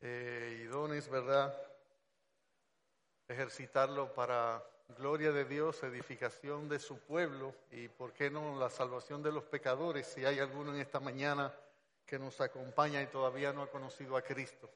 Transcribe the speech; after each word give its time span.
eh, 0.00 0.62
y 0.62 0.64
dones, 0.64 1.08
¿verdad? 1.08 1.54
Ejercitarlo 3.28 4.12
para 4.14 4.62
gloria 4.98 5.32
de 5.32 5.44
Dios, 5.44 5.82
edificación 5.82 6.68
de 6.68 6.78
su 6.78 6.98
pueblo 6.98 7.54
y, 7.70 7.88
¿por 7.88 8.12
qué 8.12 8.30
no, 8.30 8.58
la 8.58 8.70
salvación 8.70 9.22
de 9.22 9.32
los 9.32 9.44
pecadores, 9.44 10.06
si 10.06 10.24
hay 10.24 10.38
alguno 10.38 10.74
en 10.74 10.80
esta 10.80 11.00
mañana 11.00 11.54
que 12.10 12.18
nos 12.18 12.40
acompaña 12.40 13.00
y 13.00 13.06
todavía 13.06 13.52
no 13.52 13.62
ha 13.62 13.70
conocido 13.70 14.16
a 14.16 14.22
Cristo. 14.22 14.68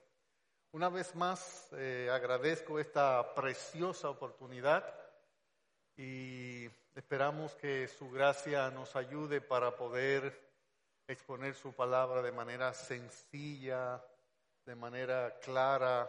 Una 0.71 0.89
vez 0.89 1.17
más, 1.17 1.69
eh, 1.73 2.09
agradezco 2.13 2.79
esta 2.79 3.35
preciosa 3.35 4.09
oportunidad 4.09 4.85
y 5.97 6.71
esperamos 6.95 7.57
que 7.57 7.89
su 7.89 8.09
gracia 8.09 8.71
nos 8.71 8.95
ayude 8.95 9.41
para 9.41 9.77
poder 9.77 10.41
exponer 11.09 11.57
su 11.57 11.73
palabra 11.73 12.23
de 12.23 12.31
manera 12.31 12.73
sencilla, 12.73 14.01
de 14.65 14.75
manera 14.75 15.39
clara, 15.41 16.09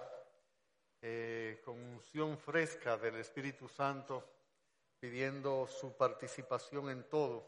eh, 1.02 1.62
con 1.63 1.77
unción 1.77 2.38
fresca 2.38 2.98
del 2.98 3.18
Espíritu 3.18 3.68
Santo, 3.68 4.23
pidiendo 5.00 5.68
su 5.68 5.96
participación 5.96 6.90
en 6.90 7.04
todo, 7.10 7.46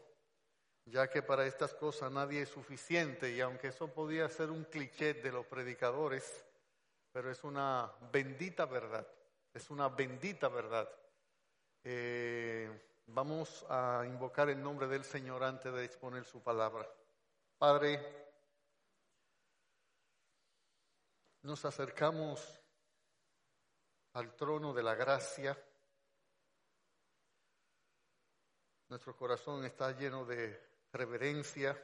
ya 0.84 1.08
que 1.08 1.22
para 1.22 1.46
estas 1.46 1.74
cosas 1.74 2.12
nadie 2.12 2.42
es 2.42 2.48
suficiente 2.48 3.32
y 3.32 3.40
aunque 3.40 3.68
eso 3.68 3.88
podía 3.88 4.28
ser 4.28 4.50
un 4.50 4.64
cliché 4.64 5.14
de 5.14 5.32
los 5.32 5.46
predicadores, 5.46 6.44
pero 7.10 7.30
es 7.30 7.42
una 7.42 7.90
bendita 8.12 8.66
verdad, 8.66 9.06
es 9.52 9.70
una 9.70 9.88
bendita 9.88 10.48
verdad. 10.48 10.88
Eh, 11.84 12.70
vamos 13.06 13.64
a 13.68 14.04
invocar 14.06 14.50
el 14.50 14.62
nombre 14.62 14.86
del 14.86 15.04
Señor 15.04 15.42
antes 15.42 15.72
de 15.72 15.84
exponer 15.84 16.24
su 16.24 16.42
palabra. 16.42 16.88
Padre, 17.56 18.27
nos 21.48 21.64
acercamos 21.64 22.60
al 24.12 24.36
trono 24.36 24.74
de 24.74 24.82
la 24.82 24.94
gracia. 24.94 25.58
Nuestro 28.90 29.16
corazón 29.16 29.64
está 29.64 29.92
lleno 29.92 30.26
de 30.26 30.62
reverencia, 30.92 31.82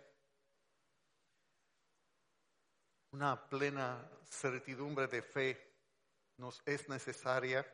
una 3.13 3.49
plena 3.49 4.07
certidumbre 4.29 5.07
de 5.07 5.23
fe 5.23 5.75
nos 6.37 6.61
es 6.67 6.87
necesaria, 6.91 7.67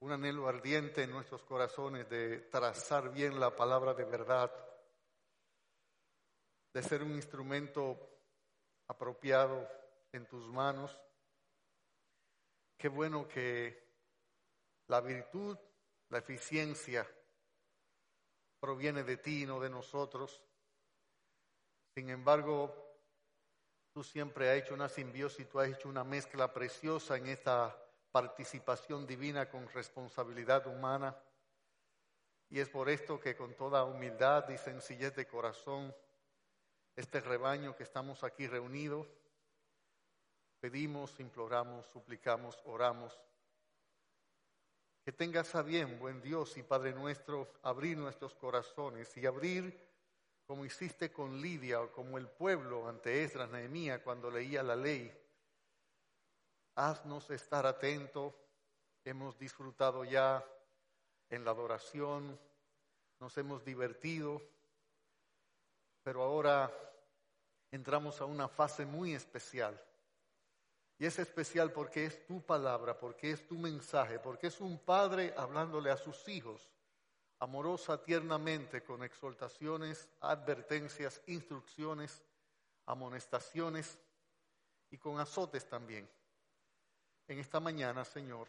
un 0.00 0.10
anhelo 0.10 0.48
ardiente 0.48 1.04
en 1.04 1.12
nuestros 1.12 1.44
corazones 1.44 2.08
de 2.08 2.40
trazar 2.50 3.12
bien 3.12 3.38
la 3.38 3.54
palabra 3.54 3.94
de 3.94 4.04
verdad 4.04 4.50
de 6.72 6.82
ser 6.82 7.04
un 7.04 7.12
instrumento 7.14 8.17
apropiado 8.88 9.68
en 10.12 10.26
tus 10.26 10.48
manos. 10.48 10.98
Qué 12.76 12.88
bueno 12.88 13.28
que 13.28 13.86
la 14.88 15.00
virtud, 15.00 15.56
la 16.08 16.18
eficiencia 16.18 17.06
proviene 18.60 19.02
de 19.02 19.18
ti, 19.18 19.46
no 19.46 19.60
de 19.60 19.70
nosotros. 19.70 20.42
Sin 21.94 22.10
embargo, 22.10 22.74
tú 23.92 24.02
siempre 24.02 24.50
has 24.50 24.56
hecho 24.56 24.74
una 24.74 24.88
simbiosis, 24.88 25.48
tú 25.48 25.60
has 25.60 25.68
hecho 25.68 25.88
una 25.88 26.04
mezcla 26.04 26.52
preciosa 26.52 27.16
en 27.16 27.26
esta 27.26 27.76
participación 28.10 29.06
divina 29.06 29.48
con 29.48 29.68
responsabilidad 29.68 30.66
humana. 30.66 31.16
Y 32.50 32.60
es 32.60 32.68
por 32.70 32.88
esto 32.88 33.20
que 33.20 33.36
con 33.36 33.54
toda 33.54 33.84
humildad 33.84 34.48
y 34.48 34.56
sencillez 34.56 35.14
de 35.14 35.26
corazón, 35.26 35.94
este 36.98 37.20
rebaño 37.20 37.76
que 37.76 37.84
estamos 37.84 38.24
aquí 38.24 38.48
reunidos, 38.48 39.06
pedimos, 40.58 41.20
imploramos, 41.20 41.86
suplicamos, 41.86 42.60
oramos. 42.64 43.16
Que 45.04 45.12
tengas 45.12 45.54
a 45.54 45.62
bien, 45.62 46.00
buen 46.00 46.20
Dios 46.20 46.56
y 46.56 46.64
Padre 46.64 46.92
nuestro, 46.92 47.52
abrir 47.62 47.96
nuestros 47.96 48.34
corazones 48.34 49.16
y 49.16 49.24
abrir 49.26 49.88
como 50.44 50.64
hiciste 50.64 51.12
con 51.12 51.40
Lidia 51.40 51.80
o 51.80 51.92
como 51.92 52.18
el 52.18 52.26
pueblo 52.26 52.88
ante 52.88 53.22
Esdras, 53.22 53.48
Nehemías 53.48 54.00
cuando 54.00 54.28
leía 54.28 54.64
la 54.64 54.74
ley. 54.74 55.16
Haznos 56.74 57.30
estar 57.30 57.64
atentos. 57.64 58.34
Hemos 59.04 59.38
disfrutado 59.38 60.02
ya 60.04 60.44
en 61.30 61.44
la 61.44 61.52
adoración, 61.52 62.40
nos 63.20 63.38
hemos 63.38 63.64
divertido, 63.64 64.42
pero 66.02 66.22
ahora 66.22 66.72
entramos 67.70 68.20
a 68.20 68.24
una 68.24 68.48
fase 68.48 68.86
muy 68.86 69.14
especial. 69.14 69.80
Y 70.98 71.06
es 71.06 71.18
especial 71.18 71.72
porque 71.72 72.06
es 72.06 72.26
tu 72.26 72.44
palabra, 72.44 72.98
porque 72.98 73.30
es 73.30 73.46
tu 73.46 73.56
mensaje, 73.56 74.18
porque 74.18 74.48
es 74.48 74.60
un 74.60 74.78
padre 74.78 75.32
hablándole 75.36 75.90
a 75.90 75.96
sus 75.96 76.26
hijos, 76.28 76.68
amorosa, 77.38 78.02
tiernamente, 78.02 78.82
con 78.82 79.04
exhortaciones, 79.04 80.08
advertencias, 80.20 81.22
instrucciones, 81.26 82.22
amonestaciones 82.86 83.96
y 84.90 84.98
con 84.98 85.20
azotes 85.20 85.68
también. 85.68 86.08
En 87.28 87.38
esta 87.38 87.60
mañana, 87.60 88.04
Señor, 88.04 88.48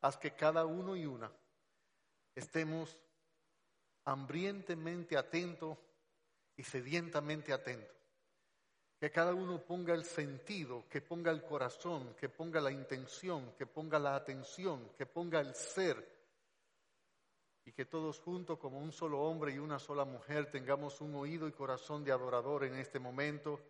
haz 0.00 0.16
que 0.16 0.34
cada 0.34 0.64
uno 0.64 0.96
y 0.96 1.06
una 1.06 1.30
estemos 2.34 2.96
hambrientemente 4.04 5.16
atentos 5.16 5.78
y 6.56 6.64
sedientamente 6.64 7.52
atentos 7.52 8.03
que 9.04 9.10
cada 9.10 9.34
uno 9.34 9.58
ponga 9.58 9.92
el 9.92 10.02
sentido, 10.02 10.88
que 10.88 11.02
ponga 11.02 11.30
el 11.30 11.44
corazón, 11.44 12.14
que 12.18 12.30
ponga 12.30 12.58
la 12.58 12.70
intención, 12.70 13.52
que 13.52 13.66
ponga 13.66 13.98
la 13.98 14.16
atención, 14.16 14.92
que 14.96 15.04
ponga 15.04 15.40
el 15.40 15.54
ser. 15.54 16.02
Y 17.66 17.72
que 17.72 17.84
todos 17.84 18.18
juntos, 18.20 18.58
como 18.58 18.78
un 18.78 18.92
solo 18.92 19.20
hombre 19.20 19.52
y 19.52 19.58
una 19.58 19.78
sola 19.78 20.06
mujer, 20.06 20.50
tengamos 20.50 21.02
un 21.02 21.14
oído 21.16 21.46
y 21.46 21.52
corazón 21.52 22.02
de 22.02 22.12
adorador 22.12 22.64
en 22.64 22.76
este 22.76 22.98
momento. 22.98 23.60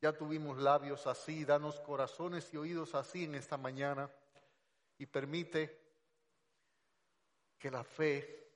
Ya 0.00 0.12
tuvimos 0.12 0.58
labios 0.58 1.08
así, 1.08 1.44
danos 1.44 1.80
corazones 1.80 2.54
y 2.54 2.56
oídos 2.56 2.94
así 2.94 3.24
en 3.24 3.34
esta 3.34 3.56
mañana. 3.56 4.08
Y 4.96 5.06
permite 5.06 5.76
que 7.58 7.68
la 7.68 7.82
fe 7.82 8.48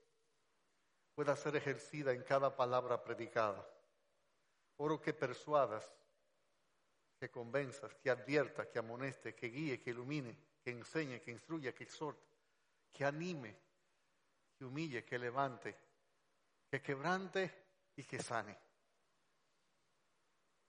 pueda 1.16 1.34
ser 1.34 1.56
ejercida 1.56 2.12
en 2.12 2.22
cada 2.22 2.54
palabra 2.54 3.02
predicada. 3.02 3.68
Oro 4.76 5.00
que 5.00 5.12
persuadas 5.12 5.98
que 7.18 7.30
convenzas, 7.30 7.94
que 7.96 8.10
advierta, 8.10 8.68
que 8.68 8.78
amoneste, 8.78 9.34
que 9.34 9.48
guíe, 9.48 9.80
que 9.80 9.90
ilumine, 9.90 10.36
que 10.62 10.70
enseñe, 10.70 11.20
que 11.20 11.32
instruya, 11.32 11.74
que 11.74 11.84
exhorte, 11.84 12.26
que 12.92 13.04
anime, 13.04 13.56
que 14.56 14.64
humille, 14.64 15.04
que 15.04 15.18
levante, 15.18 15.76
que 16.70 16.80
quebrante 16.80 17.90
y 17.96 18.04
que 18.04 18.22
sane. 18.22 18.56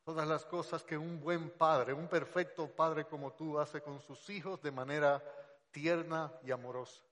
Todas 0.03 0.27
las 0.27 0.45
cosas 0.45 0.83
que 0.83 0.97
un 0.97 1.19
buen 1.19 1.51
padre, 1.51 1.93
un 1.93 2.07
perfecto 2.07 2.67
padre 2.67 3.05
como 3.05 3.33
tú 3.33 3.59
hace 3.59 3.81
con 3.81 4.01
sus 4.01 4.27
hijos 4.31 4.59
de 4.61 4.71
manera 4.71 5.23
tierna 5.69 6.33
y 6.43 6.49
amorosa. 6.49 7.03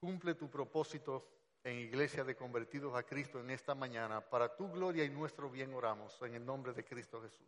Cumple 0.00 0.34
tu 0.34 0.50
propósito 0.50 1.28
en 1.62 1.78
Iglesia 1.78 2.24
de 2.24 2.34
Convertidos 2.34 2.94
a 2.94 3.02
Cristo 3.02 3.38
en 3.38 3.50
esta 3.50 3.74
mañana. 3.74 4.20
Para 4.20 4.56
tu 4.56 4.70
gloria 4.72 5.04
y 5.04 5.10
nuestro 5.10 5.50
bien 5.50 5.74
oramos 5.74 6.20
en 6.22 6.34
el 6.34 6.44
nombre 6.44 6.72
de 6.72 6.84
Cristo 6.84 7.20
Jesús. 7.20 7.46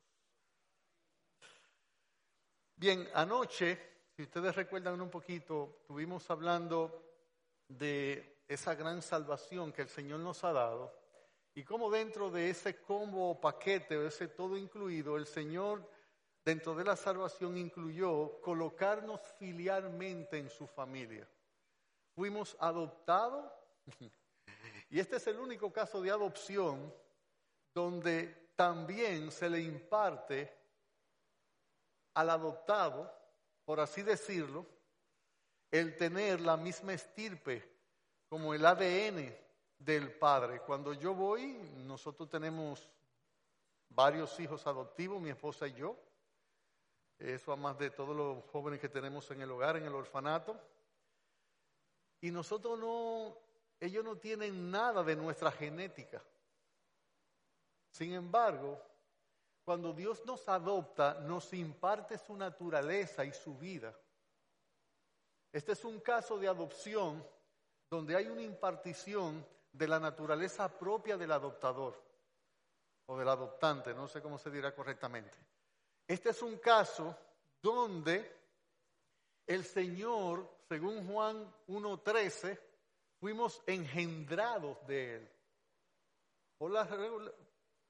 Bien, 2.76 3.08
anoche, 3.14 3.78
si 4.16 4.22
ustedes 4.22 4.56
recuerdan 4.56 5.00
un 5.00 5.08
poquito, 5.08 5.76
estuvimos 5.80 6.28
hablando 6.28 7.04
de 7.68 8.42
esa 8.48 8.74
gran 8.74 9.00
salvación 9.00 9.72
que 9.72 9.82
el 9.82 9.88
Señor 9.88 10.18
nos 10.18 10.42
ha 10.42 10.52
dado 10.52 10.92
y 11.54 11.62
cómo 11.62 11.88
dentro 11.88 12.32
de 12.32 12.50
ese 12.50 12.80
combo 12.82 13.30
o 13.30 13.40
paquete 13.40 13.96
o 13.96 14.06
ese 14.06 14.26
todo 14.26 14.56
incluido, 14.56 15.16
el 15.16 15.26
Señor 15.26 15.88
dentro 16.44 16.74
de 16.74 16.82
la 16.82 16.96
salvación 16.96 17.56
incluyó 17.56 18.40
colocarnos 18.40 19.20
filialmente 19.38 20.36
en 20.38 20.50
su 20.50 20.66
familia. 20.66 21.28
Fuimos 22.16 22.56
adoptados 22.58 23.52
y 24.90 24.98
este 24.98 25.16
es 25.16 25.26
el 25.28 25.38
único 25.38 25.72
caso 25.72 26.02
de 26.02 26.10
adopción 26.10 26.92
donde 27.72 28.50
también 28.56 29.30
se 29.30 29.48
le 29.48 29.60
imparte 29.60 30.63
al 32.14 32.30
adoptado, 32.30 33.12
por 33.64 33.80
así 33.80 34.02
decirlo, 34.02 34.66
el 35.70 35.96
tener 35.96 36.40
la 36.40 36.56
misma 36.56 36.94
estirpe 36.94 37.68
como 38.28 38.54
el 38.54 38.64
ADN 38.64 39.34
del 39.78 40.12
padre. 40.12 40.60
Cuando 40.60 40.92
yo 40.92 41.14
voy, 41.14 41.54
nosotros 41.84 42.28
tenemos 42.28 42.88
varios 43.88 44.38
hijos 44.40 44.66
adoptivos, 44.66 45.20
mi 45.20 45.30
esposa 45.30 45.66
y 45.66 45.74
yo. 45.74 45.96
Eso 47.18 47.52
además 47.52 47.78
de 47.78 47.90
todos 47.90 48.16
los 48.16 48.44
jóvenes 48.50 48.80
que 48.80 48.88
tenemos 48.88 49.30
en 49.30 49.40
el 49.40 49.50
hogar, 49.50 49.76
en 49.76 49.84
el 49.84 49.94
orfanato. 49.94 50.58
Y 52.20 52.30
nosotros 52.30 52.78
no, 52.78 53.36
ellos 53.80 54.04
no 54.04 54.16
tienen 54.16 54.70
nada 54.70 55.02
de 55.02 55.16
nuestra 55.16 55.50
genética. 55.50 56.22
Sin 57.90 58.12
embargo, 58.12 58.80
cuando 59.64 59.92
Dios 59.92 60.24
nos 60.26 60.46
adopta, 60.48 61.14
nos 61.20 61.52
imparte 61.54 62.18
su 62.18 62.36
naturaleza 62.36 63.24
y 63.24 63.32
su 63.32 63.56
vida. 63.56 63.94
Este 65.52 65.72
es 65.72 65.84
un 65.84 66.00
caso 66.00 66.38
de 66.38 66.48
adopción 66.48 67.26
donde 67.88 68.16
hay 68.16 68.26
una 68.26 68.42
impartición 68.42 69.46
de 69.72 69.88
la 69.88 69.98
naturaleza 69.98 70.68
propia 70.68 71.16
del 71.16 71.32
adoptador 71.32 72.00
o 73.06 73.16
del 73.16 73.28
adoptante, 73.28 73.94
no 73.94 74.08
sé 74.08 74.20
cómo 74.20 74.38
se 74.38 74.50
dirá 74.50 74.74
correctamente. 74.74 75.36
Este 76.06 76.30
es 76.30 76.42
un 76.42 76.58
caso 76.58 77.16
donde 77.62 78.30
el 79.46 79.64
Señor, 79.64 80.48
según 80.68 81.06
Juan 81.06 81.52
1.13, 81.68 82.58
fuimos 83.18 83.62
engendrados 83.66 84.86
de 84.86 85.16
Él. 85.16 85.30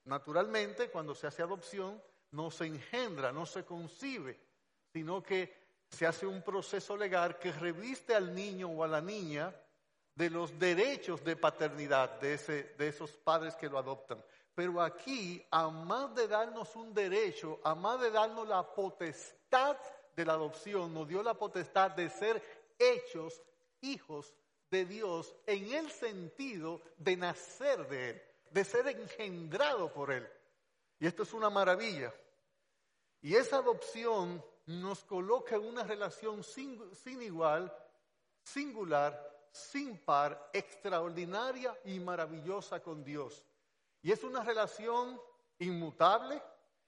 Naturalmente, 0.05 0.89
cuando 0.89 1.13
se 1.13 1.27
hace 1.27 1.41
adopción, 1.41 2.01
no 2.31 2.51
se 2.51 2.65
engendra, 2.65 3.31
no 3.31 3.45
se 3.45 3.63
concibe, 3.63 4.39
sino 4.91 5.21
que 5.21 5.65
se 5.89 6.05
hace 6.05 6.25
un 6.25 6.41
proceso 6.41 6.97
legal 6.97 7.37
que 7.37 7.51
reviste 7.51 8.15
al 8.15 8.33
niño 8.33 8.69
o 8.69 8.83
a 8.83 8.87
la 8.87 9.01
niña 9.01 9.53
de 10.15 10.29
los 10.29 10.57
derechos 10.57 11.23
de 11.23 11.35
paternidad 11.35 12.19
de, 12.19 12.33
ese, 12.35 12.75
de 12.77 12.87
esos 12.87 13.11
padres 13.11 13.55
que 13.55 13.69
lo 13.69 13.77
adoptan. 13.77 14.23
Pero 14.53 14.81
aquí, 14.81 15.45
a 15.51 15.69
más 15.69 16.15
de 16.15 16.27
darnos 16.27 16.75
un 16.75 16.93
derecho, 16.93 17.59
a 17.63 17.75
más 17.75 17.99
de 17.99 18.09
darnos 18.09 18.47
la 18.47 18.63
potestad 18.63 19.77
de 20.15 20.25
la 20.25 20.33
adopción, 20.33 20.93
nos 20.93 21.07
dio 21.07 21.21
la 21.21 21.33
potestad 21.33 21.91
de 21.91 22.09
ser 22.09 22.41
hechos 22.79 23.41
hijos 23.81 24.33
de 24.71 24.85
Dios 24.85 25.35
en 25.45 25.73
el 25.73 25.91
sentido 25.91 26.81
de 26.97 27.17
nacer 27.17 27.87
de 27.89 28.09
Él, 28.11 28.21
de 28.55 28.63
ser 28.63 28.87
engendrado 28.87 29.91
por 29.91 30.09
Él. 30.13 30.25
Y 30.97 31.07
esto 31.07 31.23
es 31.23 31.33
una 31.33 31.49
maravilla. 31.49 32.13
Y 33.21 33.35
esa 33.35 33.57
adopción 33.57 34.41
nos 34.67 35.03
coloca 35.03 35.57
en 35.57 35.65
una 35.65 35.83
relación 35.83 36.41
sin, 36.41 36.81
igual, 37.21 37.69
singular, 38.43 39.49
sin 39.51 39.97
par, 39.97 40.51
extraordinaria 40.53 41.77
y 41.83 41.99
maravillosa 41.99 42.81
con 42.81 43.03
Dios. 43.03 43.43
Y 44.01 44.13
es 44.13 44.23
una 44.23 44.41
relación 44.41 45.21
inmutable, 45.59 46.41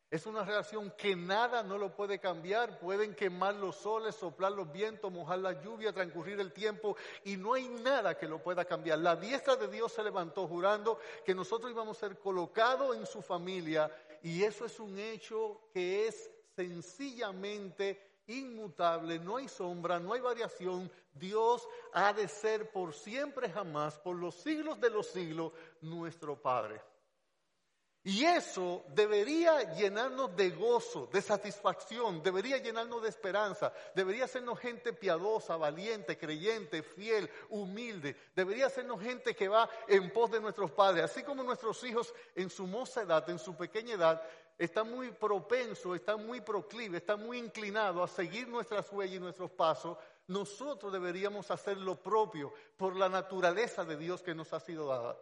es 0.09 0.25
una 0.25 0.43
relación 0.43 0.91
que 0.97 1.15
nada 1.15 1.63
no 1.63 1.77
lo 1.77 1.93
puede 1.93 2.19
cambiar. 2.19 2.79
Pueden 2.79 3.13
quemar 3.13 3.55
los 3.55 3.75
soles, 3.75 4.15
soplar 4.15 4.53
los 4.53 4.71
vientos, 4.71 5.11
mojar 5.11 5.39
la 5.39 5.61
lluvia, 5.61 5.91
transcurrir 5.91 6.39
el 6.39 6.53
tiempo 6.53 6.95
y 7.25 7.35
no 7.35 7.53
hay 7.53 7.67
nada 7.67 8.17
que 8.17 8.27
lo 8.27 8.41
pueda 8.41 8.63
cambiar. 8.63 8.99
La 8.99 9.17
diestra 9.17 9.57
de 9.57 9.67
Dios 9.67 9.91
se 9.91 10.03
levantó 10.03 10.47
jurando 10.47 10.97
que 11.25 11.35
nosotros 11.35 11.71
íbamos 11.71 11.97
a 11.97 12.07
ser 12.07 12.17
colocados 12.19 12.95
en 12.95 13.05
su 13.05 13.21
familia 13.21 13.91
y 14.23 14.43
eso 14.43 14.65
es 14.65 14.79
un 14.79 14.97
hecho 14.97 15.61
que 15.73 16.07
es 16.07 16.31
sencillamente 16.55 18.01
inmutable, 18.27 19.19
no 19.19 19.37
hay 19.37 19.47
sombra, 19.47 19.99
no 19.99 20.13
hay 20.13 20.21
variación. 20.21 20.89
Dios 21.13 21.67
ha 21.93 22.13
de 22.13 22.27
ser 22.27 22.71
por 22.71 22.93
siempre 22.93 23.49
jamás, 23.49 23.97
por 23.99 24.15
los 24.15 24.35
siglos 24.35 24.79
de 24.79 24.89
los 24.89 25.07
siglos, 25.07 25.51
nuestro 25.81 26.41
Padre. 26.41 26.81
Y 28.07 28.23
eso 28.23 28.85
debería 28.95 29.73
llenarnos 29.73 30.33
de 30.33 30.51
gozo, 30.51 31.09
de 31.11 31.21
satisfacción, 31.21 32.23
debería 32.23 32.57
llenarnos 32.57 33.03
de 33.03 33.09
esperanza, 33.09 33.73
debería 33.93 34.23
hacernos 34.23 34.57
gente 34.61 34.93
piadosa, 34.93 35.57
valiente, 35.57 36.17
creyente, 36.17 36.83
fiel, 36.83 37.29
humilde, 37.49 38.15
debería 38.33 38.67
hacernos 38.67 39.01
gente 39.01 39.35
que 39.35 39.49
va 39.49 39.69
en 39.89 40.09
pos 40.13 40.31
de 40.31 40.39
nuestros 40.39 40.71
padres, 40.71 41.03
así 41.03 41.21
como 41.21 41.43
nuestros 41.43 41.83
hijos 41.83 42.13
en 42.33 42.49
su 42.49 42.65
moza 42.65 43.01
edad, 43.01 43.29
en 43.29 43.39
su 43.39 43.57
pequeña 43.57 43.95
edad, 43.95 44.23
están 44.57 44.89
muy 44.89 45.11
propensos, 45.11 45.93
están 45.97 46.25
muy 46.25 46.39
proclives, 46.39 47.01
están 47.01 47.25
muy 47.25 47.37
inclinados 47.39 48.09
a 48.09 48.15
seguir 48.15 48.47
nuestras 48.47 48.89
huellas 48.89 49.17
y 49.17 49.19
nuestros 49.19 49.51
pasos, 49.51 49.97
nosotros 50.27 50.93
deberíamos 50.93 51.51
hacer 51.51 51.75
lo 51.75 52.01
propio 52.01 52.53
por 52.77 52.95
la 52.95 53.09
naturaleza 53.09 53.83
de 53.83 53.97
Dios 53.97 54.23
que 54.23 54.33
nos 54.33 54.53
ha 54.53 54.61
sido 54.61 54.87
dada. 54.87 55.17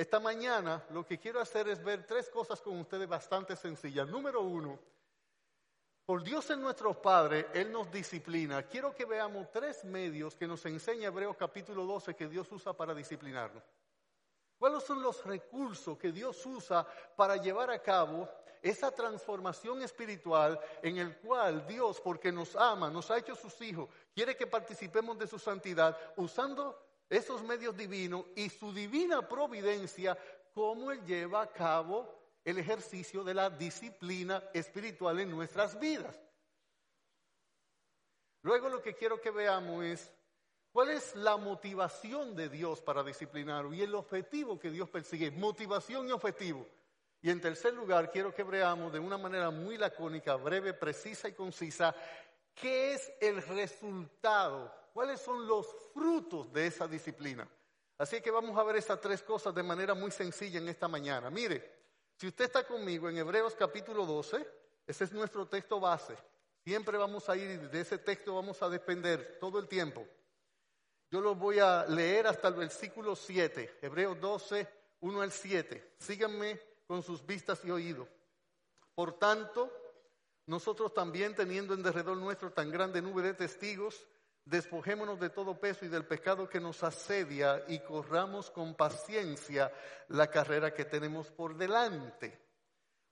Esta 0.00 0.18
mañana 0.18 0.82
lo 0.92 1.04
que 1.04 1.18
quiero 1.18 1.42
hacer 1.42 1.68
es 1.68 1.84
ver 1.84 2.06
tres 2.06 2.30
cosas 2.30 2.62
con 2.62 2.80
ustedes 2.80 3.06
bastante 3.06 3.54
sencillas. 3.54 4.08
Número 4.08 4.40
uno, 4.40 4.78
por 6.06 6.22
Dios 6.22 6.48
en 6.48 6.62
nuestros 6.62 6.96
padres, 6.96 7.44
Él 7.52 7.70
nos 7.70 7.92
disciplina. 7.92 8.62
Quiero 8.62 8.94
que 8.94 9.04
veamos 9.04 9.52
tres 9.52 9.84
medios 9.84 10.34
que 10.34 10.46
nos 10.46 10.64
enseña 10.64 11.08
Hebreos 11.08 11.36
capítulo 11.36 11.84
12 11.84 12.16
que 12.16 12.28
Dios 12.28 12.50
usa 12.50 12.72
para 12.72 12.94
disciplinarnos. 12.94 13.62
¿Cuáles 14.58 14.84
son 14.84 15.02
los 15.02 15.22
recursos 15.26 15.98
que 15.98 16.12
Dios 16.12 16.46
usa 16.46 16.86
para 17.14 17.36
llevar 17.36 17.70
a 17.70 17.82
cabo 17.82 18.26
esa 18.62 18.90
transformación 18.90 19.82
espiritual 19.82 20.58
en 20.80 20.96
el 20.96 21.18
cual 21.18 21.66
Dios, 21.66 22.00
porque 22.00 22.32
nos 22.32 22.56
ama, 22.56 22.88
nos 22.88 23.10
ha 23.10 23.18
hecho 23.18 23.34
sus 23.34 23.60
hijos, 23.60 23.90
quiere 24.14 24.34
que 24.34 24.46
participemos 24.46 25.18
de 25.18 25.26
su 25.26 25.38
santidad, 25.38 25.94
usando 26.16 26.89
esos 27.10 27.42
medios 27.42 27.76
divinos 27.76 28.24
y 28.36 28.48
su 28.48 28.72
divina 28.72 29.28
providencia, 29.28 30.16
cómo 30.54 30.92
Él 30.92 31.04
lleva 31.04 31.42
a 31.42 31.52
cabo 31.52 32.08
el 32.44 32.58
ejercicio 32.58 33.24
de 33.24 33.34
la 33.34 33.50
disciplina 33.50 34.42
espiritual 34.54 35.18
en 35.18 35.30
nuestras 35.30 35.78
vidas. 35.78 36.18
Luego 38.42 38.68
lo 38.68 38.80
que 38.80 38.94
quiero 38.94 39.20
que 39.20 39.30
veamos 39.30 39.84
es 39.84 40.12
cuál 40.72 40.90
es 40.90 41.14
la 41.16 41.36
motivación 41.36 42.34
de 42.34 42.48
Dios 42.48 42.80
para 42.80 43.02
disciplinar 43.02 43.66
y 43.72 43.82
el 43.82 43.94
objetivo 43.94 44.58
que 44.58 44.70
Dios 44.70 44.88
persigue, 44.88 45.30
motivación 45.32 46.08
y 46.08 46.12
objetivo. 46.12 46.66
Y 47.20 47.28
en 47.28 47.40
tercer 47.40 47.74
lugar, 47.74 48.10
quiero 48.10 48.32
que 48.32 48.44
veamos 48.44 48.92
de 48.92 48.98
una 48.98 49.18
manera 49.18 49.50
muy 49.50 49.76
lacónica, 49.76 50.36
breve, 50.36 50.72
precisa 50.72 51.28
y 51.28 51.34
concisa, 51.34 51.94
qué 52.54 52.94
es 52.94 53.12
el 53.20 53.42
resultado 53.42 54.79
cuáles 54.92 55.20
son 55.20 55.46
los 55.46 55.66
frutos 55.94 56.52
de 56.52 56.66
esa 56.66 56.86
disciplina. 56.86 57.48
Así 57.98 58.20
que 58.20 58.30
vamos 58.30 58.56
a 58.56 58.62
ver 58.62 58.76
esas 58.76 59.00
tres 59.00 59.22
cosas 59.22 59.54
de 59.54 59.62
manera 59.62 59.94
muy 59.94 60.10
sencilla 60.10 60.58
en 60.58 60.68
esta 60.68 60.88
mañana. 60.88 61.30
Mire, 61.30 61.80
si 62.16 62.26
usted 62.28 62.46
está 62.46 62.66
conmigo 62.66 63.08
en 63.08 63.18
Hebreos 63.18 63.54
capítulo 63.54 64.06
12, 64.06 64.46
ese 64.86 65.04
es 65.04 65.12
nuestro 65.12 65.46
texto 65.46 65.78
base. 65.80 66.16
Siempre 66.64 66.98
vamos 66.98 67.28
a 67.28 67.36
ir, 67.36 67.70
de 67.70 67.80
ese 67.80 67.98
texto 67.98 68.34
vamos 68.34 68.62
a 68.62 68.68
depender 68.68 69.38
todo 69.40 69.58
el 69.58 69.68
tiempo. 69.68 70.06
Yo 71.10 71.20
lo 71.20 71.34
voy 71.34 71.58
a 71.58 71.84
leer 71.86 72.26
hasta 72.26 72.48
el 72.48 72.54
versículo 72.54 73.16
7, 73.16 73.78
Hebreos 73.82 74.20
12, 74.20 74.68
1 75.00 75.20
al 75.22 75.32
7. 75.32 75.94
Síganme 75.98 76.60
con 76.86 77.02
sus 77.02 77.24
vistas 77.24 77.64
y 77.64 77.70
oídos. 77.70 78.08
Por 78.94 79.18
tanto, 79.18 79.72
nosotros 80.46 80.92
también 80.92 81.34
teniendo 81.34 81.74
en 81.74 81.82
derredor 81.82 82.16
nuestro 82.16 82.52
tan 82.52 82.70
grande 82.70 83.00
nube 83.00 83.22
de 83.22 83.34
testigos, 83.34 84.06
Despojémonos 84.50 85.20
de 85.20 85.30
todo 85.30 85.60
peso 85.60 85.84
y 85.84 85.88
del 85.88 86.04
pecado 86.04 86.48
que 86.48 86.58
nos 86.58 86.82
asedia 86.82 87.62
y 87.68 87.78
corramos 87.78 88.50
con 88.50 88.74
paciencia 88.74 89.72
la 90.08 90.26
carrera 90.26 90.74
que 90.74 90.84
tenemos 90.84 91.30
por 91.30 91.56
delante. 91.56 92.36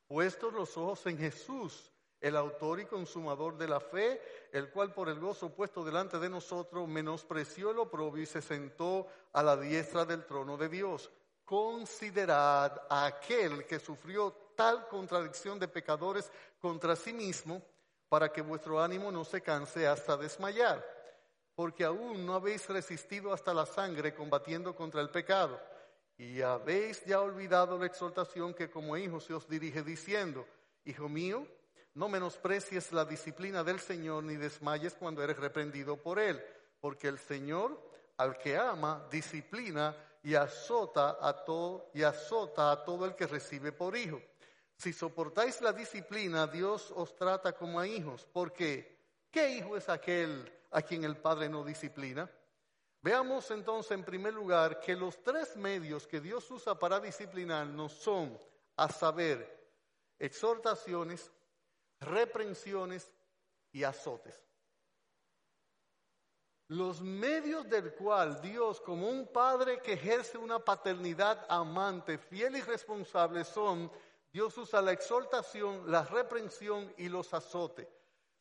Puestos 0.09 0.53
los 0.53 0.77
ojos 0.77 1.07
en 1.07 1.17
Jesús, 1.17 1.93
el 2.21 2.37
autor 2.37 2.81
y 2.81 2.87
consumador 2.87 3.57
de 3.57 3.69
la 3.69 3.79
fe, 3.79 4.21
el 4.51 4.73
cual 4.73 4.93
por 4.93 5.09
el 5.09 5.21
gozo 5.21 5.55
puesto 5.55 5.85
delante 5.85 6.19
de 6.19 6.29
nosotros 6.29 6.89
menospreció 6.89 7.71
el 7.71 7.79
oprobio 7.79 8.25
y 8.25 8.27
se 8.27 8.43
sentó 8.43 9.07
a 9.33 9.41
la 9.41 9.57
diestra 9.57 10.05
del 10.05 10.27
trono 10.27 10.57
de 10.57 10.69
Dios. 10.69 11.09
Considerad 11.45 12.83
a 12.91 13.07
aquel 13.07 13.65
que 13.65 13.79
sufrió 13.79 14.33
tal 14.57 14.89
contradicción 14.89 15.61
de 15.61 15.69
pecadores 15.69 16.33
contra 16.59 16.97
sí 16.97 17.13
mismo, 17.13 17.63
para 18.09 18.33
que 18.33 18.43
vuestro 18.43 18.83
ánimo 18.83 19.13
no 19.13 19.25
se 19.25 19.41
canse 19.41 19.87
hasta 19.87 20.17
desmayar 20.17 20.98
porque 21.59 21.83
aún 21.83 22.25
no 22.25 22.35
habéis 22.35 22.69
resistido 22.69 23.33
hasta 23.33 23.53
la 23.53 23.67
sangre 23.67 24.15
combatiendo 24.15 24.77
contra 24.77 25.01
el 25.01 25.11
pecado. 25.11 25.61
Y 26.17 26.41
habéis 26.41 27.05
ya 27.05 27.21
olvidado 27.21 27.77
la 27.77 27.87
exhortación 27.87 28.55
que 28.55 28.71
como 28.71 28.97
hijo 28.97 29.19
se 29.19 29.35
os 29.35 29.49
dirige 29.49 29.83
diciendo, 29.83 30.47
Hijo 30.85 31.09
mío, 31.09 31.45
no 31.95 32.09
menosprecies 32.09 32.93
la 32.93 33.05
disciplina 33.05 33.65
del 33.65 33.81
Señor 33.81 34.23
ni 34.23 34.37
desmayes 34.37 34.95
cuando 34.95 35.21
eres 35.21 35.37
reprendido 35.37 35.97
por 35.97 36.21
Él, 36.21 36.41
porque 36.79 37.09
el 37.09 37.19
Señor 37.19 37.91
al 38.19 38.39
que 38.39 38.57
ama 38.57 39.09
disciplina 39.11 39.97
y 40.23 40.37
azota 40.37 41.19
a 41.21 41.45
todo 41.45 41.91
y 41.93 42.05
azota 42.05 42.71
a 42.71 42.85
todo 42.85 43.05
el 43.05 43.17
que 43.17 43.27
recibe 43.27 43.73
por 43.73 43.97
hijo. 43.97 44.23
Si 44.77 44.93
soportáis 44.93 45.61
la 45.61 45.73
disciplina, 45.73 46.47
Dios 46.47 46.93
os 46.95 47.17
trata 47.17 47.53
como 47.53 47.81
a 47.81 47.89
hijos, 47.89 48.29
porque 48.33 48.97
¿qué 49.33 49.57
hijo 49.57 49.77
es 49.77 49.89
aquel 49.89 50.53
a 50.71 50.83
quien 50.83 51.05
el 51.05 51.17
Padre 51.17 51.49
no 51.49 51.65
disciplina. 51.65 52.31
Veamos 53.01 53.51
entonces 53.51 53.93
en 53.93 54.05
primer 54.05 54.35
lugar 54.35 54.81
que 54.81 54.97
los 54.97 55.23
tres 55.23 55.57
medios 55.57 56.07
que 56.07 56.21
Dios 56.21 56.51
usa 56.51 56.79
para 56.79 57.01
disciplinarnos 57.01 57.93
son, 57.93 58.39
a 58.77 58.89
saber, 58.89 59.59
exhortaciones, 60.19 61.31
reprensiones 62.01 63.11
y 63.73 63.85
azotes. 63.85 64.41
Los 66.69 67.01
medios 67.01 67.69
del 67.69 67.95
cual 67.95 68.43
Dios, 68.43 68.81
como 68.81 69.09
un 69.09 69.27
padre 69.29 69.81
que 69.81 69.95
ejerce 69.95 70.37
una 70.37 70.59
paternidad 70.59 71.47
amante, 71.49 72.19
fiel 72.19 72.57
y 72.57 72.61
responsable, 72.61 73.45
son 73.45 73.91
Dios 74.31 74.59
usa 74.59 74.83
la 74.83 74.93
exhortación, 74.93 75.91
la 75.91 76.05
reprensión 76.05 76.93
y 76.99 77.09
los 77.09 77.33
azotes. 77.33 77.89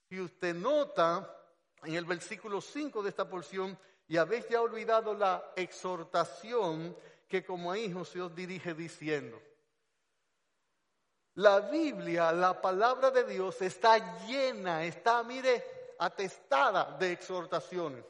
Si 0.09 0.19
usted 0.19 0.53
nota 0.55 1.36
en 1.83 1.95
el 1.95 2.05
versículo 2.05 2.61
5 2.61 3.03
de 3.03 3.09
esta 3.09 3.29
porción, 3.29 3.77
y 4.07 4.17
habéis 4.17 4.47
ya 4.47 4.61
olvidado 4.61 5.13
la 5.13 5.51
exhortación 5.55 6.95
que 7.27 7.43
como 7.43 7.75
hijos 7.75 8.09
se 8.09 8.21
os 8.21 8.33
dirige 8.33 8.73
diciendo. 8.73 9.41
La 11.35 11.59
Biblia, 11.59 12.31
la 12.31 12.59
palabra 12.59 13.11
de 13.11 13.23
Dios, 13.25 13.61
está 13.61 14.25
llena, 14.25 14.83
está, 14.83 15.21
mire, 15.23 15.93
atestada 15.99 16.97
de 16.97 17.11
exhortaciones. 17.11 18.03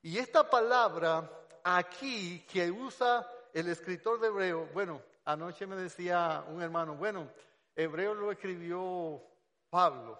Y 0.00 0.16
esta 0.16 0.48
palabra 0.48 1.30
aquí 1.64 2.46
que 2.50 2.70
usa 2.70 3.28
el 3.52 3.68
escritor 3.68 4.20
de 4.20 4.28
Hebreo, 4.28 4.66
bueno, 4.72 5.02
anoche 5.24 5.66
me 5.66 5.76
decía 5.76 6.44
un 6.48 6.62
hermano, 6.62 6.94
bueno, 6.94 7.28
Hebreo 7.74 8.14
lo 8.14 8.32
escribió 8.32 9.22
Pablo. 9.68 10.18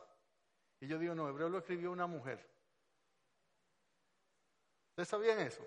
Y 0.80 0.86
yo 0.86 0.98
digo, 0.98 1.14
no, 1.14 1.28
Hebreo 1.28 1.48
lo 1.48 1.58
escribió 1.58 1.90
una 1.90 2.06
mujer. 2.06 2.44
¿Ustedes 4.98 5.10
sabían 5.10 5.38
eso? 5.38 5.64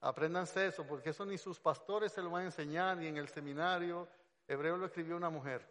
Apréndanse 0.00 0.66
eso, 0.66 0.84
porque 0.84 1.10
eso 1.10 1.24
ni 1.24 1.38
sus 1.38 1.60
pastores 1.60 2.10
se 2.10 2.20
lo 2.20 2.30
van 2.30 2.42
a 2.42 2.46
enseñar, 2.46 2.96
ni 2.96 3.06
en 3.06 3.16
el 3.16 3.28
seminario. 3.28 4.08
Hebreo 4.48 4.76
lo 4.76 4.86
escribió 4.86 5.16
una 5.16 5.30
mujer. 5.30 5.64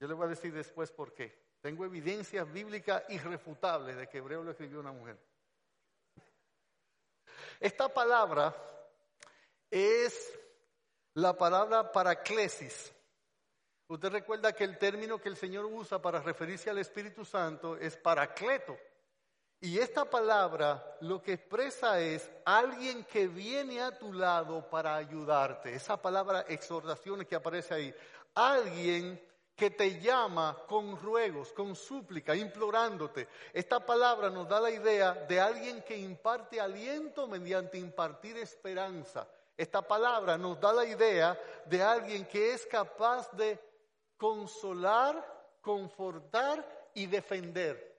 Yo 0.00 0.08
les 0.08 0.16
voy 0.16 0.24
a 0.24 0.30
decir 0.30 0.54
después 0.54 0.90
por 0.90 1.12
qué. 1.12 1.38
Tengo 1.60 1.84
evidencias 1.84 2.50
bíblicas 2.50 3.04
irrefutables 3.10 3.94
de 3.94 4.08
que 4.08 4.16
Hebreo 4.16 4.42
lo 4.42 4.52
escribió 4.52 4.80
una 4.80 4.92
mujer. 4.92 5.18
Esta 7.60 7.92
palabra 7.92 8.56
es 9.70 10.32
la 11.12 11.36
palabra 11.36 11.92
paraclesis. 11.92 12.90
Usted 13.86 14.08
recuerda 14.08 14.54
que 14.54 14.64
el 14.64 14.78
término 14.78 15.20
que 15.20 15.28
el 15.28 15.36
Señor 15.36 15.66
usa 15.66 16.00
para 16.00 16.22
referirse 16.22 16.70
al 16.70 16.78
Espíritu 16.78 17.22
Santo 17.22 17.76
es 17.76 17.98
paracleto. 17.98 18.78
Y 19.64 19.78
esta 19.78 20.04
palabra 20.04 20.96
lo 21.02 21.22
que 21.22 21.34
expresa 21.34 22.00
es 22.00 22.28
alguien 22.44 23.04
que 23.04 23.28
viene 23.28 23.80
a 23.80 23.96
tu 23.96 24.12
lado 24.12 24.68
para 24.68 24.96
ayudarte. 24.96 25.72
Esa 25.72 25.96
palabra 26.02 26.44
exhortaciones 26.48 27.28
que 27.28 27.36
aparece 27.36 27.72
ahí. 27.72 27.94
Alguien 28.34 29.24
que 29.54 29.70
te 29.70 30.00
llama 30.00 30.58
con 30.66 31.00
ruegos, 31.00 31.52
con 31.52 31.76
súplica, 31.76 32.34
implorándote. 32.34 33.28
Esta 33.52 33.78
palabra 33.86 34.30
nos 34.30 34.48
da 34.48 34.60
la 34.60 34.72
idea 34.72 35.12
de 35.12 35.38
alguien 35.38 35.80
que 35.82 35.96
imparte 35.96 36.60
aliento 36.60 37.28
mediante 37.28 37.78
impartir 37.78 38.38
esperanza. 38.38 39.28
Esta 39.56 39.80
palabra 39.80 40.36
nos 40.36 40.58
da 40.58 40.72
la 40.72 40.84
idea 40.84 41.40
de 41.66 41.80
alguien 41.80 42.26
que 42.26 42.52
es 42.52 42.66
capaz 42.66 43.30
de 43.36 43.60
consolar, 44.16 45.60
confortar 45.60 46.90
y 46.94 47.06
defender. 47.06 47.91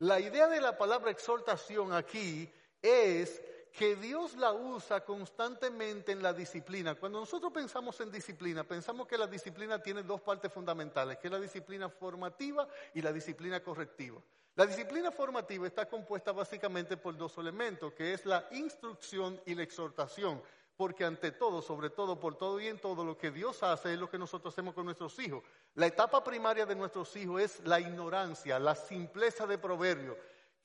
La 0.00 0.20
idea 0.20 0.46
de 0.46 0.60
la 0.60 0.76
palabra 0.76 1.10
exhortación 1.10 1.94
aquí 1.94 2.52
es 2.82 3.42
que 3.72 3.96
Dios 3.96 4.34
la 4.36 4.52
usa 4.52 5.04
constantemente 5.04 6.12
en 6.12 6.22
la 6.22 6.34
disciplina. 6.34 6.94
Cuando 6.94 7.20
nosotros 7.20 7.50
pensamos 7.50 7.98
en 8.00 8.10
disciplina, 8.10 8.62
pensamos 8.64 9.06
que 9.06 9.16
la 9.16 9.26
disciplina 9.26 9.82
tiene 9.82 10.02
dos 10.02 10.20
partes 10.20 10.52
fundamentales, 10.52 11.16
que 11.16 11.28
es 11.28 11.32
la 11.32 11.40
disciplina 11.40 11.88
formativa 11.88 12.68
y 12.92 13.00
la 13.00 13.10
disciplina 13.10 13.62
correctiva. 13.62 14.20
La 14.54 14.66
disciplina 14.66 15.10
formativa 15.10 15.66
está 15.66 15.86
compuesta 15.86 16.32
básicamente 16.32 16.96
por 16.96 17.16
dos 17.16 17.36
elementos, 17.38 17.92
que 17.92 18.12
es 18.14 18.24
la 18.26 18.48
instrucción 18.52 19.40
y 19.46 19.54
la 19.54 19.62
exhortación. 19.62 20.42
Porque 20.76 21.04
ante 21.04 21.32
todo, 21.32 21.62
sobre 21.62 21.90
todo, 21.90 22.20
por 22.20 22.36
todo 22.36 22.60
y 22.60 22.66
en 22.66 22.78
todo, 22.78 23.04
lo 23.04 23.16
que 23.16 23.30
Dios 23.30 23.62
hace 23.62 23.94
es 23.94 23.98
lo 23.98 24.10
que 24.10 24.18
nosotros 24.18 24.52
hacemos 24.52 24.74
con 24.74 24.84
nuestros 24.84 25.18
hijos. 25.18 25.42
La 25.74 25.86
etapa 25.86 26.22
primaria 26.22 26.66
de 26.66 26.74
nuestros 26.74 27.14
hijos 27.16 27.40
es 27.40 27.60
la 27.66 27.80
ignorancia, 27.80 28.58
la 28.58 28.74
simpleza 28.74 29.46
de 29.46 29.56
proverbio 29.58 30.16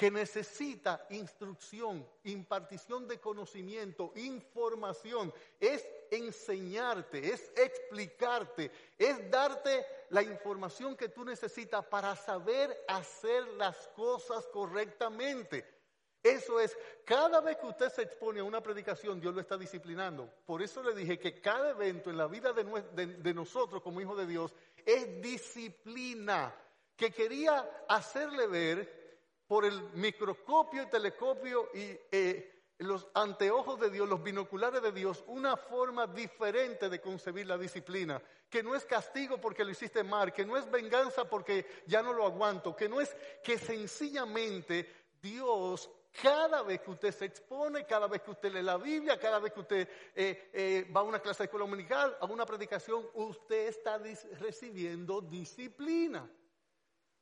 que 0.02 0.10
necesita 0.10 1.06
instrucción, 1.12 2.04
impartición 2.24 3.08
de 3.08 3.20
conocimiento, 3.20 4.12
información, 4.16 5.32
es 5.60 5.88
enseñarte, 6.10 7.32
es 7.32 7.52
explicarte, 7.56 8.72
es 8.98 9.30
darte 9.30 9.86
la 10.10 10.24
información 10.24 10.96
que 10.96 11.10
tú 11.10 11.24
necesitas 11.24 11.86
para 11.86 12.16
saber 12.16 12.84
hacer 12.88 13.48
las 13.50 13.90
cosas 13.90 14.48
correctamente. 14.48 15.81
Eso 16.24 16.60
es, 16.60 16.78
cada 17.04 17.42
vez 17.42 17.58
que 17.58 17.66
usted 17.66 17.90
se 17.90 18.04
expone 18.04 18.42
a 18.42 18.44
una 18.44 18.62
predicación, 18.62 19.20
Dios 19.20 19.34
lo 19.34 19.42
está 19.42 19.58
disciplinando. 19.58 20.30
Por 20.46 20.62
eso 20.62 20.84
le 20.84 20.94
dije 20.94 21.18
que 21.18 21.42
cada 21.42 21.72
evento 21.72 22.12
en 22.12 22.18
la 22.18 22.28
vida 22.28 22.54
de, 22.54 23.34
nosotros 23.34 23.82
como 23.82 24.02
hijos 24.02 24.18
de 24.18 24.28
Dios 24.28 24.54
es 24.86 25.22
disciplina, 25.22 26.54
que 26.96 27.12
quería 27.12 27.86
hacerle 27.90 28.46
ver 28.46 29.02
por 29.48 29.66
el 29.66 29.82
microscopio, 29.94 30.88
telescopio 30.90 31.70
y 31.74 31.98
eh, 32.12 32.62
los 32.78 33.08
anteojos 33.16 33.80
de 33.80 33.90
Dios, 33.90 34.08
los 34.08 34.22
binoculares 34.22 34.82
de 34.82 34.92
Dios, 34.92 35.24
una 35.28 35.58
forma 35.58 36.06
diferente 36.06 36.88
de 36.88 37.02
concebir 37.02 37.48
la 37.48 37.58
disciplina, 37.58 38.22
que 38.48 38.62
no 38.62 38.76
es 38.76 38.86
castigo 38.86 39.40
porque 39.42 39.64
lo 39.64 39.72
hiciste 39.72 40.04
mal, 40.04 40.32
que 40.32 40.46
no 40.46 40.56
es 40.56 40.70
venganza 40.70 41.28
porque 41.28 41.66
ya 41.88 42.04
no 42.04 42.14
lo 42.14 42.26
aguanto, 42.26 42.76
que 42.76 42.88
no 42.88 43.02
es 43.02 43.16
que 43.44 43.58
sencillamente 43.58 44.88
Dios 45.22 45.90
cada 46.12 46.62
vez 46.64 46.82
que 46.82 46.92
usted 46.92 47.12
se 47.12 47.26
expone, 47.26 47.86
cada 47.86 48.08
vez 48.08 48.22
que 48.22 48.32
usted 48.32 48.52
lee 48.52 48.62
la 48.62 48.78
Biblia, 48.78 49.20
cada 49.20 49.40
vez 49.40 49.54
que 49.54 49.60
usted 49.62 49.90
eh, 50.16 50.50
eh, 50.54 50.92
va 50.96 51.02
a 51.02 51.04
una 51.04 51.20
clase 51.20 51.44
de 51.44 51.46
escuela 51.46 51.66
dominical, 51.66 52.18
a 52.20 52.26
una 52.26 52.46
predicación, 52.46 53.06
usted 53.14 53.68
está 53.68 53.98
recibiendo 54.40 55.22
disciplina. 55.22 56.30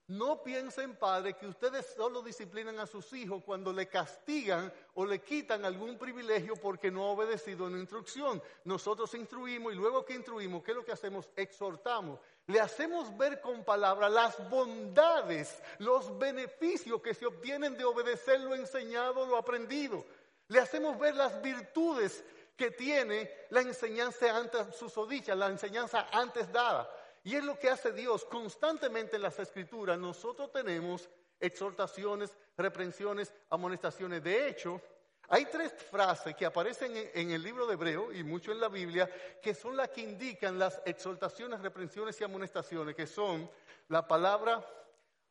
No 0.10 0.42
piensen, 0.42 0.96
padre, 0.96 1.36
que 1.38 1.46
ustedes 1.46 1.86
solo 1.96 2.24
disciplinan 2.24 2.80
a 2.80 2.88
sus 2.88 3.14
hijos 3.14 3.44
cuando 3.46 3.72
le 3.72 3.88
castigan 3.88 4.74
o 4.96 5.06
le 5.06 5.22
quitan 5.22 5.64
algún 5.66 6.00
privilegio 6.00 6.56
porque 6.56 6.90
no 6.90 7.04
ha 7.04 7.12
obedecido 7.12 7.68
una 7.68 7.78
instrucción. 7.78 8.42
Nosotros 8.64 9.14
instruimos 9.14 9.72
y 9.72 9.76
luego 9.76 10.04
que 10.04 10.16
instruimos, 10.16 10.64
¿qué 10.64 10.72
es 10.72 10.78
lo 10.78 10.84
que 10.84 10.94
hacemos? 10.94 11.30
Exhortamos. 11.36 12.20
Le 12.50 12.60
hacemos 12.60 13.16
ver 13.16 13.42
con 13.42 13.64
palabras 13.64 14.12
las 14.12 14.50
bondades, 14.50 15.62
los 15.78 16.18
beneficios 16.18 17.00
que 17.00 17.14
se 17.14 17.28
obtienen 17.28 17.78
de 17.78 17.86
obedecer 17.86 18.40
lo 18.40 18.56
enseñado, 18.56 19.28
lo 19.28 19.38
aprendido. 19.38 20.04
Le 20.48 20.60
hacemos 20.60 20.98
ver 20.98 21.14
las 21.14 21.40
virtudes 21.44 22.24
que 22.58 22.72
tiene 22.72 23.32
la 23.52 23.62
enseñanza 23.62 24.36
antes 24.36 24.76
susodicha, 24.76 25.36
la 25.36 25.46
enseñanza 25.46 26.08
antes 26.12 26.52
dada. 26.52 26.90
Y 27.24 27.36
es 27.36 27.44
lo 27.44 27.60
que 27.60 27.70
hace 27.70 27.92
Dios 27.92 28.26
constantemente 28.26 29.18
en 29.18 29.22
las 29.22 29.38
escrituras. 29.38 30.00
Nosotros 30.00 30.52
tenemos 30.52 31.08
exhortaciones, 31.40 32.36
reprensiones, 32.58 33.32
amonestaciones. 33.52 34.24
De 34.24 34.48
hecho, 34.48 34.82
hay 35.30 35.46
tres 35.46 35.74
frases 35.74 36.36
que 36.36 36.46
aparecen 36.46 36.92
en 37.14 37.32
el 37.32 37.42
libro 37.42 37.66
de 37.68 37.74
Hebreo 37.74 38.12
y 38.12 38.24
mucho 38.24 38.52
en 38.52 38.60
la 38.60 38.68
Biblia 38.68 39.10
que 39.42 39.54
son 39.54 39.78
las 39.78 39.90
que 39.90 40.02
indican 40.02 40.58
las 40.58 40.82
exhortaciones, 40.86 41.62
reprensiones 41.62 42.20
y 42.20 42.24
amonestaciones, 42.24 42.96
que 42.96 43.08
son 43.08 43.50
la 43.88 44.08
palabra 44.08 44.66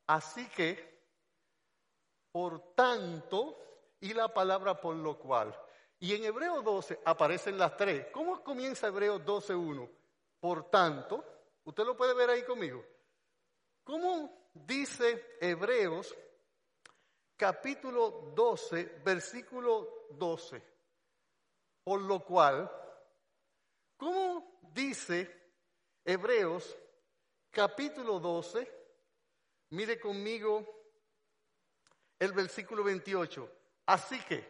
así 0.06 0.48
que, 0.48 0.98
por 2.32 2.74
tanto, 2.74 3.58
y 4.00 4.14
la 4.14 4.32
palabra 4.32 4.80
por 4.80 4.94
lo 4.94 5.18
cual. 5.18 5.54
Y 6.00 6.14
en 6.14 6.24
Hebreo 6.24 6.62
12 6.62 7.00
aparecen 7.04 7.58
las 7.58 7.76
tres. 7.76 8.06
¿Cómo 8.12 8.42
comienza 8.42 8.86
Hebreo 8.86 9.18
12.1? 9.18 9.88
Por 10.40 10.70
tanto, 10.70 11.24
Usted 11.68 11.84
lo 11.84 11.94
puede 11.94 12.14
ver 12.14 12.30
ahí 12.30 12.44
conmigo. 12.44 12.82
¿Cómo 13.84 14.48
dice 14.54 15.36
Hebreos 15.38 16.16
capítulo 17.38 18.32
12, 18.34 19.00
versículo 19.04 20.08
12? 20.10 20.60
Por 21.84 22.02
lo 22.02 22.22
cual, 22.24 22.70
¿cómo 23.96 24.60
dice 24.74 25.30
Hebreos 26.04 26.76
capítulo 27.50 28.18
12? 28.18 28.70
Mire 29.70 30.00
conmigo 30.00 30.66
el 32.18 32.32
versículo 32.32 32.82
28. 32.82 33.50
Así 33.86 34.20
que, 34.24 34.44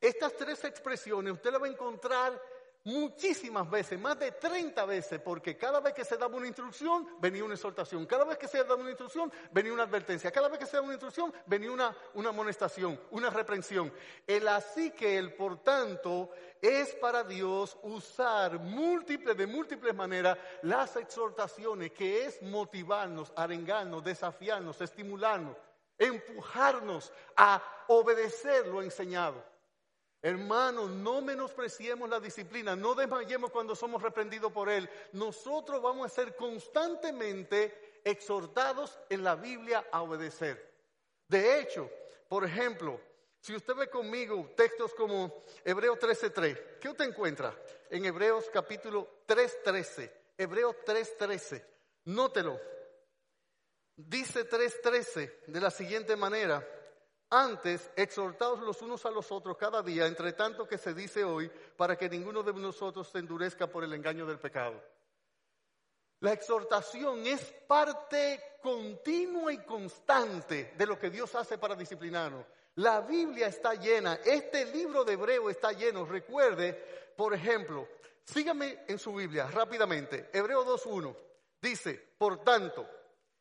estas 0.00 0.34
tres 0.36 0.64
expresiones 0.64 1.34
usted 1.34 1.52
las 1.52 1.62
va 1.62 1.66
a 1.66 1.70
encontrar 1.70 2.42
muchísimas 2.84 3.68
veces, 3.70 3.98
más 3.98 4.18
de 4.18 4.32
30 4.32 4.84
veces, 4.84 5.20
porque 5.20 5.56
cada 5.56 5.80
vez 5.80 5.94
que 5.94 6.04
se 6.04 6.18
daba 6.18 6.36
una 6.36 6.46
instrucción, 6.46 7.08
venía 7.18 7.42
una 7.42 7.54
exhortación, 7.54 8.04
cada 8.04 8.24
vez 8.24 8.36
que 8.36 8.46
se 8.46 8.58
daba 8.58 8.76
una 8.76 8.90
instrucción, 8.90 9.32
venía 9.50 9.72
una 9.72 9.84
advertencia, 9.84 10.30
cada 10.30 10.48
vez 10.48 10.58
que 10.58 10.66
se 10.66 10.76
daba 10.76 10.84
una 10.84 10.94
instrucción, 10.94 11.32
venía 11.46 11.72
una, 11.72 11.96
una 12.12 12.28
amonestación, 12.28 13.00
una 13.10 13.30
reprensión. 13.30 13.92
El 14.26 14.46
así 14.48 14.90
que 14.90 15.16
el 15.16 15.32
por 15.34 15.62
tanto 15.62 16.30
es 16.60 16.94
para 16.96 17.24
Dios 17.24 17.76
usar 17.82 18.58
múltiples, 18.58 19.36
de 19.36 19.46
múltiples 19.46 19.94
maneras, 19.94 20.36
las 20.62 20.96
exhortaciones, 20.96 21.92
que 21.92 22.26
es 22.26 22.42
motivarnos, 22.42 23.32
arengarnos, 23.34 24.04
desafiarnos, 24.04 24.80
estimularnos, 24.80 25.56
empujarnos 25.98 27.12
a 27.34 27.62
obedecer 27.88 28.66
lo 28.66 28.82
enseñado. 28.82 29.53
Hermanos, 30.24 30.88
no 30.88 31.20
menospreciemos 31.20 32.08
la 32.08 32.18
disciplina, 32.18 32.74
no 32.74 32.94
desmayemos 32.94 33.50
cuando 33.50 33.76
somos 33.76 34.00
reprendidos 34.00 34.50
por 34.50 34.70
Él. 34.70 34.88
Nosotros 35.12 35.82
vamos 35.82 36.06
a 36.06 36.14
ser 36.14 36.34
constantemente 36.34 38.00
exhortados 38.02 38.98
en 39.10 39.22
la 39.22 39.34
Biblia 39.34 39.86
a 39.92 40.00
obedecer. 40.00 40.72
De 41.28 41.60
hecho, 41.60 41.90
por 42.26 42.42
ejemplo, 42.42 42.98
si 43.38 43.54
usted 43.54 43.74
ve 43.74 43.90
conmigo 43.90 44.50
textos 44.56 44.94
como 44.94 45.42
Hebreos 45.62 45.98
13:3, 45.98 46.78
¿qué 46.80 46.88
usted 46.88 47.04
encuentra? 47.04 47.54
En 47.90 48.06
Hebreos 48.06 48.48
capítulo 48.50 49.20
3:13, 49.26 50.10
Hebreos 50.38 50.74
3:13, 50.86 51.62
nótelo. 52.06 52.58
Dice 53.94 54.48
3:13 54.48 55.42
de 55.48 55.60
la 55.60 55.70
siguiente 55.70 56.16
manera, 56.16 56.66
antes, 57.34 57.90
exhortados 57.96 58.60
los 58.60 58.80
unos 58.82 59.04
a 59.06 59.10
los 59.10 59.30
otros 59.32 59.56
cada 59.56 59.82
día, 59.82 60.06
entre 60.06 60.32
tanto 60.32 60.66
que 60.66 60.78
se 60.78 60.94
dice 60.94 61.24
hoy, 61.24 61.50
para 61.76 61.96
que 61.96 62.08
ninguno 62.08 62.42
de 62.42 62.52
nosotros 62.52 63.08
se 63.08 63.18
endurezca 63.18 63.66
por 63.66 63.84
el 63.84 63.92
engaño 63.92 64.26
del 64.26 64.38
pecado. 64.38 64.80
La 66.20 66.32
exhortación 66.32 67.26
es 67.26 67.42
parte 67.66 68.58
continua 68.62 69.52
y 69.52 69.58
constante 69.58 70.72
de 70.76 70.86
lo 70.86 70.98
que 70.98 71.10
Dios 71.10 71.34
hace 71.34 71.58
para 71.58 71.74
disciplinarnos. 71.74 72.46
La 72.76 73.02
Biblia 73.02 73.48
está 73.48 73.74
llena, 73.74 74.20
este 74.24 74.64
libro 74.66 75.04
de 75.04 75.12
Hebreo 75.12 75.50
está 75.50 75.72
lleno. 75.72 76.06
Recuerde, 76.06 77.12
por 77.16 77.34
ejemplo, 77.34 77.86
sígame 78.24 78.84
en 78.88 78.98
su 78.98 79.14
Biblia 79.14 79.48
rápidamente. 79.48 80.30
Hebreo 80.32 80.64
2.1 80.64 81.14
dice, 81.60 82.14
por 82.16 82.42
tanto, 82.42 82.88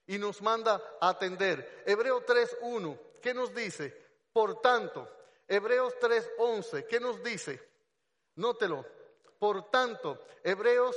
y 0.05 0.17
nos 0.17 0.41
manda 0.41 0.81
a 0.99 1.09
atender. 1.09 1.83
Hebreo 1.85 2.25
3.1 2.25 3.12
¿qué 3.23 3.33
nos 3.33 3.55
dice? 3.55 3.91
Por 4.31 4.61
tanto, 4.61 5.09
Hebreos 5.47 5.95
3:11, 5.99 6.85
¿qué 6.85 6.99
nos 6.99 7.23
dice? 7.23 7.59
Nótelo. 8.35 8.85
Por 9.39 9.71
tanto, 9.71 10.25
Hebreos 10.43 10.95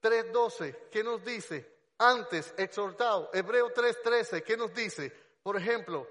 3:12, 0.00 0.88
¿qué 0.90 1.02
nos 1.02 1.24
dice? 1.24 1.74
Antes, 1.98 2.54
exhortado. 2.56 3.30
Hebreos 3.32 3.72
3:13, 3.74 4.42
¿qué 4.42 4.56
nos 4.56 4.72
dice? 4.72 5.12
Por 5.42 5.56
ejemplo, 5.56 6.06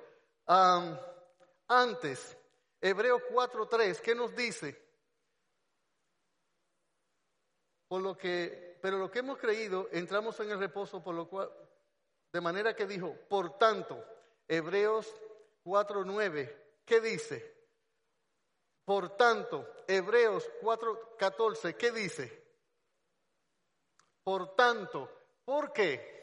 antes, 1.68 2.38
Hebreos 2.82 3.22
4:3, 3.32 4.02
¿qué 4.02 4.14
nos 4.14 4.36
dice? 4.36 4.84
Por 7.88 8.02
lo 8.02 8.18
que, 8.18 8.78
pero 8.82 8.98
lo 8.98 9.10
que 9.10 9.20
hemos 9.20 9.38
creído, 9.38 9.88
entramos 9.92 10.40
en 10.40 10.52
el 10.52 10.60
reposo, 10.60 11.02
por 11.04 11.16
lo 11.16 11.30
cual, 11.30 11.50
de 12.34 12.42
manera 12.42 12.76
que 12.76 12.88
dijo, 12.88 13.16
por 13.30 13.58
tanto, 13.58 14.04
Hebreos 14.48 15.14
4.9, 15.66 16.56
¿qué 16.86 17.02
dice? 17.02 17.56
Por 18.86 19.18
tanto, 19.18 19.68
Hebreos 19.88 20.48
4.14, 20.62 21.76
¿qué 21.76 21.92
dice? 21.92 22.46
Por 24.24 24.56
tanto, 24.56 25.10
¿por 25.44 25.74
qué? 25.74 26.14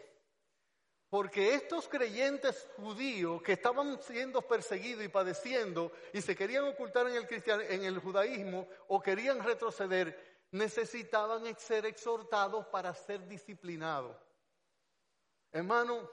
Porque 1.10 1.54
estos 1.54 1.88
creyentes 1.88 2.68
judíos 2.76 3.42
que 3.42 3.52
estaban 3.52 4.00
siendo 4.00 4.40
perseguidos 4.42 5.04
y 5.04 5.08
padeciendo 5.08 5.92
y 6.12 6.22
se 6.22 6.36
querían 6.36 6.64
ocultar 6.64 7.08
en 7.08 7.16
el, 7.16 7.60
en 7.62 7.84
el 7.84 7.98
judaísmo 7.98 8.68
o 8.88 9.02
querían 9.02 9.42
retroceder, 9.44 10.46
necesitaban 10.52 11.44
ser 11.58 11.84
exhortados 11.86 12.66
para 12.68 12.94
ser 12.94 13.26
disciplinados. 13.26 14.16
Hermano, 15.50 16.08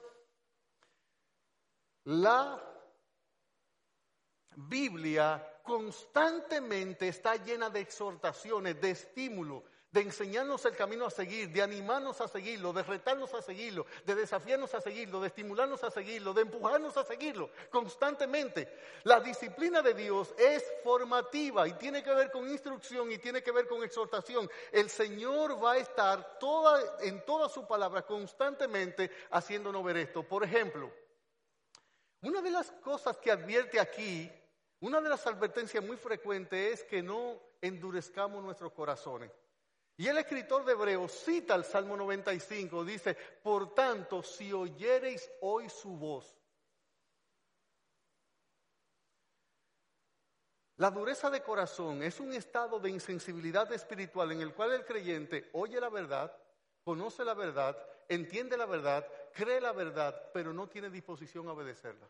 la 2.05 2.78
Biblia 4.67 5.61
constantemente 5.63 7.07
está 7.07 7.35
llena 7.35 7.69
de 7.69 7.79
exhortaciones, 7.79 8.81
de 8.81 8.91
estímulo, 8.91 9.63
de 9.91 10.01
enseñarnos 10.01 10.63
el 10.65 10.75
camino 10.75 11.05
a 11.05 11.09
seguir, 11.09 11.49
de 11.49 11.61
animarnos 11.61 12.21
a 12.21 12.27
seguirlo, 12.27 12.73
de 12.73 12.83
retarnos 12.83 13.33
a 13.33 13.41
seguirlo, 13.41 13.85
de 14.05 14.15
desafiarnos 14.15 14.73
a 14.75 14.81
seguirlo, 14.81 15.21
de 15.21 15.27
estimularnos 15.27 15.83
a 15.83 15.89
seguirlo, 15.89 16.33
de 16.33 16.41
empujarnos 16.41 16.95
a 16.97 17.03
seguirlo 17.03 17.49
constantemente. 17.71 18.71
La 19.03 19.19
disciplina 19.19 19.81
de 19.81 19.93
Dios 19.93 20.33
es 20.37 20.63
formativa 20.83 21.67
y 21.67 21.73
tiene 21.73 22.03
que 22.03 22.13
ver 22.13 22.29
con 22.29 22.47
instrucción 22.49 23.11
y 23.11 23.17
tiene 23.17 23.41
que 23.41 23.51
ver 23.51 23.67
con 23.67 23.83
exhortación. 23.83 24.49
El 24.71 24.89
Señor 24.89 25.63
va 25.63 25.73
a 25.73 25.77
estar 25.77 26.37
toda, 26.37 26.97
en 27.01 27.25
toda 27.25 27.49
su 27.49 27.65
palabra 27.65 28.03
constantemente 28.03 29.09
haciéndonos 29.31 29.83
ver 29.83 29.97
esto. 29.97 30.21
Por 30.21 30.43
ejemplo, 30.43 30.91
una 32.21 32.41
de 32.41 32.51
las 32.51 32.69
cosas 32.71 33.17
que 33.17 33.31
advierte 33.31 33.79
aquí 33.79 34.29
una 34.81 35.01
de 35.01 35.09
las 35.09 35.25
advertencias 35.27 35.83
muy 35.83 35.97
frecuentes 35.97 36.79
es 36.79 36.83
que 36.85 37.01
no 37.01 37.39
endurezcamos 37.61 38.43
nuestros 38.43 38.71
corazones. 38.71 39.31
Y 39.97 40.07
el 40.07 40.17
escritor 40.17 40.63
de 40.63 40.71
Hebreos 40.71 41.11
cita 41.11 41.55
el 41.55 41.65
Salmo 41.65 41.97
95, 41.97 42.85
dice, 42.85 43.15
por 43.43 43.73
tanto, 43.73 44.23
si 44.23 44.53
oyereis 44.53 45.29
hoy 45.41 45.69
su 45.69 45.97
voz. 45.97 46.39
La 50.77 50.89
dureza 50.89 51.29
de 51.29 51.43
corazón 51.43 52.01
es 52.01 52.21
un 52.21 52.31
estado 52.31 52.79
de 52.79 52.89
insensibilidad 52.89 53.69
espiritual 53.73 54.31
en 54.31 54.39
el 54.39 54.53
cual 54.53 54.71
el 54.71 54.85
creyente 54.85 55.49
oye 55.51 55.81
la 55.81 55.89
verdad, 55.89 56.33
conoce 56.85 57.25
la 57.25 57.33
verdad, 57.33 57.77
entiende 58.07 58.55
la 58.55 58.65
verdad, 58.65 59.05
cree 59.33 59.59
la 59.59 59.73
verdad, 59.73 60.31
pero 60.33 60.53
no 60.53 60.69
tiene 60.69 60.89
disposición 60.89 61.49
a 61.49 61.51
obedecerla. 61.51 62.07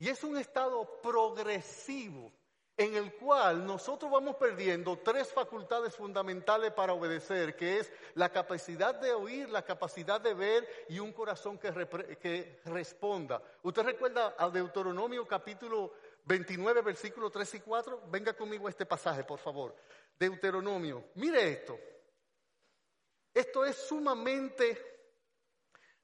Y 0.00 0.08
es 0.08 0.24
un 0.24 0.38
estado 0.38 0.98
progresivo 1.02 2.32
en 2.74 2.94
el 2.94 3.14
cual 3.16 3.66
nosotros 3.66 4.10
vamos 4.10 4.36
perdiendo 4.36 4.98
tres 5.00 5.30
facultades 5.30 5.94
fundamentales 5.94 6.72
para 6.72 6.94
obedecer, 6.94 7.54
que 7.54 7.80
es 7.80 7.92
la 8.14 8.30
capacidad 8.30 8.94
de 8.94 9.12
oír, 9.12 9.50
la 9.50 9.62
capacidad 9.62 10.18
de 10.18 10.32
ver 10.32 10.86
y 10.88 10.98
un 10.98 11.12
corazón 11.12 11.58
que, 11.58 11.70
responda. 12.64 13.42
¿Usted 13.62 13.82
recuerda 13.82 14.34
a 14.38 14.48
Deuteronomio 14.48 15.28
capítulo 15.28 15.92
29, 16.24 16.80
versículo 16.80 17.28
3 17.28 17.56
y 17.56 17.60
4? 17.60 18.04
Venga 18.08 18.32
conmigo 18.32 18.68
a 18.68 18.70
este 18.70 18.86
pasaje, 18.86 19.22
por 19.22 19.38
favor. 19.38 19.76
Deuteronomio. 20.18 21.10
Mire 21.16 21.46
esto. 21.52 21.78
Esto 23.34 23.66
es 23.66 23.76
sumamente, 23.76 24.78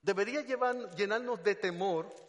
debería 0.03 0.43
llenarnos 0.43 1.43
de 1.43 1.55
temor 1.55 2.26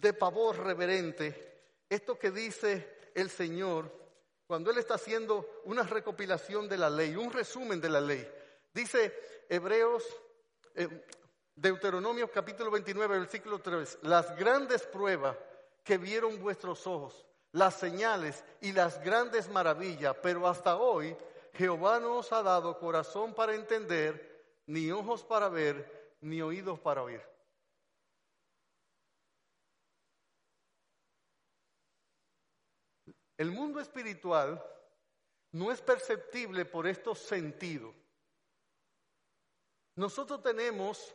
de 0.00 0.14
pavor 0.14 0.58
reverente 0.58 1.52
esto 1.88 2.18
que 2.18 2.30
dice 2.30 3.10
el 3.14 3.28
Señor 3.28 3.92
cuando 4.46 4.70
Él 4.70 4.78
está 4.78 4.94
haciendo 4.94 5.46
una 5.64 5.82
recopilación 5.82 6.68
de 6.68 6.78
la 6.78 6.88
ley, 6.88 7.14
un 7.16 7.32
resumen 7.32 7.80
de 7.80 7.88
la 7.90 8.00
ley. 8.00 8.26
Dice 8.72 9.14
Hebreos, 9.48 10.04
eh, 10.74 10.88
Deuteronomio 11.54 12.30
capítulo 12.30 12.70
29, 12.70 13.18
versículo 13.18 13.60
3, 13.60 13.98
las 14.02 14.34
grandes 14.36 14.82
pruebas 14.82 15.36
que 15.84 15.98
vieron 15.98 16.40
vuestros 16.40 16.86
ojos, 16.86 17.26
las 17.52 17.74
señales 17.74 18.44
y 18.60 18.72
las 18.72 19.02
grandes 19.02 19.48
maravillas, 19.48 20.16
pero 20.22 20.48
hasta 20.48 20.76
hoy 20.76 21.14
Jehová 21.52 22.00
no 22.00 22.16
os 22.16 22.32
ha 22.32 22.42
dado 22.42 22.78
corazón 22.78 23.34
para 23.34 23.54
entender, 23.54 24.42
ni 24.66 24.90
ojos 24.90 25.22
para 25.22 25.48
ver, 25.50 26.14
ni 26.20 26.40
oídos 26.40 26.80
para 26.80 27.02
oír. 27.02 27.31
El 33.36 33.50
mundo 33.50 33.80
espiritual 33.80 34.62
no 35.52 35.70
es 35.70 35.80
perceptible 35.80 36.64
por 36.64 36.86
estos 36.86 37.18
sentidos. 37.18 37.94
Nosotros 39.96 40.42
tenemos 40.42 41.14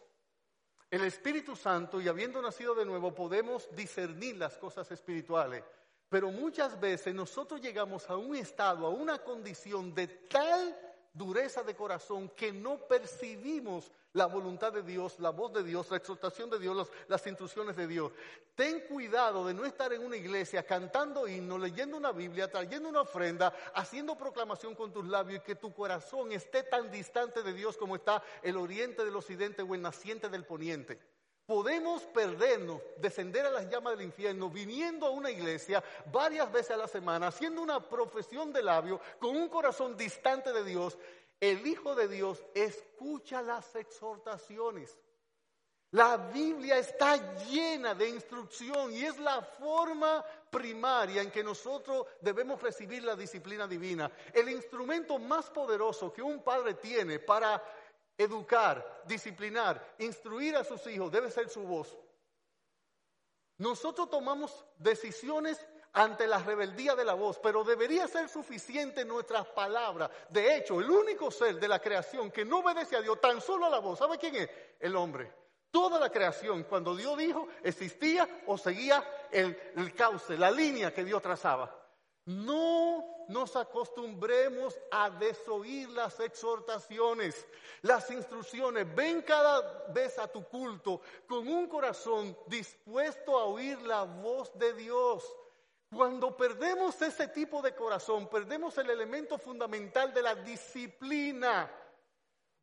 el 0.89 1.03
Espíritu 1.03 1.55
Santo 1.55 1.99
y 1.99 2.07
habiendo 2.07 2.41
nacido 2.41 2.75
de 2.75 2.85
nuevo 2.85 3.13
podemos 3.13 3.67
discernir 3.75 4.37
las 4.37 4.57
cosas 4.57 4.89
espirituales. 4.91 5.63
Pero 6.09 6.31
muchas 6.31 6.79
veces 6.79 7.13
nosotros 7.13 7.59
llegamos 7.59 8.09
a 8.09 8.15
un 8.15 8.35
estado, 8.35 8.85
a 8.85 8.89
una 8.89 9.19
condición 9.19 9.93
de 9.93 10.07
tal 10.07 10.86
dureza 11.17 11.63
de 11.63 11.75
corazón 11.75 12.29
que 12.29 12.53
no 12.53 12.77
percibimos 12.87 13.91
la 14.13 14.25
voluntad 14.25 14.73
de 14.73 14.83
Dios, 14.83 15.19
la 15.19 15.31
voz 15.31 15.53
de 15.53 15.63
Dios, 15.63 15.89
la 15.91 15.97
exhortación 15.97 16.49
de 16.49 16.59
Dios, 16.59 16.89
las 17.07 17.27
instrucciones 17.27 17.75
de 17.75 17.87
Dios. 17.87 18.11
Ten 18.55 18.81
cuidado 18.81 19.45
de 19.45 19.53
no 19.53 19.65
estar 19.65 19.93
en 19.93 20.05
una 20.05 20.17
iglesia 20.17 20.63
cantando 20.63 21.27
himnos, 21.27 21.59
leyendo 21.59 21.97
una 21.97 22.11
Biblia, 22.11 22.49
trayendo 22.49 22.89
una 22.89 23.01
ofrenda, 23.01 23.53
haciendo 23.75 24.17
proclamación 24.17 24.75
con 24.75 24.91
tus 24.91 25.07
labios 25.07 25.41
y 25.41 25.45
que 25.45 25.55
tu 25.55 25.73
corazón 25.73 26.31
esté 26.31 26.63
tan 26.63 26.91
distante 26.91 27.43
de 27.43 27.53
Dios 27.53 27.77
como 27.77 27.95
está 27.95 28.23
el 28.41 28.57
oriente 28.57 29.05
del 29.05 29.15
occidente 29.15 29.61
o 29.61 29.75
el 29.75 29.81
naciente 29.81 30.29
del 30.29 30.45
poniente. 30.45 31.16
Podemos 31.47 32.01
perdernos, 32.07 32.81
descender 32.97 33.45
a 33.45 33.49
las 33.49 33.69
llamas 33.69 33.97
del 33.97 34.05
infierno, 34.05 34.49
viniendo 34.49 35.05
a 35.05 35.11
una 35.11 35.31
iglesia 35.31 35.81
varias 36.11 36.51
veces 36.51 36.71
a 36.71 36.77
la 36.77 36.89
semana, 36.89 37.27
haciendo 37.27 37.61
una 37.61 37.79
profesión 37.79 38.51
de 38.51 38.61
labio, 38.61 38.99
con 39.17 39.33
un 39.33 39.47
corazón 39.47 39.95
distante 39.95 40.51
de 40.51 40.65
Dios. 40.65 40.97
El 41.39 41.65
Hijo 41.65 41.95
de 41.95 42.09
Dios 42.09 42.43
escucha 42.53 43.41
las 43.41 43.73
exhortaciones. 43.77 44.97
La 45.91 46.17
Biblia 46.17 46.79
está 46.79 47.15
llena 47.45 47.95
de 47.95 48.09
instrucción 48.09 48.91
y 48.91 49.05
es 49.05 49.17
la 49.17 49.41
forma 49.41 50.25
primaria 50.51 51.21
en 51.21 51.31
que 51.31 51.45
nosotros 51.45 52.05
debemos 52.19 52.61
recibir 52.61 53.03
la 53.03 53.15
disciplina 53.15 53.65
divina. 53.65 54.11
El 54.33 54.49
instrumento 54.49 55.17
más 55.17 55.49
poderoso 55.49 56.11
que 56.11 56.21
un 56.21 56.43
padre 56.43 56.73
tiene 56.73 57.19
para 57.19 57.63
educar, 58.17 59.03
disciplinar, 59.05 59.95
instruir 59.99 60.55
a 60.55 60.63
sus 60.63 60.85
hijos 60.87 61.11
debe 61.11 61.29
ser 61.29 61.49
su 61.49 61.61
voz. 61.61 61.95
Nosotros 63.57 64.09
tomamos 64.09 64.65
decisiones 64.77 65.65
ante 65.93 66.27
la 66.27 66.37
rebeldía 66.39 66.95
de 66.95 67.05
la 67.05 67.15
voz, 67.15 67.39
pero 67.39 67.63
debería 67.63 68.07
ser 68.07 68.29
suficiente 68.29 69.03
nuestras 69.03 69.47
palabras. 69.47 70.11
De 70.29 70.55
hecho, 70.55 70.79
el 70.79 70.89
único 70.89 71.31
ser 71.31 71.59
de 71.59 71.67
la 71.67 71.79
creación 71.79 72.29
que 72.29 72.45
no 72.45 72.59
obedece 72.59 72.95
a 72.95 73.01
Dios 73.01 73.19
tan 73.19 73.41
solo 73.41 73.65
a 73.65 73.69
la 73.69 73.79
voz, 73.79 73.97
¿sabe 73.97 74.17
quién 74.17 74.35
es? 74.35 74.49
El 74.79 74.95
hombre. 74.95 75.33
Toda 75.71 75.99
la 75.99 76.09
creación, 76.09 76.63
cuando 76.63 76.95
Dios 76.95 77.17
dijo, 77.17 77.47
existía 77.63 78.27
o 78.45 78.57
seguía 78.57 79.03
el, 79.31 79.57
el 79.75 79.93
cauce, 79.93 80.37
la 80.37 80.51
línea 80.51 80.93
que 80.93 81.03
Dios 81.03 81.21
trazaba. 81.21 81.76
No 82.27 83.23
nos 83.29 83.55
acostumbremos 83.55 84.77
a 84.91 85.09
desoír 85.09 85.87
las 85.91 86.19
exhortaciones, 86.19 87.47
las 87.83 88.11
instrucciones. 88.11 88.93
Ven 88.93 89.21
cada 89.21 89.85
vez 89.93 90.19
a 90.19 90.27
tu 90.27 90.43
culto 90.43 90.99
con 91.25 91.47
un 91.47 91.67
corazón 91.67 92.37
dispuesto 92.47 93.37
a 93.39 93.45
oír 93.45 93.81
la 93.81 94.03
voz 94.03 94.51
de 94.59 94.73
Dios. 94.73 95.23
Cuando 95.89 96.35
perdemos 96.35 97.01
ese 97.01 97.29
tipo 97.29 97.61
de 97.61 97.73
corazón, 97.73 98.27
perdemos 98.27 98.77
el 98.77 98.89
elemento 98.89 99.37
fundamental 99.37 100.13
de 100.13 100.21
la 100.21 100.35
disciplina. 100.35 101.71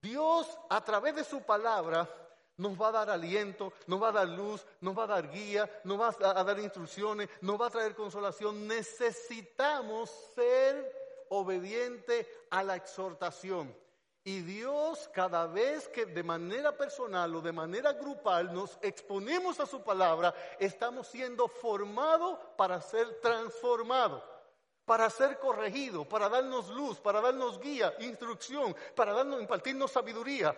Dios, 0.03 0.59
a 0.68 0.85
través 0.85 1.16
de 1.16 1.24
su 1.24 1.40
palabra, 1.40 2.07
nos 2.57 2.81
va 2.81 2.88
a 2.88 2.93
dar 2.93 3.11
aliento, 3.11 3.73
nos 3.87 4.03
va 4.03 4.09
a 4.09 4.12
dar 4.12 4.29
luz, 4.29 4.64
nos 4.81 4.97
va 4.97 5.05
a 5.05 5.09
dar 5.09 5.31
guía, 5.31 5.69
nos 5.85 6.01
va 6.01 6.09
a 6.09 6.45
dar 6.45 6.59
instrucciones, 6.59 7.29
nos 7.40 7.61
va 7.61 7.67
a 7.67 7.71
traer 7.71 7.95
consolación. 7.95 8.67
Necesitamos 8.67 10.11
ser 10.35 10.93
obedientes 11.31 12.27
a 12.51 12.62
la 12.62 12.77
exhortación. 12.77 13.75
Y 14.27 14.40
Dios 14.40 15.11
cada 15.12 15.47
vez 15.47 15.87
que 15.88 16.07
de 16.07 16.23
manera 16.23 16.75
personal 16.75 17.35
o 17.37 17.43
de 17.43 17.53
manera 17.53 17.93
grupal 17.93 18.55
nos 18.55 18.79
exponemos 18.81 19.61
a 19.61 19.67
su 19.67 19.83
palabra, 19.83 20.35
estamos 20.59 21.09
siendo 21.09 21.47
formados 21.47 22.38
para 22.57 22.81
ser 22.81 23.21
transformados, 23.21 24.23
para 24.87 25.11
ser 25.11 25.38
corregidos, 25.38 26.07
para 26.07 26.31
darnos 26.31 26.71
luz, 26.71 26.99
para 27.01 27.21
darnos 27.21 27.61
guía, 27.61 27.95
instrucción, 28.01 28.75
para 28.95 29.12
darnos, 29.12 29.43
impartirnos 29.43 29.93
sabiduría. 29.93 30.57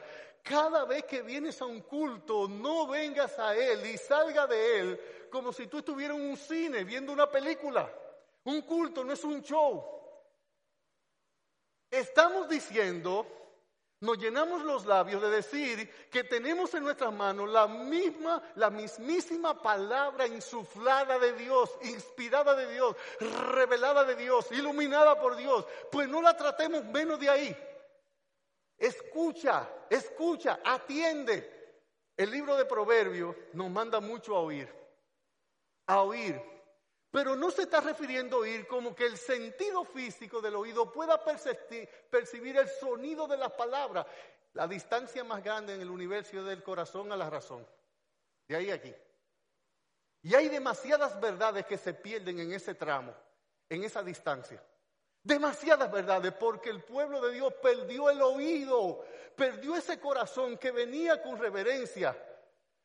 Cada 0.49 0.85
vez 0.85 1.05
que 1.05 1.23
vienes 1.23 1.61
a 1.61 1.65
un 1.65 1.81
culto, 1.81 2.47
no 2.47 2.87
vengas 2.87 3.37
a 3.39 3.57
él 3.57 3.85
y 3.85 3.99
salga 3.99 4.47
de 4.47 4.79
él 4.79 5.01
como 5.29 5.53
si 5.53 5.67
tú 5.67 5.79
estuvieras 5.79 6.17
en 6.17 6.31
un 6.31 6.37
cine 6.37 6.85
viendo 6.85 7.13
una 7.13 7.29
película. 7.29 7.93
Un 8.45 8.63
culto 8.63 9.03
no 9.03 9.13
es 9.13 9.25
un 9.25 9.43
show. 9.43 9.85
Estamos 11.91 12.49
diciendo 12.49 13.27
nos 13.99 14.19
llenamos 14.19 14.63
los 14.63 14.85
labios 14.85 15.23
de 15.23 15.31
decir 15.31 15.91
que 16.11 16.23
tenemos 16.23 16.75
en 16.75 16.85
nuestras 16.85 17.13
manos 17.15 17.49
la 17.49 17.67
misma, 17.67 18.43
la 18.57 18.69
mismísima 18.69 19.61
palabra 19.61 20.27
insuflada 20.27 21.19
de 21.19 21.33
Dios, 21.33 21.71
inspirada 21.83 22.55
de 22.55 22.73
Dios, 22.75 22.95
revelada 23.55 24.05
de 24.05 24.15
Dios, 24.15 24.53
iluminada 24.53 25.19
por 25.19 25.35
Dios. 25.35 25.65
Pues 25.91 26.09
no 26.11 26.21
la 26.21 26.37
tratemos 26.37 26.85
menos 26.85 27.19
de 27.19 27.31
ahí. 27.31 27.57
Escucha, 28.77 29.69
escucha, 29.89 30.61
atiende. 30.65 31.55
El 32.17 32.31
libro 32.31 32.57
de 32.57 32.65
Proverbios 32.65 33.37
nos 33.53 33.71
manda 33.71 34.01
mucho 34.01 34.37
a 34.37 34.41
oír, 34.41 34.69
a 35.87 36.03
oír 36.03 36.41
pero 37.17 37.35
no 37.35 37.51
se 37.51 37.63
está 37.63 37.81
refiriendo 37.81 38.37
a 38.37 38.41
oír 38.41 38.67
como 38.67 38.95
que 38.95 39.07
el 39.07 39.17
sentido 39.17 39.85
físico 39.85 40.43
del 40.43 40.55
oído 40.55 40.93
pueda 40.93 41.19
percibir 41.25 42.59
el 42.59 42.69
sonido 42.69 43.27
de 43.27 43.39
las 43.39 43.53
palabras. 43.53 44.05
La 44.53 44.69
distancia 44.69 45.25
más 45.25 45.43
grande 45.43 45.75
en 45.75 45.81
el 45.81 45.89
universo 45.89 46.39
es 46.39 46.45
del 46.45 46.63
corazón 46.63 47.11
a 47.13 47.17
la 47.17 47.31
razón. 47.31 47.67
De 48.47 48.57
ahí 48.57 48.71
a 48.71 48.75
aquí. 48.75 48.95
Y 50.25 50.35
hay 50.35 50.51
demasiadas 50.51 51.19
verdades 51.19 51.65
que 51.65 51.79
se 51.79 51.95
pierden 51.95 52.39
en 52.39 52.53
ese 52.53 52.75
tramo, 52.75 53.15
en 53.71 53.85
esa 53.85 54.03
distancia. 54.03 54.63
Demasiadas 55.27 55.91
verdades, 55.91 56.33
porque 56.35 56.71
el 56.71 56.85
pueblo 56.85 57.21
de 57.21 57.33
Dios 57.33 57.53
perdió 57.55 58.11
el 58.11 58.23
oído, 58.23 59.05
perdió 59.35 59.75
ese 59.75 59.99
corazón 59.99 60.57
que 60.57 60.71
venía 60.71 61.21
con 61.21 61.37
reverencia, 61.37 62.17